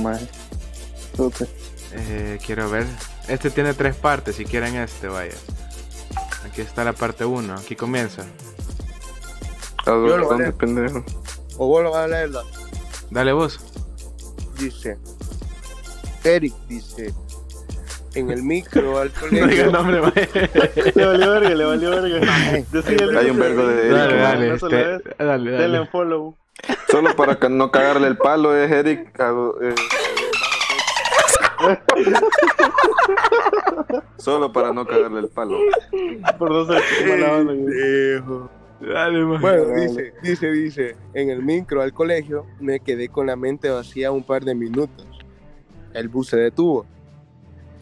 Supe. 1.15 1.45
Eh, 1.93 2.39
quiero 2.45 2.69
ver. 2.69 2.85
Este 3.27 3.49
tiene 3.51 3.73
tres 3.73 3.95
partes, 3.95 4.35
si 4.35 4.45
quieren 4.45 4.75
este, 4.77 5.07
vaya. 5.07 5.33
Aquí 6.45 6.61
está 6.61 6.83
la 6.83 6.93
parte 6.93 7.25
1, 7.25 7.53
aquí 7.53 7.75
comienza. 7.75 8.23
¿A 9.81 9.85
Yo 9.85 10.17
lo 10.17 10.27
dónde, 10.29 10.45
leo. 10.45 10.57
pendejo? 10.57 11.03
O 11.57 11.67
vos 11.67 11.83
lo 11.83 11.91
vas 11.91 12.05
a 12.05 12.07
leerla. 12.07 12.41
Dale 13.11 13.31
vos. 13.33 13.59
Dice. 14.59 14.97
Eric 16.23 16.53
dice. 16.67 17.13
En 18.15 18.31
el 18.31 18.41
micro 18.41 18.97
al 18.97 19.11
No 19.31 19.47
diga 19.47 19.65
el 19.65 19.71
colegio. 19.71 19.71
nombre, 19.71 19.99
vaya. 19.99 20.27
Le 20.95 21.05
valió 21.05 21.31
verga, 21.31 21.49
le 21.49 21.65
valió 21.65 21.89
verga. 21.91 22.33
Hay 23.19 23.29
un 23.29 23.37
vergo 23.39 23.67
de 23.67 23.89
Dale, 23.89 24.13
Eric. 24.13 24.21
dale, 24.23 24.45
No 24.47 24.49
lo 24.49 24.55
este, 24.55 25.13
dale, 25.23 25.51
Denle 25.51 25.61
dale. 25.67 25.79
un 25.81 25.87
follow. 25.89 26.35
Solo 26.89 27.15
para 27.15 27.35
que 27.37 27.49
no 27.49 27.69
cagarle 27.71 28.07
el 28.07 28.17
palo 28.17 28.55
es 28.55 28.71
Eric. 28.71 29.11
eh, 29.61 29.75
Solo 34.17 34.51
para 34.51 34.73
no 34.73 34.85
cagarle 34.85 35.19
el 35.19 35.27
palo. 35.29 35.57
Por 36.39 36.51
no 36.51 36.65
ser 36.65 36.81
mala. 37.07 37.43
Dale, 38.79 39.19
man. 39.25 39.41
Bueno, 39.41 39.65
Dale. 39.65 39.81
dice, 39.87 40.13
dice, 40.21 40.51
dice, 40.51 40.95
en 41.13 41.29
el 41.29 41.41
micro 41.43 41.81
al 41.81 41.93
colegio 41.93 42.45
me 42.59 42.79
quedé 42.79 43.09
con 43.09 43.27
la 43.27 43.35
mente 43.35 43.69
vacía 43.69 44.11
un 44.11 44.23
par 44.23 44.43
de 44.45 44.53
minutos. 44.55 45.07
El 45.93 46.09
bus 46.09 46.27
se 46.29 46.37
detuvo 46.37 46.85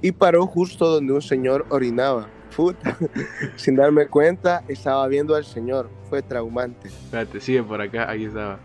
y 0.02 0.12
paró 0.12 0.46
justo 0.48 0.88
donde 0.90 1.14
un 1.14 1.22
señor 1.22 1.66
orinaba. 1.70 2.28
Puta, 2.56 2.98
sin 3.58 3.76
darme 3.76 4.08
cuenta 4.08 4.64
estaba 4.70 5.06
viendo 5.08 5.36
al 5.36 5.44
señor. 5.44 5.90
Fue 6.10 6.22
traumante. 6.22 6.88
Espérate, 6.88 7.42
sigue 7.42 7.62
por 7.64 7.82
acá, 7.82 8.10
aquí 8.10 8.26
estaba. 8.26 8.60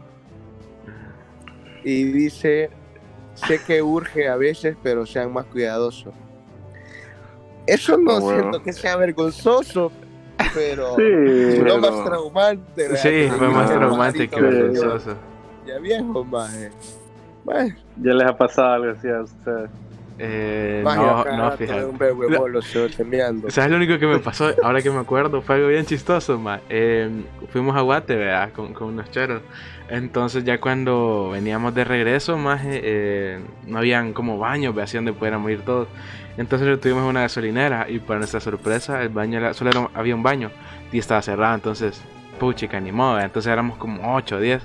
Y 1.82 2.04
dice, 2.04 2.70
sé 3.34 3.58
que 3.66 3.82
urge 3.82 4.28
a 4.28 4.36
veces, 4.36 4.76
pero 4.82 5.06
sean 5.06 5.32
más 5.32 5.46
cuidadosos. 5.46 6.14
Eso 7.66 7.96
no 7.96 8.12
Ah, 8.12 8.20
bueno. 8.20 8.40
siento 8.40 8.62
que 8.62 8.72
sea 8.72 8.96
vergonzoso, 8.96 9.90
pero 10.54 10.96
Sí. 10.96 11.02
no 11.58 11.64
Pero- 11.64 11.78
más 11.78 12.04
traumante. 12.04 12.96
Sí, 12.96 13.28
fue 13.36 13.48
más 13.48 13.70
traumante 13.70 14.28
que 14.28 14.40
vergonzoso. 14.40 15.14
Ya 15.66 15.78
viejo, 15.78 16.24
maje. 16.24 16.70
Maje, 17.44 17.76
Ya 18.02 18.12
les 18.14 18.26
ha 18.28 18.36
pasado 18.36 18.72
algo 18.74 18.92
así 18.98 19.08
a 19.08 19.20
ustedes. 19.22 19.70
Eh, 20.22 20.82
no, 20.84 20.90
acá 20.90 21.34
no, 21.34 21.50
fíjate. 21.52 21.84
Un 21.86 21.96
bebé 21.96 22.36
bolo 22.36 22.60
temeando. 22.94 23.48
¿Sabes 23.50 23.70
lo 23.70 23.78
único 23.78 23.98
que 23.98 24.06
me 24.06 24.18
pasó? 24.18 24.50
Ahora 24.62 24.82
que 24.82 24.90
me 24.90 24.98
acuerdo, 24.98 25.40
fue 25.40 25.54
algo 25.54 25.68
bien 25.68 25.86
chistoso, 25.86 26.38
ma. 26.38 26.60
Eh, 26.68 27.08
fuimos 27.50 27.74
a 27.74 27.80
Guate, 27.80 28.16
¿verdad? 28.16 28.50
Con, 28.54 28.74
con 28.74 28.88
unos 28.88 29.10
cheros. 29.10 29.40
Entonces, 29.88 30.44
ya 30.44 30.60
cuando 30.60 31.30
veníamos 31.32 31.74
de 31.74 31.84
regreso, 31.84 32.36
más 32.36 32.62
no 33.66 33.78
habían 33.78 34.12
como 34.12 34.36
baños, 34.38 34.74
¿verdad? 34.74 34.84
Así 34.84 34.98
donde 34.98 35.14
pudiéramos 35.14 35.50
ir 35.50 35.62
todos. 35.62 35.88
Entonces, 36.40 36.80
tuvimos 36.80 37.02
una 37.02 37.20
gasolinera 37.20 37.84
y 37.86 37.98
para 37.98 38.18
nuestra 38.18 38.40
sorpresa, 38.40 39.02
el 39.02 39.10
baño 39.10 39.36
era, 39.36 39.52
solo 39.52 39.90
había 39.92 40.14
un 40.14 40.22
baño 40.22 40.50
y 40.90 40.98
estaba 40.98 41.20
cerrado. 41.20 41.54
Entonces, 41.54 42.02
puchica, 42.38 42.80
ni 42.80 42.92
modo. 42.92 43.20
Entonces, 43.20 43.52
éramos 43.52 43.76
como 43.76 44.14
8 44.14 44.36
o 44.36 44.40
10 44.40 44.62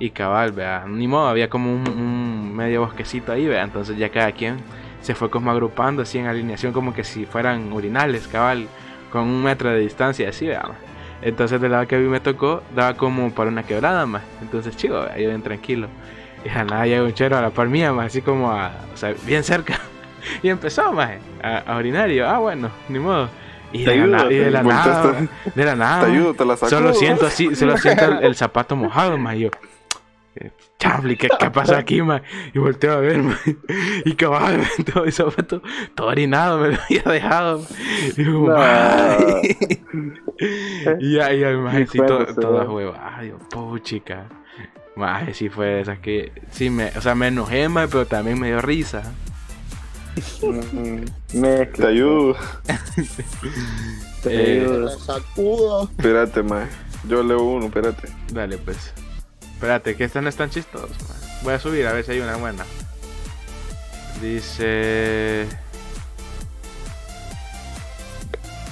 y 0.00 0.10
cabal. 0.10 0.52
Ni 0.88 1.06
modo, 1.06 1.28
había 1.28 1.48
como 1.48 1.72
un, 1.72 2.52
medio 2.56 2.80
bosquecito 2.80 3.30
ahí. 3.30 3.48
Entonces, 3.48 3.96
ya 3.96 4.08
cada 4.08 4.32
quien 4.32 4.56
se 5.02 5.14
fue 5.14 5.30
como 5.30 5.52
agrupando 5.52 6.02
así 6.02 6.18
en 6.18 6.26
alineación 6.26 6.72
como 6.72 6.92
que 6.92 7.04
si 7.04 7.26
fueran 7.26 7.72
urinales, 7.72 8.26
cabal, 8.26 8.66
con 9.12 9.22
un 9.22 9.40
metro 9.40 9.70
de 9.70 9.78
distancia 9.78 10.30
así. 10.30 10.48
Entonces 11.22 11.60
del 11.60 11.70
lado 11.70 11.86
que 11.86 11.94
a 11.94 11.98
mí 12.00 12.08
me 12.08 12.18
tocó, 12.18 12.64
daba 12.74 12.94
como 12.96 13.32
para 13.32 13.50
una 13.50 13.62
quebrada 13.62 14.04
más. 14.04 14.24
Entonces, 14.42 14.76
chico, 14.76 15.06
ahí 15.14 15.26
bien 15.26 15.42
tranquilo. 15.42 15.86
Y 16.44 16.48
a 16.48 16.64
nada 16.64 16.86
llega 16.86 17.04
un 17.04 17.14
chero 17.14 17.38
a 17.38 17.40
la 17.40 17.50
par 17.50 17.68
mía, 17.68 17.92
más 17.92 18.06
así 18.06 18.20
como 18.20 18.50
a, 18.50 18.72
o 18.92 18.96
sea, 18.96 19.14
bien 19.24 19.44
cerca. 19.44 19.78
Y 20.42 20.48
empezó, 20.48 20.92
más 20.92 21.12
a, 21.42 21.58
a 21.58 21.76
orinar. 21.76 22.10
Y 22.10 22.16
yo, 22.16 22.28
ah, 22.28 22.38
bueno, 22.38 22.70
ni 22.88 22.98
modo. 22.98 23.28
Y 23.72 23.84
de, 23.84 23.86
la, 23.86 23.92
ayudo, 23.92 24.16
na- 24.28 24.32
y 24.32 24.36
de 24.36 24.50
la 24.50 24.62
Volteaste. 24.62 25.08
nada, 25.08 25.28
de 25.54 25.64
la 25.64 25.76
nada. 25.76 26.00
Te 26.00 26.06
maje, 26.06 26.16
ayudo, 26.18 26.34
te 26.34 26.44
la 26.44 26.56
saco. 26.56 26.70
Solo 26.70 26.94
siento 26.94 27.26
así, 27.26 27.54
solo 27.56 27.76
siento 27.76 28.04
el, 28.04 28.24
el 28.24 28.34
zapato 28.36 28.76
mojado, 28.76 29.18
más. 29.18 29.34
Y 29.34 29.40
yo, 29.40 29.48
eh, 30.36 30.50
Chable, 30.78 31.16
¿qué, 31.16 31.28
¿qué 31.40 31.50
pasa 31.50 31.78
aquí, 31.78 32.00
man? 32.02 32.22
Y 32.52 32.58
volteo 32.60 32.92
a 32.92 32.96
ver, 32.98 33.18
man. 33.22 33.36
Y 34.04 34.14
cabal, 34.14 34.62
todo 34.92 35.04
el 35.04 35.12
zapato, 35.12 35.60
todo 35.96 36.06
orinado, 36.08 36.58
me 36.58 36.68
lo 36.68 36.78
había 36.82 37.02
dejado. 37.02 37.58
man. 37.58 37.68
Y 38.16 38.24
yo, 38.24 38.30
No. 38.32 38.54
"Ay". 38.56 39.56
Y 41.00 41.14
ya, 41.16 41.50
man, 41.56 41.82
así 41.82 41.98
todo, 41.98 42.26
toda 42.34 42.64
da. 42.64 42.70
hueva. 42.70 43.14
Ay, 43.18 43.28
yo, 43.28 43.38
puchica. 43.48 44.24
Maje, 44.96 45.34
sí 45.34 45.48
fue 45.48 45.66
de 45.66 45.80
esas 45.80 45.98
que, 45.98 46.32
sí, 46.50 46.70
me, 46.70 46.88
o 46.96 47.00
sea, 47.00 47.14
me 47.16 47.28
enojé, 47.28 47.68
man, 47.68 47.88
pero 47.90 48.06
también 48.06 48.38
me 48.38 48.48
dio 48.48 48.60
risa. 48.60 49.12
Mm, 50.42 51.04
Te 51.28 51.38
Mezcla. 51.38 51.88
ayudo. 51.88 52.36
Te 54.22 54.30
Eh, 54.34 54.60
ayudo. 54.60 54.78
La 54.80 54.98
sacudo. 54.98 55.90
Espérate, 55.96 56.42
mae. 56.42 56.66
Yo 57.08 57.22
leo 57.22 57.42
uno, 57.42 57.66
espérate. 57.66 58.08
Dale, 58.32 58.58
pues. 58.58 58.92
Espérate, 59.54 59.96
que 59.96 60.04
estas 60.04 60.22
no 60.22 60.28
están 60.28 60.50
chistosos, 60.50 60.90
man. 61.08 61.18
Voy 61.42 61.54
a 61.54 61.58
subir 61.58 61.86
a 61.86 61.92
ver 61.92 62.04
si 62.04 62.12
hay 62.12 62.20
una 62.20 62.36
buena. 62.36 62.64
Dice. 64.22 65.46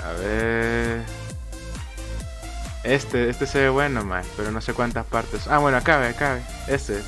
A 0.05 0.13
ver. 0.21 1.03
Este, 2.85 3.29
este 3.31 3.47
se 3.47 3.61
ve 3.61 3.69
bueno, 3.69 4.05
más, 4.05 4.27
pero 4.37 4.51
no 4.51 4.61
sé 4.61 4.75
cuántas 4.75 5.07
partes. 5.07 5.47
Ah, 5.47 5.59
bueno, 5.59 5.77
acá 5.77 5.99
ve. 5.99 6.15
Este. 6.69 7.01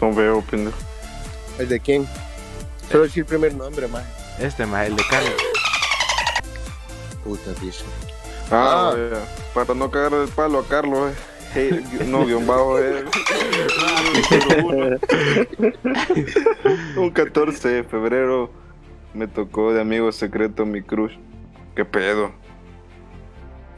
No 0.00 0.14
veo, 0.14 0.40
pendejo. 0.42 0.76
¿El 1.58 1.68
de 1.68 1.80
quién? 1.80 2.06
Solo 2.90 3.04
decir 3.04 3.20
el 3.22 3.26
primer 3.26 3.54
nombre, 3.54 3.86
maje. 3.88 4.06
Este, 4.38 4.66
más, 4.66 4.86
el 4.86 4.96
de 4.96 5.02
Carlos. 5.08 5.34
Puta, 7.24 7.52
dice. 7.60 7.84
Ah, 8.50 8.90
Ah. 8.90 8.94
vea. 8.96 9.18
Para 9.54 9.74
no 9.74 9.90
cagar 9.90 10.14
el 10.14 10.28
palo 10.28 10.58
a 10.60 10.66
Carlos, 10.66 11.10
eh. 11.12 11.14
Hey, 11.52 11.84
no, 12.06 12.24
guion 12.26 12.46
bajo, 12.46 12.78
eh. 12.78 13.04
Un 16.96 17.10
14 17.10 17.68
de 17.68 17.84
febrero 17.84 18.50
me 19.14 19.26
tocó 19.26 19.72
de 19.72 19.80
amigo 19.80 20.12
secreto 20.12 20.64
mi 20.64 20.82
crush. 20.82 21.16
¿Qué 21.74 21.84
pedo? 21.84 22.30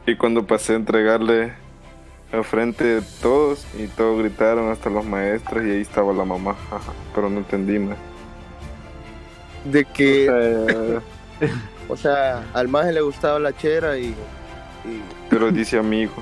Y 0.05 0.15
cuando 0.17 0.45
pasé 0.45 0.73
a 0.73 0.75
entregarle 0.77 1.53
al 2.31 2.43
frente 2.43 2.83
de 2.83 3.01
todos 3.21 3.65
y 3.77 3.87
todos 3.87 4.19
gritaron 4.19 4.71
hasta 4.71 4.89
los 4.89 5.05
maestros 5.05 5.63
y 5.65 5.71
ahí 5.71 5.81
estaba 5.81 6.13
la 6.13 6.25
mamá. 6.25 6.55
Pero 7.15 7.29
no 7.29 7.39
entendí 7.39 7.79
más. 7.79 7.97
De 9.65 9.85
que, 9.85 10.99
o 11.89 11.95
sea, 11.97 12.43
al 12.53 12.67
maje 12.67 12.91
le 12.91 13.01
gustaba 13.01 13.39
la 13.39 13.55
chera 13.55 13.97
y. 13.97 14.07
y 14.07 15.01
Pero 15.29 15.51
dice 15.51 15.77
amigo. 15.77 16.13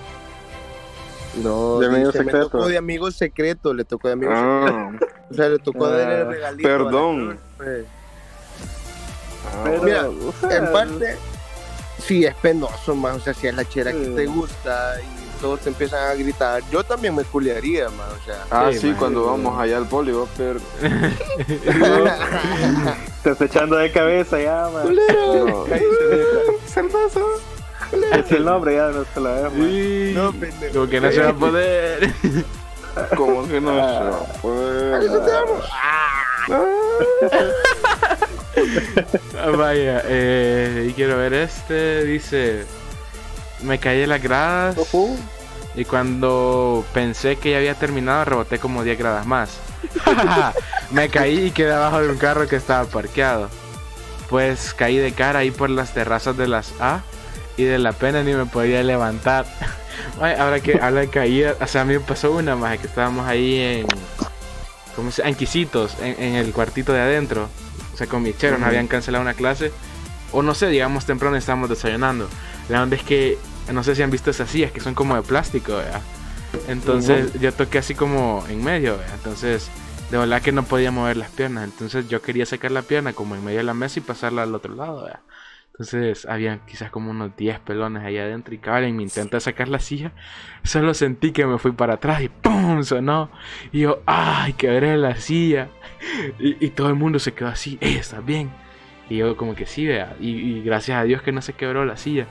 no, 1.43 1.79
De 1.79 1.87
amigo 1.87 2.07
dice, 2.11 2.19
me 2.19 2.25
secreto. 2.25 2.49
tocó 2.49 2.67
de 2.67 2.77
amigo 2.77 3.09
secreto, 3.11 3.73
le 3.73 3.83
tocó 3.85 4.07
de 4.09 4.13
amigo 4.13 4.31
secreto. 4.33 4.77
Ah, 4.77 4.91
O 5.31 5.33
sea, 5.33 5.47
le 5.47 5.59
tocó 5.59 5.85
Ah, 5.85 5.91
darle 5.91 6.21
el 6.21 6.27
regalito. 6.27 6.67
perdón. 6.69 7.39
pues. 7.57 7.85
ah, 9.47 9.61
pero, 9.63 9.83
Mira, 9.83 10.09
o 10.09 10.33
sea, 10.41 10.57
En 10.57 10.71
parte, 10.73 11.15
sí, 12.05 12.25
es 12.25 12.35
penoso, 12.35 12.93
más. 12.95 13.15
O 13.15 13.19
sea, 13.21 13.33
si 13.33 13.47
es 13.47 13.55
la 13.55 13.63
chera 13.63 13.91
que 13.93 14.07
te 14.07 14.25
gusta 14.25 14.95
y 14.99 15.39
todos 15.41 15.61
te 15.61 15.69
empiezan 15.69 16.05
a 16.09 16.13
gritar, 16.15 16.61
yo 16.69 16.83
también 16.83 17.15
me 17.15 17.23
culiaría, 17.23 17.87
más. 17.89 18.09
O 18.11 18.25
sea, 18.25 18.43
Ah, 18.51 18.69
Sí, 18.73 18.79
sí, 18.79 18.87
man. 18.89 18.95
cuando 18.97 19.25
vamos 19.27 19.57
allá 19.59 19.77
al 19.77 19.87
poli, 19.87 20.11
va 20.11 20.23
a 20.23 20.25
per- 20.27 20.59
Te 23.23 23.31
está 23.31 23.45
echando 23.45 23.75
de 23.75 23.91
cabeza 23.91 24.39
ya, 24.39 24.69
man. 24.73 24.95
No. 24.95 25.65
Cerdazo. 26.67 27.27
Es 28.13 28.31
el 28.31 28.45
nombre, 28.45 28.75
ya 28.75 28.89
no 28.89 29.05
la 29.21 29.35
dejo, 29.35 29.51
man. 29.51 29.69
Y... 29.69 30.13
no, 30.13 30.31
pendejo. 30.31 30.73
Como 30.73 30.89
que 30.89 31.01
no 31.01 31.11
se 31.11 31.21
va 31.21 31.29
a 31.29 31.33
poder. 31.33 32.13
Como 33.15 33.47
que 33.47 33.61
no 33.61 33.69
se 33.69 33.77
va 33.77 34.07
a 34.09 34.23
poder? 34.41 35.11
Ah, 39.39 39.49
Vaya, 39.55 40.03
eh, 40.05 40.87
y 40.89 40.93
quiero 40.93 41.17
ver 41.17 41.33
este. 41.33 42.03
Dice: 42.03 42.65
Me 43.63 43.79
caí 43.79 43.99
de 43.99 44.07
las 44.07 44.21
gradas. 44.21 44.77
Ujú. 44.77 45.17
Y 45.75 45.85
cuando 45.85 46.83
pensé 46.93 47.37
que 47.37 47.51
ya 47.51 47.57
había 47.57 47.75
terminado, 47.75 48.25
reboté 48.25 48.59
como 48.59 48.83
10 48.83 48.99
gradas 48.99 49.25
más. 49.25 49.59
Me 50.91 51.09
caí 51.09 51.47
y 51.47 51.51
quedé 51.51 51.73
abajo 51.73 52.01
de 52.01 52.09
un 52.09 52.17
carro 52.17 52.47
que 52.47 52.55
estaba 52.55 52.85
parqueado. 52.85 53.49
Pues 54.29 54.73
caí 54.73 54.97
de 54.97 55.11
cara 55.11 55.39
ahí 55.39 55.51
por 55.51 55.69
las 55.69 55.93
terrazas 55.93 56.37
de 56.37 56.47
las 56.47 56.73
A 56.79 57.01
y 57.57 57.63
de 57.63 57.77
la 57.79 57.91
pena 57.93 58.23
ni 58.23 58.33
me 58.33 58.45
podía 58.45 58.81
levantar. 58.83 59.45
Ay, 60.21 60.35
ahora 60.37 60.59
que 60.59 60.79
habla 60.81 61.01
de 61.01 61.09
caída, 61.09 61.55
o 61.59 61.67
sea, 61.67 61.81
a 61.81 61.85
mí 61.85 61.93
me 61.93 61.99
pasó 61.99 62.31
una 62.31 62.55
más 62.55 62.77
que 62.79 62.87
estábamos 62.87 63.27
ahí 63.27 63.59
en. 63.59 63.87
¿Cómo 64.95 65.11
se 65.11 65.21
En 65.21 65.35
Quisitos, 65.35 65.95
en, 66.01 66.21
en 66.21 66.35
el 66.35 66.51
cuartito 66.51 66.91
de 66.93 67.01
adentro. 67.01 67.49
O 67.93 67.97
sea, 67.97 68.07
con 68.07 68.23
mi 68.23 68.33
chero, 68.33 68.53
nos 68.53 68.61
Ujú. 68.61 68.69
habían 68.69 68.87
cancelado 68.87 69.21
una 69.21 69.33
clase. 69.33 69.71
O 70.31 70.41
no 70.41 70.53
sé, 70.53 70.67
digamos 70.67 71.05
temprano 71.05 71.35
estábamos 71.35 71.69
desayunando. 71.69 72.29
La 72.69 72.81
onda 72.83 72.95
es 72.95 73.03
que, 73.03 73.37
no 73.71 73.83
sé 73.83 73.95
si 73.95 74.01
han 74.01 74.11
visto 74.11 74.31
esas 74.31 74.49
sillas 74.49 74.71
que 74.71 74.79
son 74.79 74.93
como 74.93 75.15
de 75.15 75.21
plástico, 75.23 75.75
¿verdad? 75.75 76.01
Entonces 76.67 77.33
yo 77.39 77.53
toqué 77.53 77.79
así 77.79 77.95
como 77.95 78.45
en 78.49 78.63
medio, 78.63 78.97
¿verdad? 78.97 79.15
Entonces, 79.15 79.69
de 80.11 80.17
verdad 80.17 80.41
que 80.41 80.51
no 80.51 80.63
podía 80.63 80.91
mover 80.91 81.15
las 81.17 81.31
piernas. 81.31 81.63
Entonces 81.63 82.09
yo 82.09 82.21
quería 82.21 82.45
sacar 82.45 82.71
la 82.71 82.81
pierna 82.81 83.13
como 83.13 83.35
en 83.35 83.45
medio 83.45 83.59
de 83.59 83.63
la 83.63 83.73
mesa 83.73 83.99
y 83.99 84.03
pasarla 84.03 84.43
al 84.43 84.53
otro 84.53 84.75
lado, 84.75 85.03
¿verdad? 85.03 85.21
Entonces 85.71 86.25
habían 86.25 86.59
quizás 86.67 86.91
como 86.91 87.09
unos 87.11 87.35
10 87.37 87.59
pelones 87.61 88.03
ahí 88.03 88.17
adentro 88.17 88.53
y 88.53 88.57
cabal 88.57 88.83
en 88.83 88.97
mi 88.97 89.03
intento 89.03 89.37
de 89.37 89.41
sacar 89.41 89.69
la 89.69 89.79
silla, 89.79 90.11
solo 90.63 90.93
sentí 90.93 91.31
que 91.31 91.45
me 91.45 91.57
fui 91.57 91.71
para 91.71 91.93
atrás 91.93 92.21
y 92.21 92.27
¡pum! 92.29 92.83
sonó. 92.83 93.31
Y 93.71 93.79
yo, 93.81 94.01
¡ay! 94.05 94.53
Quebré 94.53 94.97
la 94.97 95.15
silla. 95.15 95.69
Y, 96.39 96.63
y 96.63 96.69
todo 96.71 96.89
el 96.89 96.95
mundo 96.95 97.19
se 97.19 97.33
quedó 97.33 97.47
así, 97.47 97.77
¡eh! 97.81 97.95
¿Estás 97.99 98.23
bien? 98.25 98.51
Y 99.09 99.17
yo 99.17 99.37
como 99.37 99.55
que 99.55 99.65
sí, 99.65 99.87
vea. 99.87 100.15
Y, 100.19 100.29
y 100.31 100.63
gracias 100.63 100.97
a 100.97 101.03
Dios 101.03 101.21
que 101.21 101.31
no 101.31 101.41
se 101.41 101.53
quebró 101.53 101.85
la 101.85 101.97
silla. 101.97 102.27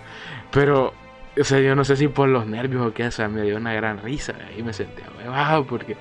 Pero, 0.53 0.93
o 1.39 1.45
sea, 1.45 1.61
yo 1.61 1.75
no 1.75 1.85
sé 1.85 1.97
si 1.97 2.09
por 2.09 2.29
los 2.29 2.47
nervios 2.47 2.87
o 2.87 2.93
qué, 2.93 3.07
o 3.07 3.11
sea, 3.11 3.29
me 3.29 3.43
dio 3.43 3.57
una 3.57 3.73
gran 3.73 4.03
risa. 4.03 4.35
Y 4.57 4.63
me 4.63 4.73
senté 4.73 5.03
wow 5.27 5.67
porque 5.67 5.97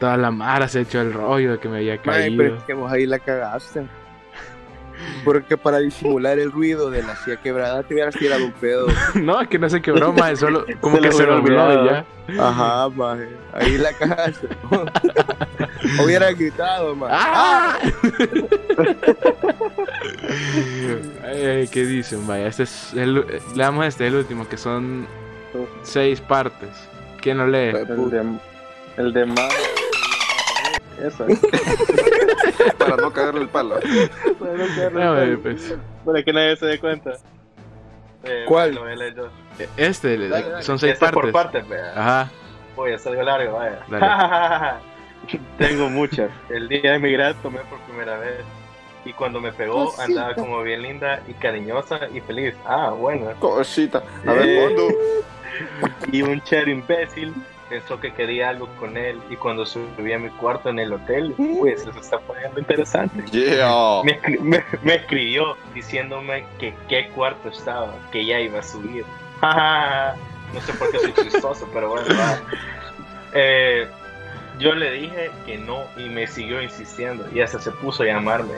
toda 0.00 0.16
la 0.16 0.30
mara 0.32 0.66
se 0.66 0.80
echó 0.80 1.00
el 1.00 1.12
rollo 1.12 1.52
de 1.52 1.58
que 1.58 1.68
me 1.68 1.76
había 1.78 1.98
caído. 1.98 2.36
pero 2.42 2.56
es 2.56 2.64
que 2.64 2.74
vos 2.74 2.90
ahí 2.90 3.06
la 3.06 3.18
cagaste. 3.20 3.82
Porque 5.24 5.56
para 5.56 5.78
disimular 5.78 6.38
el 6.38 6.52
ruido 6.52 6.90
de 6.90 7.02
la 7.02 7.16
silla 7.16 7.36
quebrada 7.36 7.82
te 7.82 7.94
hubieras 7.94 8.14
tirado 8.14 8.44
un 8.44 8.52
pedo. 8.52 8.86
no, 9.14 9.40
es 9.40 9.48
que 9.48 9.58
no 9.58 9.68
se 9.70 9.80
quebró 9.80 10.12
más, 10.14 10.38
solo 10.40 10.64
como 10.80 10.96
Se 10.96 11.02
que 11.02 11.12
se 11.12 11.22
y 11.22 11.26
olvidado. 11.26 11.86
ya. 11.86 12.04
Ajá, 12.38 12.88
maje. 12.90 13.28
Ahí 13.52 13.78
la 13.78 13.92
cagaste. 13.94 14.48
Hubiera 16.04 16.32
gritado, 16.32 16.94
maje. 16.94 17.14
¡Ah! 17.16 17.78
Ay, 21.24 21.44
ay, 21.46 21.68
¿Qué 21.68 21.84
dicen? 21.84 22.26
Vaya, 22.26 22.46
este 22.46 22.64
es 22.64 22.92
el, 22.94 23.14
le 23.14 23.62
damos 23.62 23.86
este, 23.86 24.06
el 24.06 24.14
último, 24.16 24.48
que 24.48 24.56
son 24.56 25.06
seis 25.82 26.20
partes. 26.20 26.70
¿Quién 27.20 27.38
lo 27.38 27.46
lee? 27.46 27.68
El 27.74 28.10
de, 28.10 28.38
el 28.98 29.12
de 29.12 29.26
más. 29.26 29.54
Eso. 31.02 31.26
Para 32.78 32.96
no 32.96 33.12
cagarle 33.12 33.42
el 33.42 33.48
palo. 33.48 33.76
A 33.76 35.10
ver, 35.12 35.38
pues. 35.40 35.74
Para 36.04 36.22
que 36.22 36.32
nadie 36.32 36.56
se 36.56 36.66
dé 36.66 36.78
cuenta. 36.78 37.12
Eh, 38.24 38.44
¿Cuál? 38.46 38.74
Yo. 38.74 38.84
Este, 39.76 40.16
Dale, 40.16 40.28
dale. 40.28 40.62
son 40.62 40.78
seis 40.78 40.92
Este 40.92 41.06
es 41.06 41.10
partes. 41.12 41.32
por 41.32 41.42
partes, 41.42 41.68
vea. 41.68 41.92
Ajá. 41.96 42.30
Voy 42.76 42.92
a 42.92 42.96
hacer 42.96 43.12
algo 43.12 43.22
largo, 43.24 43.56
vaya. 43.58 43.80
Dale. 43.88 44.74
Tengo 45.58 45.88
muchas. 45.88 46.30
El 46.48 46.68
día 46.68 46.92
de 46.92 46.98
mi 46.98 47.12
grado 47.12 47.34
tomé 47.42 47.60
por 47.60 47.78
primera 47.80 48.18
vez. 48.18 48.40
Y 49.04 49.12
cuando 49.14 49.40
me 49.40 49.52
pegó, 49.52 49.92
andaba 49.98 50.34
como 50.34 50.62
bien 50.62 50.82
linda 50.82 51.20
y 51.26 51.32
cariñosa 51.34 52.00
y 52.12 52.20
feliz. 52.20 52.54
Ah, 52.66 52.90
bueno. 52.90 53.32
Cosita. 53.38 54.02
A 54.26 54.32
ver, 54.32 54.48
Eh. 54.48 54.60
Mondo. 54.66 54.88
Y 56.12 56.22
un 56.22 56.40
chero 56.42 56.70
imbécil 56.70 57.34
pensó 57.70 57.98
que 58.00 58.12
quería 58.12 58.50
algo 58.50 58.68
con 58.78 58.96
él. 58.98 59.18
Y 59.30 59.36
cuando 59.36 59.64
subí 59.64 60.12
a 60.12 60.18
mi 60.18 60.28
cuarto 60.30 60.68
en 60.68 60.78
el 60.80 60.92
hotel, 60.92 61.34
pues 61.58 61.80
eso 61.86 61.98
está 61.98 62.18
poniendo 62.18 62.58
interesante. 62.60 63.24
Yeah. 63.30 64.02
Me, 64.04 64.20
me- 64.40 64.64
me 64.82 64.94
escribió 64.96 65.56
diciéndome 65.72 66.44
que 66.58 66.74
qué 66.88 67.08
cuarto 67.10 67.48
estaba, 67.48 67.94
que 68.12 68.26
ya 68.26 68.38
iba 68.40 68.58
a 68.58 68.62
subir. 68.62 69.04
no 69.40 70.60
sé 70.60 70.72
por 70.74 70.90
qué 70.90 70.98
soy 70.98 71.12
chistoso, 71.14 71.66
pero 71.72 71.88
bueno. 71.90 72.06
va. 72.18 72.38
Eh, 73.32 73.88
yo 74.58 74.74
le 74.74 74.90
dije 74.90 75.30
que 75.46 75.56
no 75.56 75.84
y 75.96 76.08
me 76.08 76.26
siguió 76.26 76.60
insistiendo 76.60 77.26
y 77.32 77.40
hasta 77.40 77.58
se 77.60 77.70
puso 77.70 78.02
a 78.02 78.06
llamarme. 78.06 78.54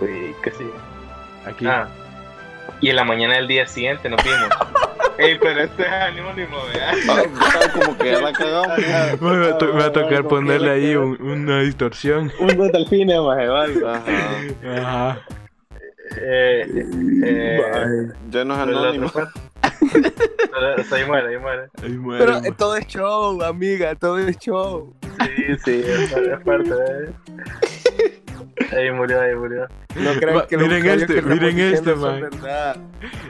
Uy, 0.00 0.34
qué 0.42 0.50
sí. 0.52 0.70
Aquí. 1.44 1.66
Ah, 1.66 1.88
y 2.80 2.88
en 2.90 2.96
la 2.96 3.04
mañana 3.04 3.34
del 3.34 3.48
día 3.48 3.66
siguiente 3.66 4.08
nos 4.08 4.22
vimos. 4.22 4.48
Ey, 5.18 5.38
pero 5.38 5.60
este 5.60 5.82
es 5.82 5.88
anónimo, 5.88 6.56
¿verdad? 6.72 6.94
Ah, 7.38 7.70
como 7.74 7.96
que 7.98 8.10
ya 8.12 8.20
la 8.20 8.32
cagamos. 8.32 8.78
Me 9.20 9.38
va, 9.38 9.48
a 9.48 9.58
to- 9.58 9.66
me 9.74 9.80
va 9.80 9.86
a 9.86 9.92
tocar 9.92 10.24
ponerle 10.28 10.70
ahí 10.70 10.96
un- 10.96 11.20
una 11.20 11.60
distorsión. 11.60 12.32
Un 12.40 12.56
dos 12.56 12.72
delfines, 12.72 13.20
maje, 13.20 13.46
vale. 13.48 13.74
Ajá. 13.86 14.04
Ajá. 14.76 15.20
Eh, 16.20 16.66
eh, 17.24 18.08
Ya 18.30 18.44
no 18.44 18.54
es 18.54 18.68
la 18.68 18.80
anónimo. 18.80 19.12
ahí 20.92 21.04
muere, 21.06 21.28
ahí 21.28 21.38
muere. 21.38 21.62
Ahí 21.82 21.90
muere, 21.90 22.24
Pero 22.24 22.38
eh, 22.44 22.52
todo 22.56 22.76
es 22.76 22.86
show, 22.86 23.42
amiga, 23.42 23.94
todo 23.94 24.18
es 24.18 24.38
show. 24.38 24.94
Sí, 25.20 25.56
sí, 25.64 25.82
es 25.86 26.12
es 26.12 26.40
parte 26.44 26.70
de. 26.74 27.12
Ahí 28.72 28.90
murió, 28.90 29.20
ahí 29.20 29.34
murió. 29.34 29.66
No 29.96 30.12
crean 30.14 30.36
Va, 30.36 30.46
que 30.46 30.56
miren 30.56 30.86
este, 30.86 31.22
miren 31.22 31.58
este, 31.58 31.94
verdad. 31.94 32.76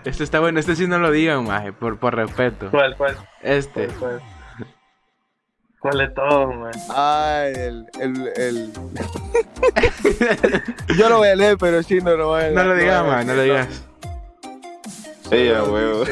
Este 0.05 0.25
está 0.25 0.41
bueno, 0.41 0.61
este 0.61 0.77
sí 0.77 0.87
no 0.87 0.99
lo 0.99 1.11
digan, 1.11 1.45
maje, 1.45 1.73
por, 1.73 1.99
por 1.99 2.15
respeto. 2.17 2.71
¿Cuál, 2.71 2.97
cuál? 2.97 3.17
Este. 3.43 3.87
¿Cuál, 3.87 3.99
cuál? 3.99 4.23
¿Cuál 5.81 5.99
de 5.99 6.09
todos, 6.09 6.55
man? 6.57 6.73
Ay, 6.91 7.53
el, 7.57 7.87
el, 8.01 8.29
el... 8.37 8.73
Yo 10.99 11.09
lo 11.09 11.19
voy 11.19 11.29
a 11.29 11.37
leer, 11.37 11.57
pero 11.59 11.83
sí, 11.83 12.01
no 12.03 12.17
lo 12.17 12.29
voy 12.29 12.41
a 12.41 12.43
leer. 12.43 12.55
No 12.55 12.65
lo 12.65 12.75
digas, 12.75 13.07
maje, 13.07 13.25
no 13.25 13.35
lo 13.35 13.43
digas. 13.43 13.83
Sí, 15.31 15.49
a 15.49 15.65
huevo. 15.65 16.05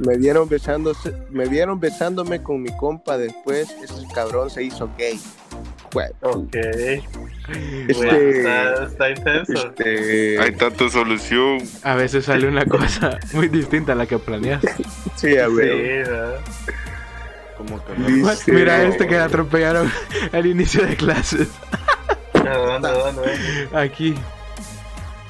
Me 0.00 0.18
vieron 0.18 0.48
besándose, 0.48 1.14
me 1.30 1.46
vieron 1.46 1.80
besándome 1.80 2.42
con 2.42 2.60
mi 2.60 2.76
compa 2.76 3.16
después, 3.16 3.70
ese 3.82 4.06
cabrón 4.12 4.50
se 4.50 4.64
hizo 4.64 4.90
gay. 4.98 5.18
Ok. 6.20 6.54
Este- 6.56 7.94
Bueno, 7.94 8.12
está, 8.12 8.84
está 8.84 9.10
intenso. 9.10 9.52
este, 9.68 10.38
Hay 10.40 10.52
tanta 10.56 10.88
solución. 10.88 11.58
A 11.82 11.94
veces 11.94 12.24
sale 12.24 12.48
una 12.48 12.64
cosa 12.66 13.18
muy 13.32 13.48
distinta 13.48 13.92
a 13.92 13.94
la 13.94 14.06
que 14.06 14.18
planeas. 14.18 14.62
sí, 15.14 15.36
a 15.38 15.46
Sí, 15.48 15.54
ver. 15.54 16.08
¿no? 16.08 16.32
Como 17.56 17.84
que 17.84 17.92
Dice- 18.12 18.52
Mira 18.52 18.82
este 18.82 19.06
que 19.06 19.14
le 19.14 19.20
atropellaron 19.20 19.90
al 20.32 20.46
inicio 20.46 20.84
de 20.84 20.96
clases. 20.96 21.48
¿De 22.34 22.50
dónde, 22.50 22.88
de 22.90 22.94
dónde? 22.98 23.68
Aquí. 23.74 24.14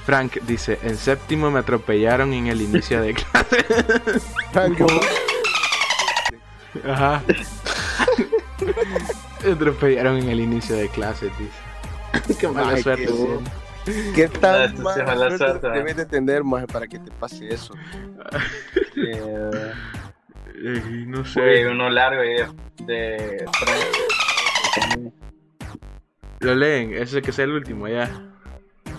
Frank 0.05 0.39
dice, 0.47 0.79
en 0.83 0.97
séptimo 0.97 1.51
me 1.51 1.59
atropellaron 1.61 2.33
en 2.33 2.47
el 2.47 2.63
inicio 2.63 3.03
de 3.03 3.15
clase. 3.15 3.65
Franco, 4.53 4.87
Ajá. 6.89 7.23
Me 9.45 9.53
atropellaron 9.53 10.17
en 10.19 10.29
el 10.29 10.41
inicio 10.41 10.77
de 10.77 10.89
clase, 10.89 11.31
dice. 11.39 12.37
Qué 12.41 12.49
mala 12.49 12.73
Ay, 12.75 12.83
suerte. 12.83 13.07
qué-. 13.07 14.13
¿Qué 14.15 14.25
Ah, 14.25 14.39
tan 14.41 14.77
sí 14.77 14.83
mala 14.83 15.05
mala 15.05 15.29
suerte 15.29 15.39
suerte, 15.61 15.69
debes 15.79 15.97
de 15.97 16.07
tener, 16.07 16.43
maje, 16.43 16.67
para 16.67 16.87
que 16.89 16.99
te 16.99 17.11
pase 17.13 17.53
eso? 17.53 17.75
Eh, 18.99 19.73
Eh, 20.59 21.05
no 21.07 21.21
Uy, 21.21 21.25
sé. 21.27 21.69
uno 21.69 21.91
largo 21.91 22.23
ahí 22.23 22.37
de. 22.87 23.45
Lo 26.41 26.55
leen, 26.55 26.93
ese 26.95 27.03
es 27.03 27.15
el 27.15 27.23
que 27.23 27.33
sea 27.33 27.45
el 27.45 27.53
último, 27.53 27.87
ya. 27.89 28.11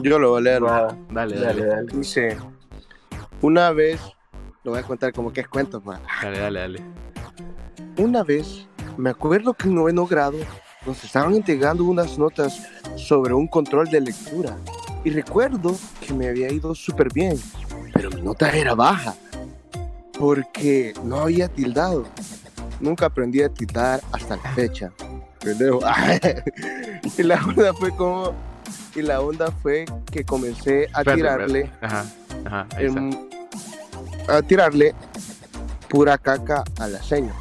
Yo 0.01 0.19
lo 0.19 0.29
voy 0.29 0.39
a 0.39 0.43
leer. 0.43 0.61
Dale, 0.61 0.95
Dale, 1.09 1.39
dale. 1.39 1.65
dale. 1.65 1.87
Dice, 1.93 2.37
una 3.41 3.71
vez, 3.71 3.99
lo 4.63 4.71
voy 4.71 4.79
a 4.81 4.83
contar 4.83 5.11
como 5.13 5.33
que 5.33 5.41
es 5.41 5.47
cuento, 5.47 5.81
man. 5.81 5.99
Dale, 6.21 6.39
dale, 6.39 6.59
dale. 6.59 6.81
Una 7.97 8.23
vez, 8.23 8.67
me 8.97 9.09
acuerdo 9.09 9.53
que 9.53 9.67
en 9.67 9.75
noveno 9.75 10.05
grado 10.05 10.37
nos 10.85 11.03
estaban 11.03 11.35
entregando 11.35 11.83
unas 11.83 12.17
notas 12.17 12.67
sobre 12.95 13.33
un 13.33 13.47
control 13.47 13.87
de 13.89 14.01
lectura. 14.01 14.57
Y 15.03 15.09
recuerdo 15.11 15.75
que 16.05 16.13
me 16.13 16.27
había 16.27 16.51
ido 16.51 16.73
súper 16.73 17.11
bien, 17.13 17.39
pero 17.93 18.09
mi 18.09 18.21
nota 18.21 18.49
era 18.51 18.73
baja, 18.73 19.15
porque 20.17 20.93
no 21.03 21.21
había 21.21 21.47
tildado. 21.47 22.05
Nunca 22.79 23.05
aprendí 23.07 23.41
a 23.41 23.49
tildar 23.49 24.01
hasta 24.11 24.35
la 24.37 24.51
fecha. 24.53 24.91
Y 27.17 27.23
la 27.23 27.41
onda 27.45 27.73
fue 27.73 27.95
como... 27.95 28.33
Y 28.95 29.01
la 29.01 29.21
onda 29.21 29.51
fue 29.51 29.85
que 30.11 30.25
comencé 30.25 30.89
a 30.93 31.03
tirarle... 31.03 31.71
Ajá, 31.79 32.05
ajá, 32.45 32.67
em, 32.77 33.11
a 34.27 34.41
tirarle 34.41 34.93
pura 35.87 36.17
caca 36.17 36.63
a 36.79 36.87
la 36.87 37.01
seña. 37.01 37.33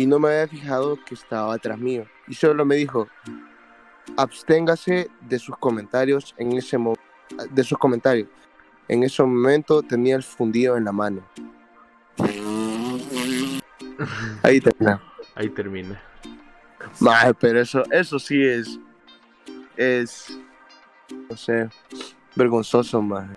Y 0.00 0.06
no 0.06 0.18
me 0.18 0.28
había 0.28 0.48
fijado 0.48 0.98
que 1.04 1.12
estaba 1.12 1.52
atrás 1.52 1.78
mío. 1.78 2.06
Y 2.26 2.32
solo 2.32 2.64
me 2.64 2.76
dijo, 2.76 3.06
absténgase 4.16 5.10
de 5.20 5.38
sus 5.38 5.54
comentarios 5.58 6.34
en 6.38 6.52
ese 6.56 6.78
de 7.50 7.62
sus 7.62 7.76
comentarios. 7.76 8.26
En 8.88 9.02
ese 9.02 9.22
momento 9.22 9.82
tenía 9.82 10.16
el 10.16 10.22
fundido 10.22 10.78
en 10.78 10.86
la 10.86 10.92
mano. 10.92 11.22
Ahí 14.42 14.58
termina. 14.62 15.02
Ahí 15.34 15.50
termina. 15.50 16.00
Maje, 16.98 17.34
pero 17.34 17.60
eso, 17.60 17.82
eso 17.90 18.18
sí 18.18 18.42
es, 18.42 18.80
es, 19.76 20.40
no 21.28 21.36
sé, 21.36 21.68
vergonzoso, 22.34 23.02
más. 23.02 23.28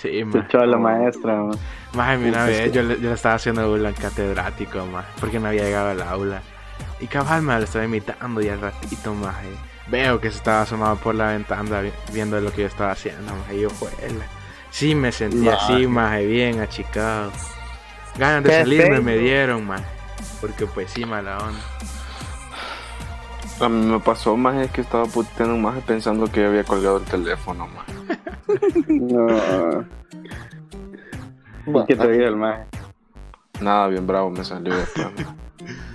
Sí, 0.00 0.24
maje. 0.24 0.38
echó 0.46 0.60
a 0.60 0.66
la 0.66 0.76
maestra, 0.78 1.34
man. 1.34 1.58
Maje, 1.94 2.28
una 2.28 2.44
vez 2.44 2.70
yo 2.72 2.82
le, 2.82 2.94
yo 3.00 3.08
le 3.08 3.14
estaba 3.14 3.34
haciendo 3.36 3.68
burla 3.68 3.88
al 3.88 3.94
catedrático, 3.94 4.86
maje, 4.86 5.08
porque 5.18 5.40
no 5.40 5.48
había 5.48 5.64
llegado 5.64 5.90
al 5.90 6.02
aula. 6.02 6.42
Y 7.00 7.06
cabal 7.06 7.42
me 7.42 7.56
lo 7.56 7.64
estaba 7.64 7.84
imitando 7.84 8.40
y 8.40 8.48
al 8.48 8.60
ratito, 8.60 9.14
maje, 9.14 9.48
veo 9.88 10.20
que 10.20 10.30
se 10.30 10.36
estaba 10.38 10.62
asomado 10.62 10.96
por 10.96 11.14
la 11.14 11.28
ventana 11.28 11.80
vi- 11.80 11.92
viendo 12.12 12.40
lo 12.40 12.52
que 12.52 12.62
yo 12.62 12.66
estaba 12.66 12.92
haciendo, 12.92 13.34
maje, 13.34 13.56
y 13.56 13.60
yo, 13.62 13.70
juela. 13.70 14.24
Sí, 14.70 14.94
me 14.94 15.10
sentí 15.12 15.48
así, 15.48 15.72
Maje. 15.72 15.88
maje, 15.88 16.26
bien 16.26 16.60
achicado. 16.60 17.32
Ganas 18.18 18.44
de 18.44 18.50
salirme 18.52 19.00
me 19.00 19.16
dieron, 19.16 19.66
maje, 19.66 19.84
porque 20.40 20.66
pues 20.66 20.90
sí, 20.92 21.04
mala 21.06 21.38
onda. 21.38 21.60
A 23.60 23.68
mí 23.68 23.86
me 23.86 23.98
pasó 23.98 24.36
más 24.36 24.56
es 24.56 24.70
que 24.70 24.82
estaba 24.82 25.04
puteando 25.06 25.56
más 25.56 25.82
pensando 25.82 26.30
que 26.30 26.44
había 26.46 26.62
colgado 26.64 26.98
el 26.98 27.04
teléfono, 27.04 27.66
más. 27.68 27.86
No. 28.88 29.84
¿Y 31.66 31.86
qué 31.86 31.96
te 31.96 32.08
dijo 32.12 32.24
el 32.24 32.36
maje? 32.36 32.64
Nada, 33.60 33.88
bien 33.88 34.06
bravo 34.06 34.30
me 34.30 34.44
salió 34.44 34.74
después. 34.76 35.06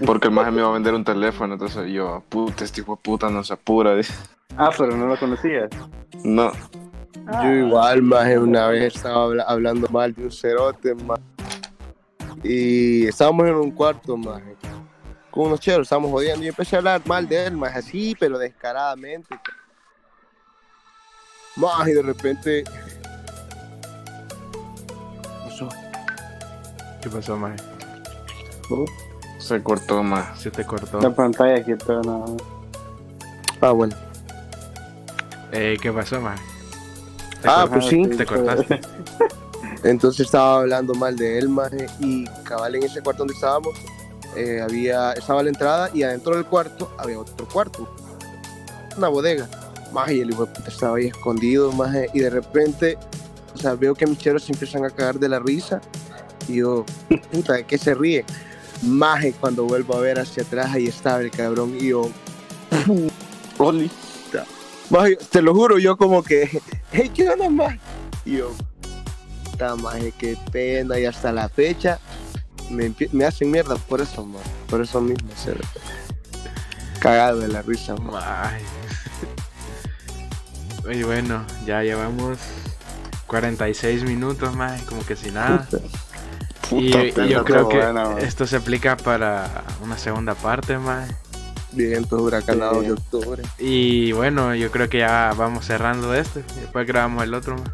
Porque 0.06 0.28
el 0.28 0.34
maje 0.34 0.52
me 0.52 0.60
iba 0.60 0.70
a 0.70 0.74
vender 0.74 0.94
un 0.94 1.04
teléfono, 1.04 1.54
entonces 1.54 1.92
yo, 1.92 2.24
puta, 2.30 2.64
este 2.64 2.82
hijo 2.82 2.96
de 2.96 3.02
puta 3.02 3.30
no 3.30 3.44
se 3.44 3.54
apura. 3.54 3.96
dice. 3.96 4.14
Ah, 4.58 4.70
pero 4.78 4.96
no 4.96 5.08
lo 5.08 5.18
conocías. 5.18 5.70
No, 6.24 6.52
Ah. 7.26 7.42
Yo 7.46 7.52
igual, 7.68 8.02
maje, 8.02 8.38
una 8.38 8.68
vez 8.68 8.96
estaba 8.96 9.24
habla- 9.24 9.44
hablando 9.48 9.88
mal 9.90 10.14
de 10.14 10.26
un 10.26 10.32
cerote, 10.32 10.94
maje. 10.94 11.22
Y 12.44 13.08
estábamos 13.08 13.48
en 13.48 13.56
un 13.56 13.72
cuarto, 13.72 14.18
maje. 14.18 14.56
Con 15.32 15.48
unos 15.48 15.62
cheros, 15.62 15.84
estábamos 15.86 16.12
jodiendo. 16.12 16.44
Y 16.44 16.50
empecé 16.50 16.76
a 16.76 16.80
hablar 16.80 17.02
mal 17.06 17.26
de 17.28 17.46
él, 17.48 17.56
maje, 17.56 17.80
así, 17.80 18.14
pero 18.20 18.38
descaradamente. 18.38 19.40
Maje, 21.56 21.92
y 21.92 21.94
de 21.94 22.02
repente... 22.02 22.64
Pasó. 25.44 25.70
¿Qué 27.02 27.10
pasó, 27.10 27.38
maje? 27.38 27.58
se 29.38 29.62
cortó 29.62 30.02
más. 30.02 30.40
Se 30.40 30.50
te 30.50 30.66
cortó. 30.66 31.02
La 31.02 31.14
pantalla 31.14 31.58
aquí 31.58 31.76
todo 31.76 32.02
no. 32.02 32.38
Ah, 33.62 33.72
bueno. 33.72 33.96
Eh, 35.52 35.78
¿Qué 35.82 35.92
pasó, 35.92 36.20
maje? 36.22 36.42
¿Te 37.42 37.50
Ah, 37.50 37.68
pues 37.70 37.86
sí. 37.86 38.08
¿Te 38.08 38.26
cortaste? 38.26 38.80
Entonces 39.84 40.26
estaba 40.26 40.62
hablando 40.62 40.94
mal 40.96 41.16
de 41.18 41.38
él, 41.38 41.50
maje, 41.50 41.88
y 42.00 42.26
cabal 42.44 42.76
en 42.76 42.84
ese 42.84 43.02
cuarto 43.02 43.20
donde 43.24 43.34
estábamos, 43.34 43.74
eh, 44.38 44.62
había, 44.62 45.12
estaba 45.12 45.44
la 45.44 45.50
entrada 45.50 45.90
y 45.94 46.04
adentro 46.04 46.36
del 46.36 46.46
cuarto 46.46 46.90
había 46.98 47.20
otro 47.20 47.46
cuarto, 47.48 47.94
una 48.98 49.10
bodega. 49.10 49.48
Maje, 49.94 50.16
y 50.16 50.22
el 50.22 50.32
hijo 50.32 50.50
estaba 50.68 50.98
ahí 50.98 51.08
escondido, 51.08 51.72
maje, 51.72 52.10
y 52.14 52.20
de 52.20 52.30
repente, 52.32 52.98
o 53.54 53.58
sea, 53.58 53.76
veo 53.76 53.94
que 53.94 54.08
mis 54.08 54.18
cheros 54.18 54.44
se 54.44 54.52
empiezan 54.52 54.84
a 54.84 54.90
cagar 54.90 55.20
de 55.20 55.30
la 55.30 55.40
risa, 55.40 55.80
y 56.48 56.56
yo, 56.56 56.84
puta, 57.32 57.54
¿de 57.54 57.66
qué 57.66 57.78
se 57.78 57.94
ríe? 57.94 58.26
Maje, 58.82 59.34
cuando 59.40 59.66
vuelvo 59.66 59.96
a 59.96 60.00
ver 60.00 60.20
hacia 60.20 60.44
atrás, 60.44 60.72
ahí 60.72 60.88
estaba 60.88 61.22
el 61.22 61.30
cabrón, 61.30 61.76
y 61.80 61.90
yo, 61.90 62.10
Oli. 63.60 63.90
Maje, 64.90 65.16
te 65.16 65.42
lo 65.42 65.54
juro, 65.54 65.78
yo 65.78 65.96
como 65.96 66.24
que, 66.24 66.62
hey, 66.92 67.12
¿qué 67.14 67.30
onda, 67.30 67.50
maje? 67.50 67.80
Y 68.26 68.38
yo, 68.38 68.52
puta, 69.44 69.76
maje, 69.76 70.12
qué 70.18 70.36
pena, 70.52 71.00
y 71.00 71.06
hasta 71.06 71.32
la 71.32 71.50
fecha 71.50 72.00
me, 72.72 72.94
me 73.12 73.26
hacen 73.26 73.52
mierda 73.52 73.76
por 73.76 74.02
eso, 74.02 74.28
por 74.68 74.82
eso 74.82 75.00
mismo, 75.02 75.30
ser 75.36 75.62
cagado 77.00 77.40
de 77.40 77.48
la 77.48 77.62
risa, 77.62 77.96
maje. 77.96 78.62
Y 80.92 81.04
bueno, 81.04 81.46
ya 81.66 81.82
llevamos 81.84 82.38
46 83.28 84.04
minutos 84.04 84.56
más, 84.56 84.82
como 84.84 85.06
que 85.06 85.16
sin 85.16 85.36
nada. 85.36 85.68
Y, 86.72 86.92
Puta 86.92 87.04
y 87.06 87.12
pena, 87.12 87.28
yo 87.28 87.44
creo 87.44 87.70
que 87.70 87.78
buena, 87.78 88.20
esto 88.20 88.48
se 88.48 88.56
aplica 88.58 88.98
para 88.98 89.64
una 89.82 89.98
segunda 89.98 90.34
parte 90.36 90.78
más. 90.78 91.10
Vientos 91.72 92.22
huracanados 92.22 92.80
Sí. 92.82 92.86
de 92.88 92.92
octubre. 92.94 93.44
Y 93.58 94.12
bueno, 94.12 94.54
yo 94.56 94.70
creo 94.72 94.90
que 94.90 95.00
ya 95.00 95.34
vamos 95.36 95.66
cerrando 95.66 96.14
este. 96.14 96.44
Después 96.60 96.86
grabamos 96.86 97.24
el 97.24 97.34
otro. 97.34 97.56
más. 97.58 97.70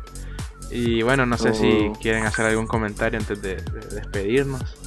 Y 0.71 1.01
bueno, 1.01 1.25
no 1.25 1.37
sé 1.37 1.53
si 1.53 1.87
Oh. 1.89 1.93
quieren 1.99 2.25
hacer 2.25 2.45
algún 2.45 2.67
comentario 2.67 3.19
antes 3.19 3.41
de, 3.41 3.55
de 3.55 3.79
despedirnos. 3.95 4.77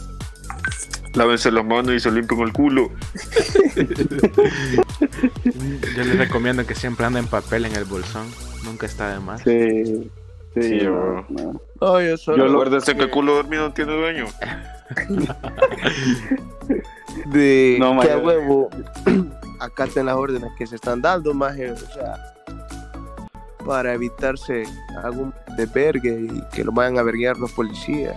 Lávense 1.14 1.50
las 1.50 1.64
manos 1.64 1.92
y 1.92 2.00
se 2.00 2.10
limpian 2.10 2.40
el 2.40 2.52
culo. 2.52 2.90
Yo 5.96 6.04
les 6.04 6.18
recomiendo 6.18 6.66
que 6.66 6.74
siempre 6.74 7.06
anden 7.06 7.26
papel 7.26 7.66
en 7.66 7.76
el 7.76 7.84
bolsón. 7.84 8.26
Nunca 8.64 8.86
está 8.86 9.12
de 9.12 9.20
más. 9.20 9.42
Sí. 9.42 10.10
Sí, 10.54 10.62
Sí, 10.62 10.78
bro. 10.86 11.24
no. 11.30 11.60
No, 11.80 12.00
yo 12.02 12.16
solo 12.18 12.46
Yo 12.46 12.52
Acuérdense 12.52 12.94
que 12.94 13.02
el 13.04 13.10
culo 13.10 13.34
dormido 13.36 13.68
no 13.68 13.72
tiene 13.74 13.92
dueño. 13.92 14.26
de 17.26 17.76
No, 17.80 17.98
que 18.00 18.10
a 18.10 18.18
huevo 18.18 18.68
acaten 19.60 20.06
las 20.06 20.14
órdenes 20.16 20.50
que 20.58 20.66
se 20.66 20.76
están 20.76 21.00
dando, 21.00 21.32
maje, 21.34 21.70
o 21.70 21.76
sea, 21.76 22.16
para 23.64 23.92
evitarse 23.94 24.64
algún 25.02 25.32
desvergue 25.56 26.28
y 26.32 26.42
que 26.54 26.64
lo 26.64 26.72
vayan 26.72 26.98
a 26.98 27.02
verguear 27.02 27.36
los 27.38 27.52
policías. 27.52 28.16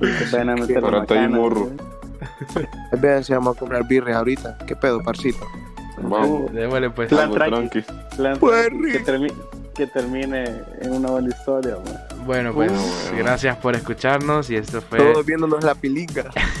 Que 0.00 0.24
te 0.30 0.36
van 0.36 0.50
a 0.50 0.54
meter 0.56 0.80
Para 0.80 0.98
la 0.98 1.06
tallo 1.06 1.24
y 1.24 1.28
morro. 1.28 1.70
¿sí? 2.54 2.60
Vean 3.00 3.24
si 3.24 3.32
vamos 3.32 3.56
a 3.56 3.58
comprar 3.60 3.86
birres 3.86 4.14
ahorita. 4.16 4.58
¿Qué 4.66 4.76
pedo, 4.76 5.02
parcito? 5.02 5.46
Vamos. 6.02 6.52
Démosle 6.52 6.90
pues. 6.90 7.08
Plan 7.08 7.32
tranqui. 7.32 7.82
Plan- 8.16 8.38
Pues, 8.38 8.68
que, 8.68 9.04
termi- 9.04 9.32
que 9.74 9.86
termine 9.86 10.44
en 10.80 10.92
una 10.92 11.10
buena 11.10 11.28
historia, 11.28 11.76
man. 11.76 11.98
Bueno, 12.26 12.52
pues 12.52 12.70
Bueno. 12.72 13.18
gracias 13.18 13.56
por 13.58 13.74
escucharnos 13.76 14.50
y 14.50 14.56
esto 14.56 14.80
fue 14.82 14.98
Todos 14.98 15.24
viéndonos 15.24 15.62
la 15.64 15.74
pilinga. 15.74 16.24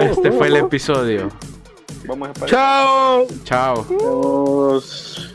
este 0.00 0.32
fue 0.32 0.46
el 0.46 0.56
episodio. 0.56 1.28
Vamos 2.06 2.28
a 2.30 2.32
parar. 2.32 2.48
¡Chao! 2.48 3.26
Chao. 3.44 3.86
Vamos. 3.90 5.34